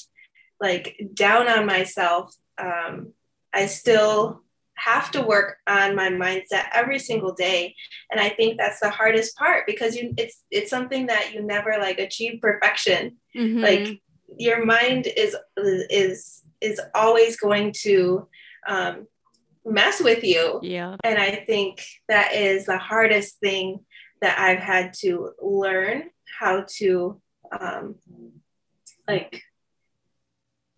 like 0.62 0.96
down 1.14 1.50
on 1.50 1.66
myself. 1.66 2.36
Um, 2.58 3.14
I 3.52 3.66
still 3.66 4.43
have 4.76 5.12
to 5.12 5.22
work 5.22 5.58
on 5.68 5.96
my 5.96 6.10
mindset 6.10 6.66
every 6.74 7.00
single 7.00 7.34
day. 7.34 7.76
And 8.12 8.20
i 8.20 8.30
think 8.30 8.58
that's 8.58 8.80
the 8.80 8.90
hardest 8.90 9.36
part 9.36 9.66
because 9.66 9.96
you 9.96 10.14
it's 10.18 10.44
it's 10.52 10.70
something 10.70 11.08
that 11.08 11.34
you 11.34 11.44
never 11.44 11.78
like 11.80 12.00
achieve 12.00 12.42
perfection. 12.42 13.18
Mm-hmm. 13.36 13.62
like 13.62 14.02
your 14.38 14.66
mind 14.66 15.08
is 15.08 15.36
is 15.56 16.44
is 16.62 16.80
always 16.96 17.36
going 17.38 17.74
to 17.82 18.28
um, 18.68 19.08
mess 19.66 20.02
with 20.02 20.24
you. 20.24 20.60
Yeah. 20.62 20.96
And 21.04 21.18
i 21.18 21.44
think 21.48 21.84
that 22.08 22.34
is 22.34 22.66
the 22.66 22.78
hardest 22.78 23.40
thing 23.40 23.80
that 24.22 24.40
i've 24.40 24.60
had 24.60 24.94
to 24.94 25.32
learn 25.42 26.10
how 26.40 26.66
to 26.78 27.22
um, 27.60 27.96
like 29.08 29.44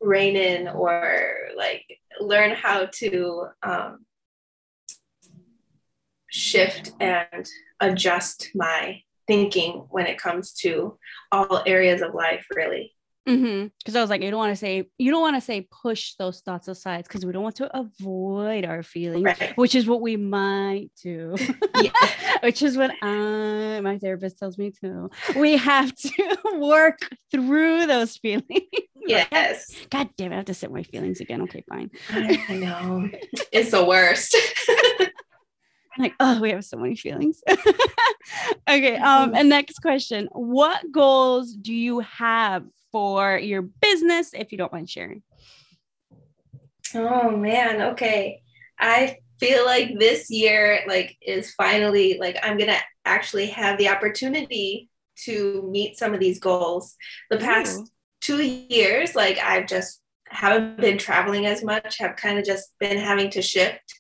rein 0.02 0.36
in 0.36 0.68
or 0.68 1.34
like 1.56 2.00
learn 2.20 2.52
how 2.52 2.88
to 2.94 3.48
um, 3.64 4.06
shift 6.30 6.92
and 7.00 7.48
adjust 7.80 8.50
my 8.56 9.02
thinking 9.28 9.86
when 9.90 10.06
it 10.06 10.18
comes 10.18 10.54
to 10.54 10.98
all 11.32 11.64
areas 11.66 12.02
of 12.02 12.14
life 12.14 12.46
really 12.56 12.95
because 13.26 13.42
mm-hmm. 13.42 13.98
I 13.98 14.02
was 14.02 14.10
like, 14.12 14.22
you 14.22 14.30
don't 14.30 14.38
want 14.38 14.52
to 14.52 14.56
say 14.56 14.88
you 15.00 15.12
don't 15.12 15.22
want 15.22 15.36
to 15.36 15.42
say 15.42 15.68
push 15.82 16.14
those 16.20 16.42
thoughts 16.42 16.68
aside 16.68 17.06
because 17.06 17.26
we 17.26 17.34
don't 17.34 17.42
want 17.42 17.56
to 17.56 17.76
avoid 17.76 18.66
our 18.66 18.84
feelings, 18.84 19.24
right. 19.24 19.58
which 19.58 19.74
is 19.74 19.88
what 19.88 20.02
we 20.02 20.16
might 20.16 20.92
do. 21.02 21.36
yeah. 21.82 21.92
which 22.44 22.62
is 22.62 22.78
what 22.78 22.92
I 23.02 23.80
my 23.82 23.98
therapist 23.98 24.38
tells 24.38 24.60
me 24.60 24.72
too. 24.72 25.10
We 25.36 25.58
have 25.58 25.96
to 25.96 26.38
work 26.58 27.00
through 27.32 27.88
those 27.88 28.18
feelings. 28.18 28.46
Yes. 29.08 29.68
God 29.92 30.10
damn 30.18 30.32
it, 30.32 30.34
I 30.34 30.38
have 30.38 30.46
to 30.46 30.56
sit 30.56 30.72
my 30.72 30.82
feelings 30.82 31.22
again. 31.22 31.44
Okay, 31.44 31.64
fine. 31.70 31.92
I 32.10 32.56
know. 32.56 33.08
it's 33.52 33.70
the 33.70 33.86
worst. 33.86 34.36
like, 36.00 36.16
oh, 36.20 36.42
we 36.42 36.50
have 36.50 36.66
so 36.66 36.78
many 36.78 36.96
feelings. 36.96 37.40
okay. 38.68 38.96
Um, 38.96 39.28
mm-hmm. 39.28 39.36
and 39.36 39.48
next 39.48 39.78
question. 39.84 40.28
What 40.32 40.92
goals 40.92 41.54
do 41.54 41.72
you 41.72 42.00
have 42.00 42.66
for 42.96 43.38
your 43.38 43.62
business 43.62 44.34
if 44.34 44.54
you 44.54 44.58
don't 44.58 44.72
mind 44.72 44.90
sharing? 44.90 45.22
Oh 46.94 47.30
man, 47.30 47.82
okay. 47.92 48.42
I 48.80 49.18
feel 49.38 49.66
like 49.66 50.00
this 50.00 50.30
year 50.30 50.80
like 50.88 51.18
is 51.22 51.52
finally 51.56 52.18
like 52.22 52.38
I'm 52.42 52.58
going 52.58 52.70
to 52.70 52.80
actually 53.04 53.48
have 53.48 53.78
the 53.78 53.90
opportunity 53.90 54.90
to 55.26 55.68
meet 55.70 55.98
some 55.98 56.14
of 56.14 56.22
these 56.22 56.40
goals. 56.40 56.96
The 57.30 57.38
past 57.38 57.82
Ooh. 57.82 58.38
2 58.38 58.42
years 58.42 59.14
like 59.14 59.40
I've 59.40 59.68
just 59.68 60.02
haven't 60.30 60.80
been 60.80 60.98
traveling 60.98 61.46
as 61.46 61.66
much, 61.66 61.98
have 61.98 62.16
kind 62.16 62.40
of 62.40 62.46
just 62.46 62.72
been 62.80 62.98
having 62.98 63.30
to 63.32 63.42
shift 63.42 63.94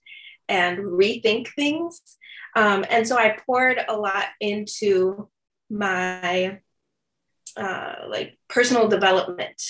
and 0.47 0.77
rethink 0.77 1.49
things. 1.49 2.01
Um, 2.55 2.85
and 2.89 3.05
so 3.05 3.17
I 3.17 3.37
poured 3.45 3.77
a 3.89 3.97
lot 3.97 4.27
into 4.39 5.27
my 5.69 6.59
uh, 7.57 7.95
like 8.09 8.37
personal 8.49 8.87
development 8.87 9.61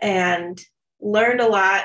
and 0.00 0.60
learned 1.00 1.40
a 1.40 1.48
lot 1.48 1.84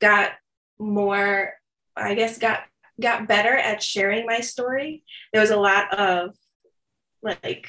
got 0.00 0.32
more 0.78 1.52
i 1.96 2.14
guess 2.14 2.38
got 2.38 2.62
got 3.00 3.28
better 3.28 3.54
at 3.54 3.82
sharing 3.82 4.26
my 4.26 4.40
story. 4.40 5.04
There 5.32 5.40
was 5.40 5.50
a 5.50 5.56
lot 5.56 5.98
of 5.98 6.34
like 7.22 7.68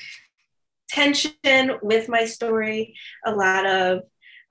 tension 0.90 1.72
with 1.82 2.08
my 2.08 2.26
story 2.26 2.96
a 3.26 3.32
lot 3.32 3.66
of 3.66 4.04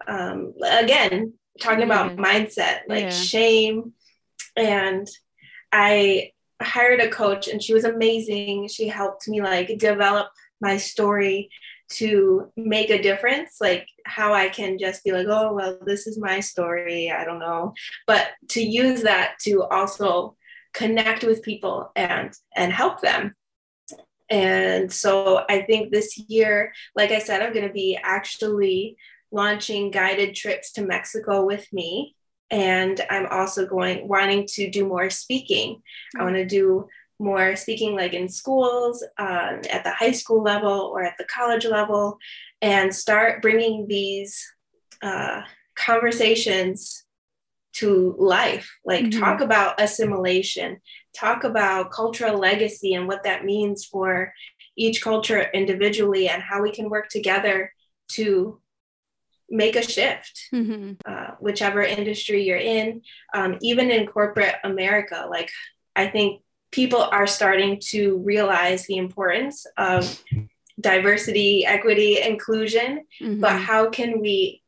um, 0.06 0.54
again 0.64 1.34
talking 1.60 1.84
about 1.84 2.16
mindset 2.16 2.80
like 2.88 3.04
yeah. 3.04 3.10
shame. 3.10 3.92
And 4.56 5.08
i 5.70 6.32
hired 6.60 7.00
a 7.00 7.08
coach 7.08 7.48
and 7.48 7.62
she 7.62 7.74
was 7.74 7.84
amazing. 7.84 8.68
She 8.68 8.88
helped 8.88 9.26
me 9.28 9.40
like 9.40 9.78
develop 9.78 10.28
my 10.60 10.76
story 10.76 11.50
to 11.92 12.50
make 12.56 12.90
a 12.90 13.02
difference 13.02 13.56
like 13.60 13.86
how 14.06 14.32
i 14.32 14.48
can 14.48 14.78
just 14.78 15.04
be 15.04 15.12
like 15.12 15.26
oh 15.28 15.52
well 15.52 15.78
this 15.84 16.06
is 16.06 16.18
my 16.18 16.40
story 16.40 17.10
i 17.10 17.24
don't 17.24 17.38
know. 17.38 17.74
But 18.06 18.28
to 18.50 18.62
use 18.62 19.02
that 19.02 19.34
to 19.42 19.62
also 19.64 20.36
connect 20.72 21.22
with 21.24 21.42
people 21.42 21.92
and 21.94 22.32
and 22.56 22.72
help 22.72 23.00
them. 23.00 23.34
And 24.30 24.92
so 24.92 25.44
i 25.48 25.62
think 25.62 25.90
this 25.90 26.18
year 26.28 26.72
like 26.96 27.10
i 27.10 27.18
said 27.18 27.42
i'm 27.42 27.52
going 27.52 27.68
to 27.68 27.72
be 27.72 27.98
actually 28.02 28.96
launching 29.30 29.90
guided 29.90 30.34
trips 30.34 30.72
to 30.72 30.82
mexico 30.82 31.44
with 31.44 31.70
me. 31.72 32.16
And 32.50 33.00
i'm 33.10 33.26
also 33.26 33.66
going 33.66 34.08
wanting 34.08 34.46
to 34.54 34.70
do 34.70 34.86
more 34.86 35.10
speaking. 35.10 35.82
I 36.16 36.20
mm. 36.20 36.24
want 36.24 36.36
to 36.36 36.46
do 36.46 36.88
more 37.22 37.56
speaking 37.56 37.96
like 37.96 38.12
in 38.12 38.28
schools 38.28 39.02
um, 39.18 39.60
at 39.70 39.84
the 39.84 39.92
high 39.92 40.10
school 40.10 40.42
level 40.42 40.90
or 40.92 41.02
at 41.02 41.14
the 41.18 41.24
college 41.24 41.64
level 41.64 42.18
and 42.60 42.94
start 42.94 43.40
bringing 43.40 43.86
these 43.86 44.44
uh, 45.02 45.42
conversations 45.74 47.04
to 47.72 48.14
life 48.18 48.70
like 48.84 49.04
mm-hmm. 49.04 49.20
talk 49.20 49.40
about 49.40 49.80
assimilation 49.80 50.78
talk 51.16 51.44
about 51.44 51.90
cultural 51.90 52.38
legacy 52.38 52.94
and 52.94 53.08
what 53.08 53.24
that 53.24 53.44
means 53.44 53.84
for 53.84 54.32
each 54.76 55.02
culture 55.02 55.48
individually 55.54 56.28
and 56.28 56.42
how 56.42 56.60
we 56.60 56.70
can 56.70 56.90
work 56.90 57.08
together 57.08 57.72
to 58.08 58.60
make 59.48 59.76
a 59.76 59.82
shift 59.82 60.48
mm-hmm. 60.52 60.92
uh, 61.06 61.30
whichever 61.40 61.82
industry 61.82 62.44
you're 62.44 62.56
in 62.58 63.00
um, 63.34 63.56
even 63.62 63.90
in 63.90 64.06
corporate 64.06 64.56
america 64.64 65.26
like 65.30 65.50
i 65.96 66.06
think 66.06 66.42
people 66.72 67.00
are 67.02 67.26
starting 67.26 67.78
to 67.90 68.18
realize 68.18 68.86
the 68.86 68.96
importance 68.96 69.64
of 69.76 70.22
diversity, 70.80 71.64
equity, 71.64 72.20
inclusion, 72.20 73.04
Mhm. 73.20 73.40
but 73.40 73.52
how 73.60 73.88
can 73.90 74.20
we 74.20 74.62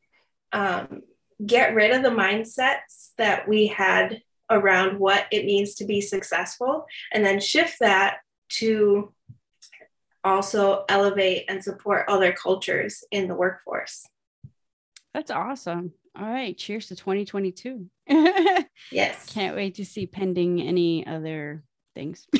um, 0.53 1.01
get 1.45 1.73
rid 1.75 1.91
of 1.91 2.01
the 2.01 2.09
mindsets 2.09 3.09
that 3.17 3.45
we 3.45 3.67
had 3.67 4.21
around 4.49 4.99
what 4.99 5.25
it 5.31 5.43
means 5.45 5.75
to 5.75 5.85
be 5.85 5.99
successful 5.99 6.85
and 7.11 7.25
then 7.25 7.41
shift 7.41 7.77
that 7.81 8.19
to 8.47 9.13
also 10.23 10.85
elevate 10.87 11.43
and 11.49 11.61
support 11.61 12.05
other 12.07 12.31
cultures 12.31 13.03
in 13.11 13.27
the 13.27 13.35
workforce. 13.35 14.05
That's 15.13 15.31
awesome. 15.31 15.93
All 16.17 16.25
right. 16.29 16.57
Cheers 16.57 16.87
to 16.87 16.95
2022. 16.95 17.89
Yes. 18.91 19.33
Can't 19.33 19.55
wait 19.55 19.75
to 19.75 19.85
see 19.85 20.05
pending 20.05 20.61
any 20.61 21.05
other 21.07 21.63
things. 21.95 22.27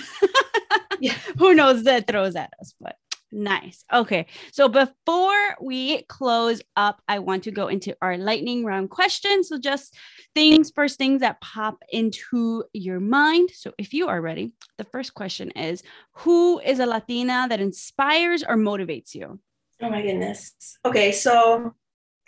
Yeah. 1.00 1.14
Who 1.38 1.54
knows 1.54 1.84
that 1.84 2.08
throws 2.08 2.36
at 2.36 2.54
us, 2.60 2.74
but 2.80 2.96
nice. 3.32 3.84
Okay. 3.92 4.28
So 4.52 4.68
before 4.70 5.56
we 5.62 6.04
close 6.04 6.62
up, 6.76 7.02
I 7.08 7.20
want 7.20 7.44
to 7.44 7.52
go 7.52 7.68
into 7.68 7.96
our 8.02 8.18
lightning 8.18 8.66
round 8.66 8.90
questions. 8.90 9.50
So 9.50 9.60
just 9.60 9.96
things, 10.34 10.72
first 10.74 10.98
things 10.98 11.22
that 11.22 11.42
pop 11.42 11.84
into 11.90 12.64
your 12.74 13.00
mind. 13.00 13.50
So 13.54 13.74
if 13.78 13.94
you 13.94 14.08
are 14.08 14.22
ready, 14.22 14.54
the 14.78 14.84
first 14.86 15.14
question 15.14 15.52
is 15.52 15.84
Who 16.14 16.60
is 16.60 16.80
a 16.80 16.86
Latina 16.86 17.48
that 17.50 17.62
inspires 17.62 18.44
or 18.44 18.56
motivates 18.56 19.14
you? 19.14 19.40
Oh 19.82 19.90
my 19.90 20.02
goodness. 20.02 20.78
Okay, 20.86 21.12
so 21.12 21.76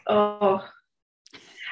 oh 0.07 0.63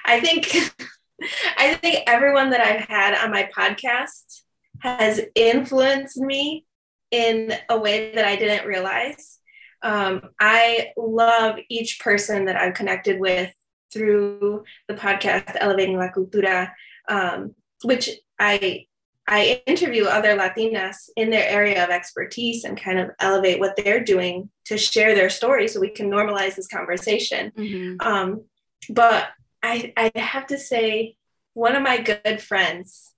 I 0.05 0.19
think 0.19 0.73
I 1.57 1.73
think 1.75 2.03
everyone 2.07 2.51
that 2.51 2.61
I've 2.61 2.87
had 2.87 3.15
on 3.23 3.31
my 3.31 3.49
podcast 3.57 4.41
has 4.79 5.21
influenced 5.35 6.17
me 6.17 6.65
in 7.11 7.53
a 7.69 7.77
way 7.77 8.13
that 8.15 8.25
I 8.25 8.35
didn't 8.35 8.67
realize. 8.67 9.39
Um, 9.81 10.21
I 10.39 10.91
love 10.97 11.57
each 11.69 11.99
person 11.99 12.45
that 12.45 12.55
I've 12.55 12.73
connected 12.73 13.19
with 13.19 13.53
through 13.93 14.63
the 14.87 14.95
podcast 14.95 15.55
Elevating 15.59 15.97
La 15.97 16.09
Cultura, 16.09 16.71
um, 17.07 17.55
which 17.83 18.09
I 18.39 18.85
I 19.27 19.63
interview 19.65 20.05
other 20.05 20.37
Latinas 20.37 21.09
in 21.15 21.31
their 21.31 21.47
area 21.49 21.83
of 21.83 21.89
expertise 21.89 22.63
and 22.63 22.79
kind 22.79 22.99
of 22.99 23.09
elevate 23.19 23.59
what 23.59 23.75
they're 23.75 24.03
doing 24.03 24.51
to 24.65 24.77
share 24.77 25.15
their 25.15 25.31
story 25.31 25.67
so 25.67 25.79
we 25.79 25.89
can 25.89 26.11
normalize 26.11 26.55
this 26.55 26.67
conversation. 26.67 27.51
Mhm. 27.57 28.05
Um, 28.05 28.45
but 28.89 29.29
I, 29.63 29.93
I 29.97 30.11
have 30.19 30.45
to 30.47 30.59
say, 30.59 31.15
one 31.53 31.75
of 31.75 31.81
my 31.81 32.01
good 32.01 32.39
friends, 32.39 33.13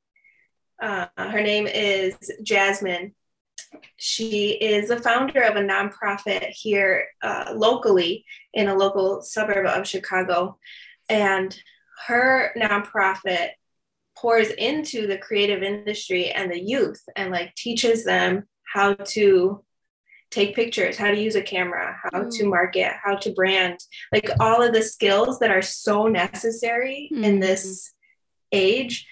uh, 0.81 1.07
her 1.17 1.41
name 1.41 1.67
is 1.67 2.15
Jasmine. 2.43 3.13
She 3.97 4.51
is 4.51 4.89
the 4.89 4.99
founder 5.01 5.41
of 5.41 5.55
a 5.55 5.61
nonprofit 5.61 6.49
here 6.49 7.07
uh, 7.21 7.53
locally 7.55 8.25
in 8.53 8.67
a 8.67 8.75
local 8.75 9.21
suburb 9.21 9.65
of 9.65 9.87
Chicago. 9.87 10.57
And 11.09 11.57
her 12.07 12.51
nonprofit 12.57 13.49
pours 14.17 14.49
into 14.49 15.07
the 15.07 15.17
creative 15.17 15.63
industry 15.63 16.29
and 16.31 16.51
the 16.51 16.59
youth 16.61 17.01
and 17.15 17.31
like 17.31 17.53
teaches 17.55 18.03
them 18.03 18.45
how 18.73 18.93
to 18.93 19.63
take 20.29 20.55
pictures, 20.55 20.97
how 20.97 21.09
to 21.09 21.19
use 21.19 21.35
a 21.35 21.41
camera, 21.41 21.95
how 22.03 22.23
to 22.23 22.43
Mm. 22.43 22.49
market, 22.49 22.91
how 23.03 23.15
to 23.15 23.31
brand, 23.31 23.79
like 24.11 24.29
all 24.39 24.61
of 24.61 24.73
the 24.73 24.81
skills 24.81 25.39
that 25.39 25.51
are 25.51 25.61
so 25.61 26.07
necessary 26.07 27.09
in 27.13 27.37
Mhm. 27.37 27.41
this 27.41 27.93
age 28.51 29.07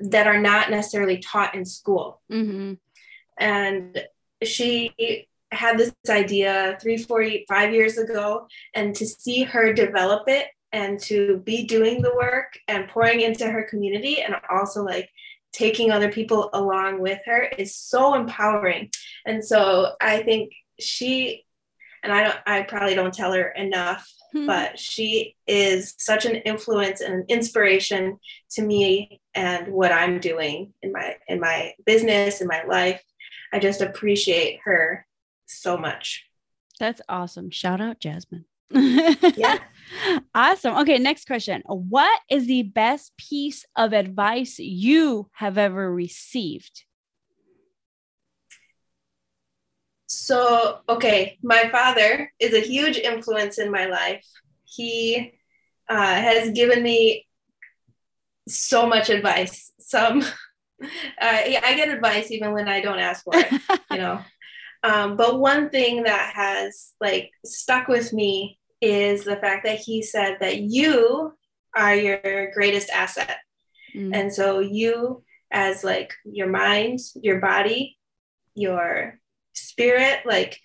that 0.00 0.26
are 0.26 0.40
not 0.40 0.70
necessarily 0.70 1.18
taught 1.18 1.54
in 1.54 1.64
school. 1.64 2.20
Mhm. 2.30 2.78
And 3.38 4.06
she 4.42 5.26
had 5.52 5.78
this 5.78 5.92
idea 6.08 6.76
three, 6.80 6.96
four, 6.96 7.24
five 7.48 7.72
years 7.72 7.98
ago, 7.98 8.48
and 8.74 8.94
to 8.96 9.06
see 9.06 9.44
her 9.44 9.72
develop 9.72 10.28
it 10.28 10.48
and 10.72 10.98
to 10.98 11.38
be 11.38 11.64
doing 11.64 12.02
the 12.02 12.14
work 12.14 12.58
and 12.66 12.88
pouring 12.88 13.20
into 13.20 13.48
her 13.48 13.62
community 13.62 14.20
and 14.20 14.34
also 14.50 14.82
like 14.82 15.08
taking 15.52 15.92
other 15.92 16.10
people 16.10 16.50
along 16.52 17.00
with 17.00 17.20
her 17.24 17.42
is 17.42 17.76
so 17.76 18.14
empowering. 18.14 18.90
And 19.24 19.44
so 19.44 19.92
I 20.00 20.22
think 20.24 20.52
she 20.80 21.43
and 22.04 22.12
I 22.12 22.22
don't 22.22 22.36
I 22.46 22.62
probably 22.62 22.94
don't 22.94 23.12
tell 23.14 23.32
her 23.32 23.48
enough, 23.50 24.06
Hmm. 24.32 24.46
but 24.46 24.78
she 24.78 25.36
is 25.46 25.94
such 25.98 26.24
an 26.26 26.36
influence 26.36 27.00
and 27.00 27.14
an 27.14 27.24
inspiration 27.28 28.18
to 28.52 28.62
me 28.62 29.20
and 29.34 29.68
what 29.68 29.90
I'm 29.92 30.20
doing 30.20 30.72
in 30.82 30.92
my 30.92 31.16
in 31.26 31.40
my 31.40 31.72
business 31.86 32.40
in 32.40 32.46
my 32.46 32.62
life. 32.64 33.02
I 33.52 33.58
just 33.58 33.80
appreciate 33.80 34.60
her 34.64 35.06
so 35.46 35.76
much. 35.76 36.24
That's 36.80 37.00
awesome. 37.08 37.50
Shout 37.50 37.80
out 37.80 38.00
Jasmine. 38.00 38.44
Yeah. 38.70 39.58
awesome. 40.34 40.76
Okay, 40.78 40.98
next 40.98 41.26
question. 41.26 41.62
What 41.66 42.20
is 42.28 42.46
the 42.46 42.62
best 42.64 43.16
piece 43.16 43.64
of 43.76 43.92
advice 43.92 44.58
you 44.58 45.28
have 45.34 45.58
ever 45.58 45.92
received? 45.92 46.84
So, 50.14 50.78
okay, 50.88 51.38
my 51.42 51.68
father 51.70 52.32
is 52.38 52.54
a 52.54 52.60
huge 52.60 52.96
influence 52.96 53.58
in 53.58 53.70
my 53.70 53.86
life. 53.86 54.24
He 54.64 55.32
uh, 55.88 55.96
has 55.96 56.50
given 56.50 56.82
me 56.82 57.26
so 58.48 58.86
much 58.86 59.10
advice. 59.10 59.72
Some, 59.80 60.20
uh, 60.82 60.86
I 61.20 61.74
get 61.76 61.88
advice 61.88 62.30
even 62.30 62.52
when 62.52 62.68
I 62.68 62.80
don't 62.80 62.98
ask 62.98 63.24
for 63.24 63.34
it, 63.34 63.52
you 63.90 63.98
know. 63.98 64.20
Um, 64.82 65.16
but 65.16 65.40
one 65.40 65.70
thing 65.70 66.04
that 66.04 66.34
has 66.34 66.92
like 67.00 67.30
stuck 67.44 67.88
with 67.88 68.12
me 68.12 68.58
is 68.80 69.24
the 69.24 69.36
fact 69.36 69.64
that 69.64 69.78
he 69.78 70.02
said 70.02 70.36
that 70.40 70.58
you 70.60 71.32
are 71.74 71.96
your 71.96 72.52
greatest 72.52 72.90
asset. 72.90 73.38
Mm. 73.96 74.14
And 74.14 74.32
so 74.32 74.60
you 74.60 75.24
as 75.50 75.82
like 75.82 76.12
your 76.24 76.48
mind, 76.48 77.00
your 77.14 77.40
body, 77.40 77.98
your 78.54 79.18
spirit, 79.54 80.20
like 80.26 80.60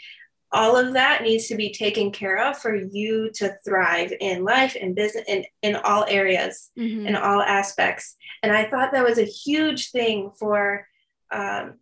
all 0.52 0.76
of 0.76 0.94
that 0.94 1.22
needs 1.22 1.48
to 1.48 1.56
be 1.56 1.72
taken 1.72 2.12
care 2.12 2.38
of 2.50 2.58
for 2.58 2.74
you 2.76 3.30
to 3.36 3.56
thrive 3.64 4.12
in 4.20 4.44
life 4.44 4.76
and 4.82 4.96
business 4.96 5.24
in, 5.28 5.46
in 5.62 5.76
all 5.76 6.06
areas 6.10 6.72
Mhm. 6.78 7.08
in 7.08 7.16
all 7.16 7.42
aspects. 7.42 8.16
And 8.42 8.52
I 8.52 8.68
thought 8.70 8.92
that 8.94 9.04
was 9.06 9.20
a 9.20 9.24
huge 9.24 9.92
thing 9.92 10.32
for 10.40 10.88
um, 11.32 11.76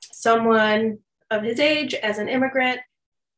someone 0.00 0.98
of 1.30 1.42
his 1.42 1.60
age 1.60 1.92
as 1.94 2.18
an 2.18 2.28
immigrant 2.28 2.80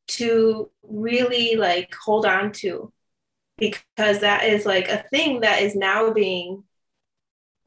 to 0.07 0.69
really 0.83 1.55
like 1.55 1.93
hold 1.93 2.25
on 2.25 2.51
to 2.51 2.91
because 3.57 4.19
that 4.21 4.45
is 4.45 4.65
like 4.65 4.87
a 4.87 5.03
thing 5.11 5.41
that 5.41 5.61
is 5.61 5.75
now 5.75 6.11
being 6.11 6.63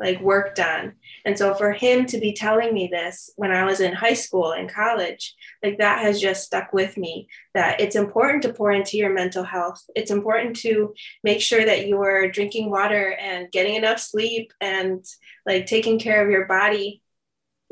like 0.01 0.21
work 0.21 0.55
done. 0.55 0.95
And 1.25 1.39
so 1.39 1.55
for 1.55 1.73
him 1.73 2.07
to 2.07 2.19
be 2.19 2.33
telling 2.33 2.75
me 2.75 2.89
this 2.91 3.31
when 3.37 3.53
I 3.53 3.65
was 3.65 3.81
in 3.81 3.93
high 3.93 4.15
school 4.15 4.53
and 4.53 4.73
college, 4.73 5.35
like 5.63 5.79
that 5.79 6.01
has 6.01 6.21
just 6.21 6.45
stuck 6.45 6.73
with 6.73 6.97
me 6.97 7.29
that 7.55 7.81
it's 7.81 7.97
important 7.97 8.43
to 8.43 8.53
pour 8.53 8.73
into 8.73 8.97
your 8.97 9.13
mental 9.13 9.45
health. 9.45 9.83
It's 9.95 10.11
important 10.11 10.57
to 10.57 10.95
make 11.23 11.41
sure 11.41 11.65
that 11.65 11.87
you're 11.87 12.31
drinking 12.31 12.71
water 12.71 13.17
and 13.21 13.51
getting 13.53 13.77
enough 13.77 14.01
sleep 14.01 14.53
and 14.61 15.05
like 15.47 15.67
taking 15.67 15.99
care 15.99 16.25
of 16.25 16.31
your 16.31 16.47
body, 16.47 17.03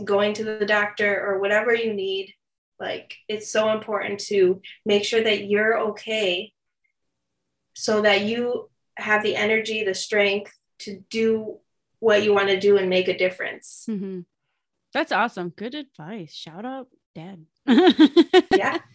going 0.04 0.34
to 0.34 0.44
the 0.44 0.66
doctor 0.66 1.24
or 1.26 1.40
whatever 1.40 1.74
you 1.74 1.92
need. 1.92 2.32
Like 2.78 3.14
it's 3.28 3.50
so 3.50 3.70
important 3.70 4.20
to 4.26 4.60
make 4.86 5.04
sure 5.04 5.22
that 5.22 5.48
you're 5.48 5.78
okay 5.90 6.52
so 7.74 8.02
that 8.02 8.22
you 8.22 8.68
have 8.96 9.22
the 9.22 9.36
energy, 9.36 9.82
the 9.82 9.94
strength 9.94 10.52
to 10.80 11.02
do 11.10 11.58
what 12.02 12.24
you 12.24 12.34
want 12.34 12.48
to 12.48 12.58
do 12.58 12.76
and 12.76 12.90
make 12.90 13.06
a 13.06 13.16
difference. 13.16 13.86
Mhm. 13.88 14.24
That's 14.92 15.12
awesome. 15.12 15.50
Good 15.50 15.74
advice. 15.76 16.34
Shout 16.34 16.64
out, 16.64 16.88
Dad. 17.14 17.46
Yeah. 18.54 18.78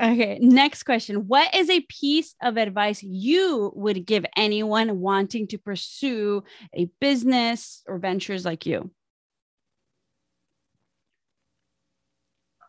Okay. 0.00 0.38
Next 0.40 0.84
question. 0.84 1.26
What 1.26 1.54
is 1.54 1.68
a 1.70 1.80
piece 1.80 2.34
of 2.42 2.56
advice 2.56 3.02
you 3.02 3.72
would 3.74 4.06
give 4.06 4.24
anyone 4.36 5.00
wanting 5.00 5.48
to 5.48 5.58
pursue 5.58 6.42
a 6.74 6.88
business 7.00 7.82
or 7.86 7.98
ventures 7.98 8.44
like 8.44 8.64
you? 8.66 8.90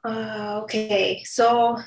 Uh, 0.04 0.62
okay, 0.64 1.24
so 1.26 1.78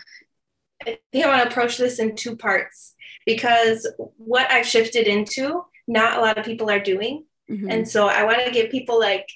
I 0.86 0.98
think 1.10 1.24
I 1.24 1.28
want 1.28 1.42
to 1.42 1.48
approach 1.48 1.78
this 1.78 1.98
in 1.98 2.14
two 2.14 2.36
parts 2.36 2.94
because 3.24 3.90
what 4.16 4.50
I've 4.50 4.66
shifted 4.66 5.06
into, 5.06 5.62
not 5.88 6.18
a 6.18 6.20
lot 6.20 6.38
of 6.38 6.44
people 6.44 6.70
are 6.70 6.80
doing. 6.80 7.24
Mhm. 7.52 7.70
And 7.70 7.88
so 7.88 8.06
I 8.08 8.24
want 8.24 8.44
to 8.44 8.50
give 8.50 8.70
people 8.70 8.98
like 8.98 9.28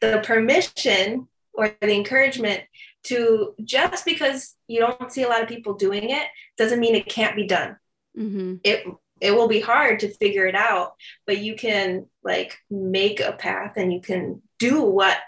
the 0.00 0.22
permission 0.24 1.28
or 1.52 1.74
the 1.80 1.92
encouragement 1.92 2.62
to 3.04 3.54
just 3.64 4.04
because 4.04 4.54
you 4.66 4.80
don't 4.80 5.12
see 5.12 5.22
a 5.22 5.28
lot 5.28 5.42
of 5.42 5.48
people 5.48 5.74
doing 5.74 6.10
it 6.10 6.26
doesn't 6.56 6.80
mean 6.80 6.94
it 6.94 7.06
can't 7.06 7.36
be 7.36 7.46
done. 7.46 7.76
Mhm. 8.16 8.60
It 8.64 8.86
it 9.20 9.30
will 9.34 9.48
be 9.48 9.60
hard 9.60 10.00
to 10.00 10.14
figure 10.14 10.46
it 10.46 10.56
out, 10.56 10.94
but 11.26 11.38
you 11.38 11.54
can 11.54 12.06
like 12.22 12.58
make 12.68 13.20
a 13.20 13.32
path 13.32 13.76
and 13.76 13.92
you 13.92 14.00
can 14.00 14.42
do 14.58 14.82
what 14.82 15.18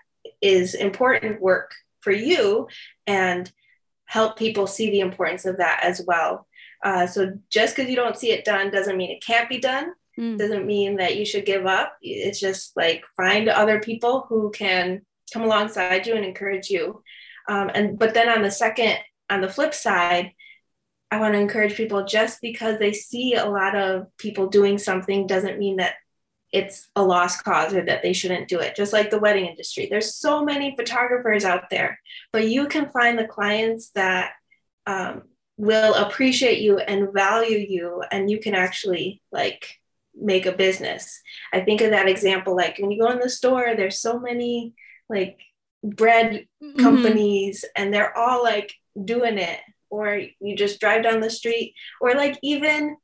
is 0.42 0.74
important 0.74 1.40
work 1.40 1.72
for 2.00 2.10
you 2.12 2.68
and 3.06 3.50
help 4.04 4.36
people 4.36 4.66
see 4.66 4.90
the 4.90 5.00
importance 5.00 5.44
of 5.46 5.58
that 5.58 5.80
as 5.82 6.02
well. 6.06 6.46
Uh, 6.82 7.06
so 7.06 7.38
just 7.50 7.74
because 7.74 7.90
you 7.90 7.96
don't 7.96 8.18
see 8.18 8.32
it 8.32 8.44
done 8.44 8.70
doesn't 8.70 8.96
mean 8.96 9.10
it 9.10 9.24
can't 9.24 9.48
be 9.48 9.58
done. 9.58 9.92
Mm. 10.18 10.38
Doesn't 10.38 10.66
mean 10.66 10.96
that 10.96 11.16
you 11.16 11.24
should 11.24 11.44
give 11.44 11.66
up. 11.66 11.96
It's 12.00 12.40
just 12.40 12.76
like 12.76 13.04
find 13.16 13.48
other 13.48 13.80
people 13.80 14.26
who 14.28 14.50
can 14.50 15.02
come 15.32 15.42
alongside 15.42 16.06
you 16.06 16.14
and 16.14 16.24
encourage 16.24 16.70
you. 16.70 17.02
Um, 17.48 17.70
and 17.74 17.98
but 17.98 18.14
then 18.14 18.28
on 18.28 18.42
the 18.42 18.50
second, 18.50 18.96
on 19.28 19.40
the 19.40 19.48
flip 19.48 19.74
side, 19.74 20.32
I 21.10 21.20
want 21.20 21.34
to 21.34 21.40
encourage 21.40 21.76
people 21.76 22.04
just 22.04 22.40
because 22.40 22.78
they 22.78 22.92
see 22.92 23.34
a 23.34 23.46
lot 23.46 23.76
of 23.76 24.06
people 24.18 24.48
doing 24.48 24.78
something 24.78 25.26
doesn't 25.26 25.58
mean 25.58 25.76
that 25.76 25.94
it's 26.52 26.88
a 26.96 27.02
lost 27.02 27.44
cause 27.44 27.74
or 27.74 27.84
that 27.84 28.02
they 28.02 28.12
shouldn't 28.12 28.48
do 28.48 28.60
it. 28.60 28.74
Just 28.74 28.92
like 28.92 29.10
the 29.10 29.18
wedding 29.18 29.46
industry, 29.46 29.86
there's 29.90 30.14
so 30.14 30.44
many 30.44 30.74
photographers 30.76 31.44
out 31.44 31.70
there, 31.70 32.00
but 32.32 32.48
you 32.48 32.66
can 32.66 32.90
find 32.90 33.18
the 33.18 33.26
clients 33.26 33.90
that 33.90 34.32
um, 34.86 35.22
will 35.56 35.94
appreciate 35.94 36.60
you 36.60 36.78
and 36.78 37.12
value 37.12 37.58
you, 37.58 38.02
and 38.10 38.30
you 38.30 38.38
can 38.38 38.54
actually 38.54 39.22
like 39.30 39.78
make 40.20 40.46
a 40.46 40.52
business. 40.52 41.20
I 41.52 41.60
think 41.60 41.80
of 41.80 41.90
that 41.90 42.08
example 42.08 42.56
like 42.56 42.78
when 42.78 42.90
you 42.90 43.02
go 43.02 43.10
in 43.10 43.20
the 43.20 43.30
store, 43.30 43.74
there's 43.76 44.00
so 44.00 44.18
many 44.18 44.74
like 45.08 45.38
bread 45.82 46.46
mm-hmm. 46.62 46.82
companies, 46.82 47.64
and 47.76 47.92
they're 47.92 48.16
all 48.16 48.42
like 48.42 48.72
doing 49.02 49.38
it 49.38 49.60
or 49.90 50.20
you 50.40 50.56
just 50.56 50.80
drive 50.80 51.02
down 51.04 51.20
the 51.20 51.30
street 51.30 51.74
or 52.00 52.14
like 52.14 52.36
even 52.42 52.96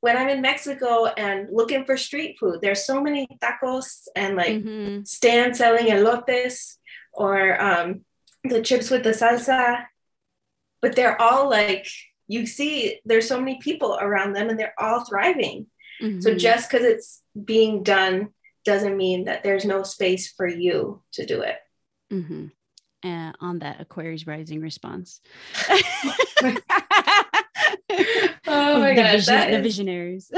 when 0.00 0.16
I'm 0.16 0.28
in 0.28 0.42
Mexico 0.42 1.06
and 1.06 1.48
looking 1.50 1.84
for 1.84 1.96
street 1.96 2.36
food, 2.38 2.60
there's 2.60 2.84
so 2.84 3.02
many 3.02 3.26
tacos 3.42 4.06
and 4.14 4.36
like 4.36 4.54
mm-hmm. 4.54 5.04
stands 5.04 5.58
selling 5.58 5.86
elotes 5.86 6.76
or 7.12 7.60
um, 7.60 8.02
the 8.44 8.62
chips 8.62 8.90
with 8.90 9.02
the 9.02 9.10
salsa, 9.10 9.84
but 10.82 10.94
they're 10.94 11.20
all 11.20 11.48
like 11.48 11.88
you 12.28 12.46
see. 12.46 13.00
There's 13.04 13.28
so 13.28 13.38
many 13.38 13.58
people 13.58 13.98
around 14.00 14.32
them, 14.32 14.48
and 14.48 14.58
they're 14.58 14.74
all 14.78 15.04
thriving. 15.04 15.66
Mm-hmm. 16.02 16.20
So 16.20 16.34
just 16.34 16.70
because 16.70 16.84
it's 16.86 17.22
being 17.42 17.82
done 17.82 18.28
doesn't 18.64 18.96
mean 18.96 19.24
that 19.24 19.44
there's 19.44 19.64
no 19.64 19.82
space 19.82 20.32
for 20.32 20.46
you 20.46 21.02
to 21.12 21.26
do 21.26 21.42
it. 21.42 21.56
Mm-hmm 22.12 22.46
uh, 23.06 23.32
on 23.40 23.60
that 23.60 23.80
Aquarius 23.80 24.26
rising 24.26 24.60
response. 24.60 25.20
oh 25.68 25.80
my 28.46 28.90
the 28.90 28.94
gosh, 28.96 29.26
vision, 29.26 29.50
the 29.52 29.60
visionaries. 29.62 30.30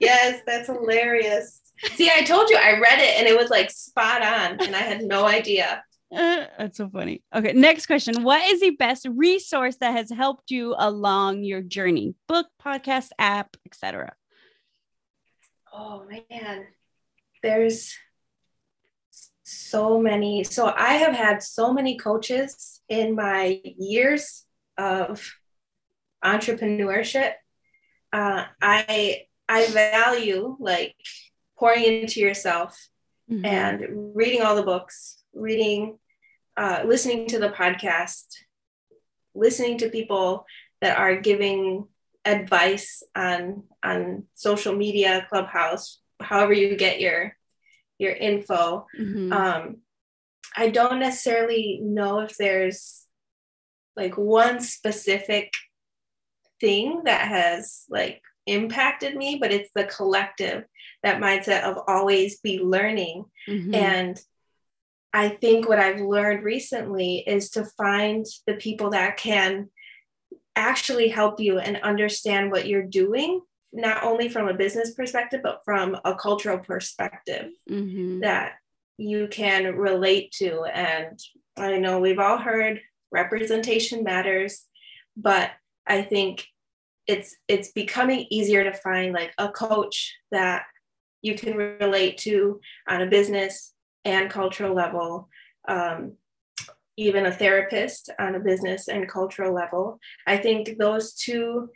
yes, 0.00 0.40
that's 0.46 0.66
hilarious. 0.68 1.60
See, 1.94 2.10
I 2.10 2.22
told 2.22 2.48
you 2.50 2.56
I 2.56 2.78
read 2.78 3.00
it 3.00 3.18
and 3.18 3.26
it 3.26 3.36
was 3.36 3.50
like 3.50 3.70
spot 3.70 4.22
on, 4.22 4.60
and 4.60 4.74
I 4.74 4.80
had 4.80 5.02
no 5.02 5.26
idea. 5.26 5.82
Uh, 6.14 6.44
that's 6.58 6.76
so 6.76 6.88
funny. 6.88 7.22
Okay, 7.34 7.52
next 7.52 7.86
question. 7.86 8.22
What 8.22 8.44
is 8.48 8.60
the 8.60 8.70
best 8.70 9.06
resource 9.08 9.76
that 9.76 9.92
has 9.92 10.10
helped 10.10 10.50
you 10.50 10.74
along 10.78 11.44
your 11.44 11.62
journey? 11.62 12.14
Book, 12.28 12.46
podcast, 12.62 13.10
app, 13.18 13.56
etc. 13.66 14.14
Oh 15.72 16.04
man, 16.04 16.66
there's 17.42 17.96
so 19.42 19.98
many. 19.98 20.44
So 20.44 20.72
I 20.74 20.94
have 20.94 21.14
had 21.14 21.42
so 21.42 21.72
many 21.72 21.96
coaches 21.96 22.80
in 22.88 23.14
my 23.14 23.60
years 23.78 24.44
of 24.76 25.34
entrepreneurship. 26.22 27.32
Uh, 28.12 28.44
I 28.60 29.22
I 29.48 29.66
value 29.68 30.56
like 30.60 30.94
pouring 31.58 31.84
into 31.84 32.20
yourself 32.20 32.78
mm-hmm. 33.30 33.44
and 33.44 34.14
reading 34.14 34.42
all 34.42 34.56
the 34.56 34.62
books, 34.62 35.22
reading, 35.32 35.98
uh, 36.56 36.82
listening 36.84 37.28
to 37.28 37.38
the 37.38 37.48
podcast, 37.48 38.26
listening 39.34 39.78
to 39.78 39.88
people 39.88 40.44
that 40.80 40.98
are 40.98 41.16
giving 41.16 41.86
advice 42.24 43.02
on 43.14 43.64
on 43.82 44.24
social 44.34 44.74
media, 44.74 45.26
Clubhouse, 45.28 46.00
however 46.20 46.52
you 46.52 46.76
get 46.76 47.00
your 47.00 47.36
your 47.98 48.12
info. 48.12 48.86
Mm-hmm. 48.98 49.32
Um, 49.32 49.76
I 50.56 50.70
don't 50.70 51.00
necessarily 51.00 51.80
know 51.82 52.20
if 52.20 52.36
there's 52.36 53.06
like 53.96 54.16
one 54.16 54.60
specific 54.60 55.52
thing 56.60 57.02
that 57.04 57.28
has 57.28 57.84
like 57.88 58.22
impacted 58.46 59.16
me, 59.16 59.38
but 59.40 59.52
it's 59.52 59.70
the 59.74 59.84
collective, 59.84 60.64
that 61.02 61.20
mindset 61.20 61.62
of 61.62 61.78
always 61.86 62.40
be 62.40 62.58
learning. 62.58 63.24
Mm-hmm. 63.48 63.74
And 63.74 64.20
I 65.12 65.28
think 65.28 65.68
what 65.68 65.78
I've 65.78 66.00
learned 66.00 66.42
recently 66.42 67.18
is 67.26 67.50
to 67.50 67.64
find 67.76 68.24
the 68.46 68.54
people 68.54 68.90
that 68.90 69.16
can 69.16 69.68
actually 70.56 71.08
help 71.08 71.40
you 71.40 71.58
and 71.58 71.80
understand 71.82 72.50
what 72.50 72.66
you're 72.66 72.82
doing 72.82 73.40
not 73.72 74.04
only 74.04 74.28
from 74.28 74.48
a 74.48 74.54
business 74.54 74.92
perspective, 74.92 75.40
but 75.42 75.62
from 75.64 75.96
a 76.04 76.14
cultural 76.14 76.58
perspective 76.58 77.50
mm-hmm. 77.70 78.20
that 78.20 78.52
you 78.98 79.26
can 79.28 79.74
relate 79.74 80.30
to. 80.32 80.64
And 80.64 81.18
I 81.56 81.78
know 81.78 81.98
we've 81.98 82.18
all 82.18 82.38
heard 82.38 82.80
representation 83.10 84.04
matters, 84.04 84.64
but 85.16 85.50
I 85.86 86.02
think 86.02 86.46
it's 87.06 87.34
it's 87.48 87.72
becoming 87.72 88.26
easier 88.30 88.62
to 88.64 88.72
find 88.72 89.12
like 89.12 89.32
a 89.38 89.48
coach 89.48 90.14
that 90.30 90.64
you 91.20 91.34
can 91.34 91.56
relate 91.56 92.18
to 92.18 92.60
on 92.88 93.02
a 93.02 93.06
business 93.06 93.72
and 94.04 94.30
cultural 94.30 94.74
level 94.74 95.28
um, 95.66 96.12
even 96.96 97.26
a 97.26 97.32
therapist 97.32 98.10
on 98.18 98.34
a 98.34 98.40
business 98.40 98.88
and 98.88 99.08
cultural 99.08 99.52
level 99.52 99.98
i 100.26 100.36
think 100.36 100.76
those 100.78 101.14
two 101.14 101.68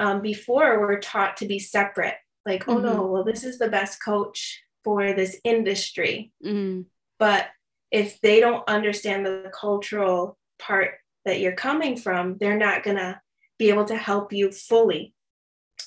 um, 0.00 0.22
before 0.22 0.80
we're 0.80 1.00
taught 1.00 1.36
to 1.36 1.46
be 1.46 1.58
separate 1.58 2.14
like 2.46 2.62
mm-hmm. 2.62 2.70
oh 2.72 2.78
no 2.78 2.94
mm-hmm. 3.02 3.12
well 3.12 3.24
this 3.24 3.44
is 3.44 3.58
the 3.58 3.68
best 3.68 4.02
coach 4.02 4.62
for 4.84 5.12
this 5.12 5.40
industry 5.44 6.32
mm-hmm. 6.44 6.82
but 7.18 7.46
if 7.90 8.20
they 8.20 8.40
don't 8.40 8.68
understand 8.68 9.24
the 9.24 9.50
cultural 9.58 10.38
part 10.58 10.92
that 11.24 11.40
you're 11.40 11.52
coming 11.52 11.96
from 11.96 12.36
they're 12.38 12.58
not 12.58 12.82
going 12.82 12.96
to 12.96 13.20
be 13.58 13.70
able 13.70 13.84
to 13.84 13.96
help 13.96 14.32
you 14.32 14.50
fully 14.50 15.14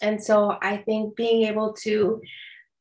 and 0.02 0.22
so 0.24 0.58
i 0.62 0.78
think 0.78 1.16
being 1.16 1.48
able 1.48 1.74
to 1.74 2.22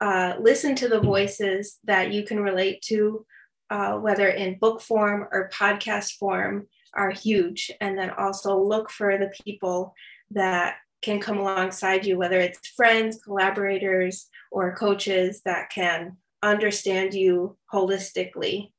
uh, 0.00 0.34
listen 0.40 0.74
to 0.74 0.88
the 0.88 1.00
voices 1.00 1.78
that 1.84 2.10
you 2.10 2.24
can 2.24 2.40
relate 2.40 2.80
to 2.80 3.24
uh, 3.70 3.94
whether 3.94 4.28
in 4.28 4.58
book 4.58 4.80
form 4.80 5.26
or 5.32 5.50
podcast 5.54 6.18
form 6.18 6.66
are 6.94 7.10
huge 7.10 7.70
and 7.80 7.96
then 7.96 8.10
also 8.10 8.58
look 8.58 8.90
for 8.90 9.16
the 9.16 9.32
people 9.44 9.94
that 10.32 10.76
can 11.02 11.20
come 11.20 11.38
alongside 11.38 12.04
you, 12.04 12.18
whether 12.18 12.38
it's 12.40 12.68
friends, 12.68 13.20
collaborators, 13.22 14.28
or 14.50 14.74
coaches 14.74 15.40
that 15.44 15.70
can 15.70 16.16
understand 16.42 17.14
you 17.14 17.56
holistically. 17.72 18.72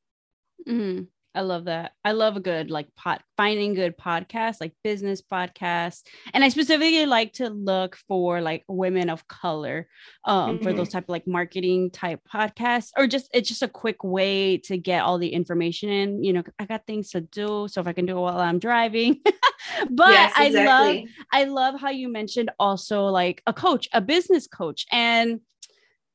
Mm-hmm. 0.68 1.04
I 1.34 1.42
love 1.42 1.66
that. 1.66 1.94
I 2.04 2.12
love 2.12 2.36
a 2.36 2.42
good 2.42 2.70
like 2.70 2.94
pot 2.96 3.24
finding 3.38 3.74
good 3.74 3.98
podcasts, 3.98 4.60
like 4.60 4.74
business 4.84 5.22
podcasts. 5.22 6.04
And 6.34 6.44
I 6.44 6.50
specifically 6.50 7.06
like 7.06 7.34
to 7.34 7.50
look 7.50 7.96
for 8.08 8.42
like 8.42 8.64
women 8.68 9.10
of 9.10 9.28
color 9.28 9.88
um 10.26 10.56
mm-hmm. 10.56 10.64
for 10.64 10.74
those 10.74 10.90
mm-hmm. 10.90 10.98
type 10.98 11.04
of 11.06 11.10
like 11.10 11.28
marketing 11.28 11.92
type 11.92 12.20
podcasts 12.32 12.90
or 12.98 13.08
just 13.08 13.30
it's 13.34 13.48
just 13.48 13.64
a 13.64 13.68
quick 13.68 14.04
way 14.04 14.58
to 14.58 14.78
get 14.78 15.04
all 15.04 15.18
the 15.18 15.30
information 15.30 15.90
in. 15.90 16.24
You 16.24 16.34
know, 16.34 16.44
I 16.60 16.66
got 16.66 16.86
things 16.86 17.12
to 17.12 17.22
do. 17.22 17.68
So 17.70 17.80
if 17.80 17.88
I 17.88 17.94
can 17.94 18.06
do 18.06 18.18
it 18.18 18.22
while 18.22 18.40
I'm 18.40 18.60
driving. 18.60 19.22
but 19.90 20.12
yes, 20.12 20.34
exactly. 20.38 20.60
I 20.62 20.66
love 20.66 21.06
I 21.32 21.44
love 21.46 21.80
how 21.80 21.90
you 21.90 22.10
mentioned 22.10 22.52
also 22.60 23.06
like 23.06 23.42
a 23.48 23.54
coach, 23.54 23.88
a 23.94 24.02
business 24.02 24.48
coach. 24.48 24.86
And 24.92 25.40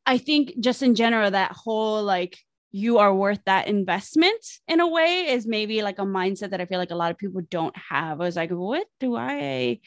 I 0.05 0.19
think 0.19 0.55
just 0.61 0.83
in 0.83 0.95
general, 0.95 1.31
that 1.31 1.53
whole 1.53 2.03
like 2.03 2.39
you 2.73 2.99
are 2.99 3.15
worth 3.15 3.41
that 3.47 3.69
investment 3.69 4.45
in 4.69 4.81
a 4.81 4.89
way 4.89 5.29
is 5.29 5.47
maybe 5.47 5.83
like 5.83 5.99
a 5.99 6.03
mindset 6.03 6.51
that 6.51 6.61
I 6.61 6.67
feel 6.67 6.79
like 6.79 6.91
a 6.91 6.97
lot 6.97 7.11
of 7.11 7.19
people 7.19 7.41
don't 7.51 7.77
have. 7.77 8.21
I 8.21 8.25
was 8.25 8.37
like, 8.37 8.51
what 8.51 8.87
do 9.01 9.17
I, 9.17 9.81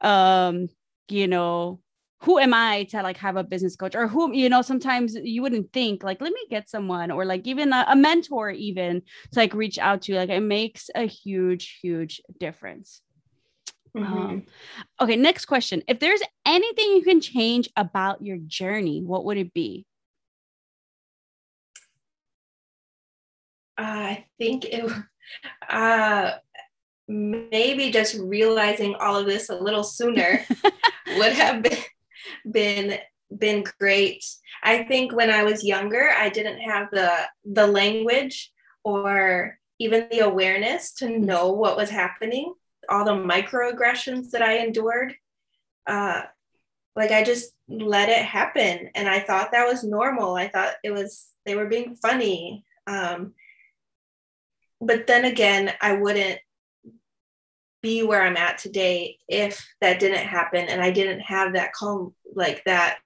um, 0.00 0.68
you 1.08 1.28
know, 1.28 1.80
who 2.22 2.38
am 2.38 2.54
I 2.54 2.84
to 2.84 3.02
like 3.02 3.18
have 3.18 3.36
a 3.36 3.44
business 3.44 3.76
coach 3.76 3.94
or 3.94 4.08
who, 4.08 4.32
you 4.34 4.48
know, 4.48 4.62
sometimes 4.62 5.14
you 5.14 5.42
wouldn't 5.42 5.72
think 5.72 6.02
like, 6.02 6.22
let 6.22 6.32
me 6.32 6.40
get 6.48 6.70
someone 6.70 7.10
or 7.10 7.26
like 7.26 7.46
even 7.46 7.72
a, 7.72 7.84
a 7.88 7.96
mentor, 7.96 8.50
even 8.50 9.02
to 9.32 9.38
like 9.38 9.52
reach 9.52 9.78
out 9.78 10.02
to, 10.02 10.14
like 10.14 10.30
it 10.30 10.40
makes 10.40 10.88
a 10.94 11.06
huge, 11.06 11.78
huge 11.82 12.22
difference. 12.40 13.02
Mm-hmm. 13.94 14.12
Um, 14.12 14.42
okay, 15.00 15.16
next 15.16 15.44
question. 15.46 15.82
If 15.86 16.00
there's 16.00 16.22
anything 16.44 16.96
you 16.96 17.02
can 17.02 17.20
change 17.20 17.68
about 17.76 18.22
your 18.24 18.38
journey, 18.38 19.02
what 19.04 19.24
would 19.26 19.36
it 19.36 19.54
be? 19.54 19.86
I 23.76 24.26
think 24.38 24.64
it 24.66 24.90
uh, 25.68 26.32
maybe 27.08 27.90
just 27.90 28.16
realizing 28.18 28.94
all 28.94 29.16
of 29.16 29.26
this 29.26 29.48
a 29.48 29.56
little 29.56 29.84
sooner 29.84 30.44
would 31.18 31.32
have 31.32 31.62
been 31.62 31.78
been 32.50 32.98
been 33.36 33.64
great. 33.80 34.24
I 34.62 34.84
think 34.84 35.12
when 35.12 35.30
I 35.30 35.42
was 35.44 35.64
younger, 35.64 36.10
I 36.16 36.28
didn't 36.28 36.60
have 36.60 36.88
the 36.90 37.10
the 37.44 37.66
language 37.66 38.52
or 38.84 39.58
even 39.78 40.08
the 40.10 40.20
awareness 40.20 40.92
to 40.94 41.18
know 41.18 41.50
what 41.52 41.76
was 41.76 41.90
happening. 41.90 42.54
all 42.88 43.04
the 43.04 43.12
microaggressions 43.12 44.30
that 44.30 44.42
I 44.42 44.58
endured. 44.58 45.14
Uh, 45.86 46.22
like 46.96 47.10
I 47.10 47.24
just 47.24 47.52
let 47.68 48.08
it 48.08 48.24
happen, 48.24 48.90
and 48.94 49.08
I 49.08 49.20
thought 49.20 49.52
that 49.52 49.66
was 49.66 49.82
normal. 49.84 50.36
I 50.36 50.48
thought 50.48 50.74
it 50.84 50.92
was 50.92 51.26
they 51.44 51.54
were 51.56 51.66
being 51.66 51.96
funny. 51.96 52.64
Um, 52.86 53.34
but 54.80 55.06
then 55.06 55.24
again, 55.24 55.72
I 55.80 55.94
wouldn't 55.94 56.38
be 57.84 58.02
where 58.02 58.22
I'm 58.22 58.38
at 58.38 58.56
today 58.56 59.18
if 59.28 59.62
that 59.82 60.00
didn't 60.00 60.26
happen 60.26 60.68
and 60.68 60.80
I 60.80 60.90
didn't 60.90 61.20
have 61.20 61.52
that 61.52 61.74
calm 61.74 62.14
like 62.34 62.64
that 62.64 62.96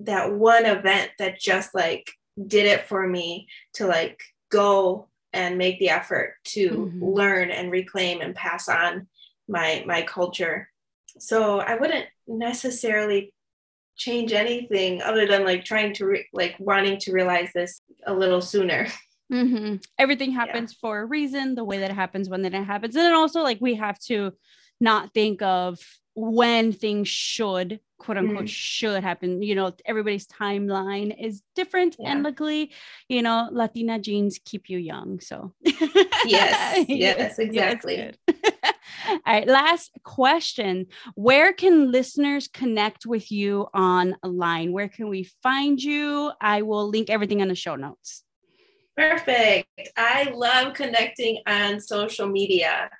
that 0.00 0.32
one 0.32 0.64
event 0.64 1.10
that 1.18 1.40
just 1.40 1.74
like 1.74 2.08
did 2.46 2.66
it 2.66 2.86
for 2.86 3.04
me 3.04 3.48
to 3.74 3.86
like 3.86 4.20
go 4.48 5.08
and 5.32 5.58
make 5.58 5.80
the 5.80 5.90
effort 5.90 6.34
to 6.44 6.70
mm-hmm. 6.70 7.04
learn 7.04 7.50
and 7.50 7.72
reclaim 7.72 8.20
and 8.20 8.34
pass 8.34 8.68
on 8.68 9.08
my 9.48 9.82
my 9.86 10.02
culture 10.02 10.68
so 11.18 11.58
i 11.58 11.74
wouldn't 11.74 12.06
necessarily 12.28 13.32
change 13.96 14.32
anything 14.32 15.02
other 15.02 15.26
than 15.26 15.44
like 15.44 15.64
trying 15.64 15.92
to 15.92 16.06
re- 16.06 16.28
like 16.32 16.54
wanting 16.60 16.98
to 17.00 17.12
realize 17.12 17.48
this 17.54 17.80
a 18.06 18.14
little 18.14 18.40
sooner 18.40 18.86
mm-hmm. 19.32 19.76
everything 19.98 20.32
happens 20.32 20.72
yeah. 20.72 20.78
for 20.80 21.00
a 21.00 21.06
reason 21.06 21.54
the 21.54 21.64
way 21.64 21.78
that 21.78 21.90
it 21.90 21.94
happens 21.94 22.28
when 22.28 22.44
it 22.44 22.54
happens. 22.54 22.96
And 22.96 23.04
then 23.04 23.14
also 23.14 23.42
like 23.42 23.58
we 23.60 23.74
have 23.74 23.98
to 24.00 24.32
not 24.80 25.12
think 25.12 25.42
of 25.42 25.78
when 26.14 26.72
things 26.72 27.08
should 27.08 27.80
quote 27.98 28.16
unquote 28.16 28.44
mm. 28.44 28.48
should 28.48 29.02
happen. 29.02 29.42
You 29.42 29.54
know 29.54 29.72
everybody's 29.84 30.26
timeline 30.26 31.14
is 31.18 31.42
different 31.54 31.96
yeah. 31.98 32.12
and 32.12 32.22
luckily 32.22 32.72
you 33.08 33.22
know 33.22 33.48
latina 33.52 33.98
genes 33.98 34.38
keep 34.44 34.68
you 34.68 34.78
young 34.78 35.20
so. 35.20 35.52
Yes 36.24 36.86
yes 36.88 37.38
exactly. 37.38 38.12
All 39.08 39.18
right 39.26 39.46
last 39.46 39.92
question. 40.04 40.86
Where 41.14 41.52
can 41.52 41.90
listeners 41.92 42.48
connect 42.48 43.06
with 43.06 43.30
you 43.30 43.62
online? 43.74 44.72
Where 44.72 44.88
can 44.88 45.08
we 45.08 45.30
find 45.42 45.80
you? 45.80 46.32
I 46.40 46.62
will 46.62 46.88
link 46.88 47.10
everything 47.10 47.40
in 47.40 47.48
the 47.48 47.54
show 47.54 47.76
notes 47.76 48.24
perfect 48.98 49.68
i 49.96 50.30
love 50.34 50.74
connecting 50.74 51.40
on 51.46 51.80
social 51.80 52.26
media 52.26 52.90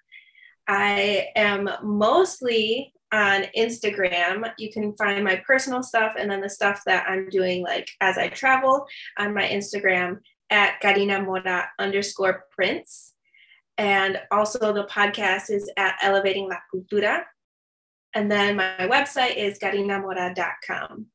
I 0.69 1.29
am 1.35 1.71
mostly 1.83 2.93
on 3.11 3.47
Instagram. 3.57 4.53
You 4.59 4.71
can 4.71 4.95
find 4.97 5.25
my 5.25 5.37
personal 5.47 5.83
stuff 5.83 6.15
and 6.19 6.31
then 6.31 6.43
the 6.43 6.51
stuff 6.51 6.83
that 6.85 7.09
I'm 7.09 7.31
doing 7.31 7.63
like 7.63 7.89
as 8.03 8.19
I 8.19 8.29
travel 8.29 8.87
on 9.19 9.33
my 9.33 9.49
Instagram 9.49 10.19
at 10.51 10.79
Karina 10.81 11.23
Mora 11.23 11.69
underscore 11.79 12.45
prints. 12.51 13.15
And 13.79 14.21
also 14.31 14.73
the 14.75 14.85
podcast 14.85 15.51
is 15.51 15.71
at 15.79 15.97
Elevating 16.03 16.49
La 16.49 16.57
Cultura. 16.73 17.23
And 18.15 18.31
then 18.31 18.57
my 18.57 18.77
website 18.81 19.37
is 19.37 19.59
karinamora.com. 19.59 21.07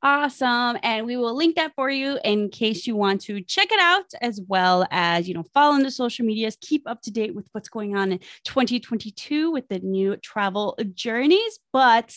Awesome. 0.00 0.78
And 0.84 1.06
we 1.06 1.16
will 1.16 1.34
link 1.34 1.56
that 1.56 1.72
for 1.74 1.90
you 1.90 2.20
in 2.24 2.50
case 2.50 2.86
you 2.86 2.94
want 2.94 3.20
to 3.22 3.40
check 3.40 3.72
it 3.72 3.80
out, 3.80 4.04
as 4.20 4.40
well 4.46 4.86
as, 4.92 5.26
you 5.26 5.34
know, 5.34 5.42
follow 5.52 5.74
on 5.74 5.82
the 5.82 5.90
social 5.90 6.24
medias, 6.24 6.56
keep 6.60 6.88
up 6.88 7.02
to 7.02 7.10
date 7.10 7.34
with 7.34 7.46
what's 7.50 7.68
going 7.68 7.96
on 7.96 8.12
in 8.12 8.20
2022 8.44 9.50
with 9.50 9.66
the 9.68 9.80
new 9.80 10.16
travel 10.18 10.78
journeys. 10.94 11.58
But 11.72 12.14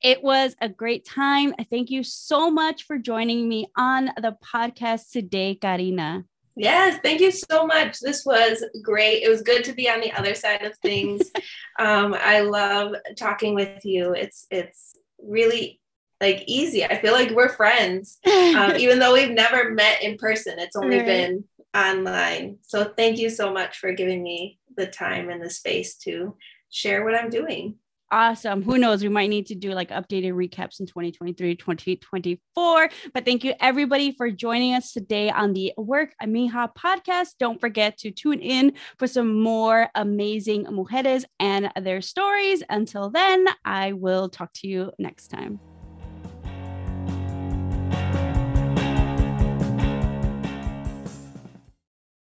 it 0.00 0.22
was 0.22 0.54
a 0.60 0.68
great 0.68 1.04
time. 1.04 1.54
Thank 1.70 1.90
you 1.90 2.04
so 2.04 2.52
much 2.52 2.84
for 2.84 2.98
joining 2.98 3.48
me 3.48 3.66
on 3.76 4.12
the 4.16 4.36
podcast 4.44 5.10
today, 5.10 5.56
Karina. 5.56 6.24
Yes, 6.56 7.00
thank 7.02 7.20
you 7.20 7.32
so 7.32 7.66
much. 7.66 7.98
This 7.98 8.24
was 8.24 8.64
great. 8.80 9.24
It 9.24 9.28
was 9.28 9.42
good 9.42 9.64
to 9.64 9.72
be 9.72 9.90
on 9.90 10.00
the 10.00 10.12
other 10.12 10.36
side 10.36 10.62
of 10.62 10.76
things. 10.78 11.32
um, 11.80 12.14
I 12.16 12.42
love 12.42 12.94
talking 13.18 13.56
with 13.56 13.84
you. 13.84 14.12
It's 14.14 14.46
it's 14.52 14.94
really 15.18 15.80
like 16.20 16.44
easy. 16.46 16.84
I 16.84 17.00
feel 17.00 17.12
like 17.12 17.30
we're 17.30 17.48
friends, 17.48 18.18
um, 18.26 18.76
even 18.76 18.98
though 18.98 19.12
we've 19.12 19.30
never 19.30 19.70
met 19.70 20.02
in 20.02 20.16
person. 20.16 20.58
It's 20.58 20.76
only 20.76 20.98
right. 20.98 21.06
been 21.06 21.44
online. 21.74 22.58
So 22.62 22.92
thank 22.96 23.18
you 23.18 23.30
so 23.30 23.52
much 23.52 23.78
for 23.78 23.92
giving 23.92 24.22
me 24.22 24.58
the 24.76 24.86
time 24.86 25.28
and 25.30 25.42
the 25.42 25.50
space 25.50 25.96
to 25.98 26.36
share 26.70 27.04
what 27.04 27.14
I'm 27.14 27.30
doing. 27.30 27.76
Awesome. 28.10 28.62
Who 28.62 28.78
knows? 28.78 29.02
We 29.02 29.08
might 29.08 29.28
need 29.28 29.46
to 29.46 29.56
do 29.56 29.72
like 29.72 29.90
updated 29.90 30.34
recaps 30.34 30.78
in 30.78 30.86
2023, 30.86 31.56
2024. 31.56 32.88
But 33.12 33.24
thank 33.24 33.42
you 33.42 33.54
everybody 33.60 34.12
for 34.12 34.30
joining 34.30 34.74
us 34.74 34.92
today 34.92 35.30
on 35.30 35.52
the 35.52 35.72
Work 35.76 36.14
Amiha 36.22 36.68
podcast. 36.78 37.30
Don't 37.40 37.60
forget 37.60 37.98
to 37.98 38.12
tune 38.12 38.38
in 38.38 38.74
for 38.98 39.08
some 39.08 39.40
more 39.40 39.88
amazing 39.96 40.66
mujeres 40.66 41.24
and 41.40 41.72
their 41.80 42.00
stories. 42.00 42.62
Until 42.68 43.10
then, 43.10 43.46
I 43.64 43.94
will 43.94 44.28
talk 44.28 44.52
to 44.56 44.68
you 44.68 44.92
next 44.98 45.28
time. 45.28 45.58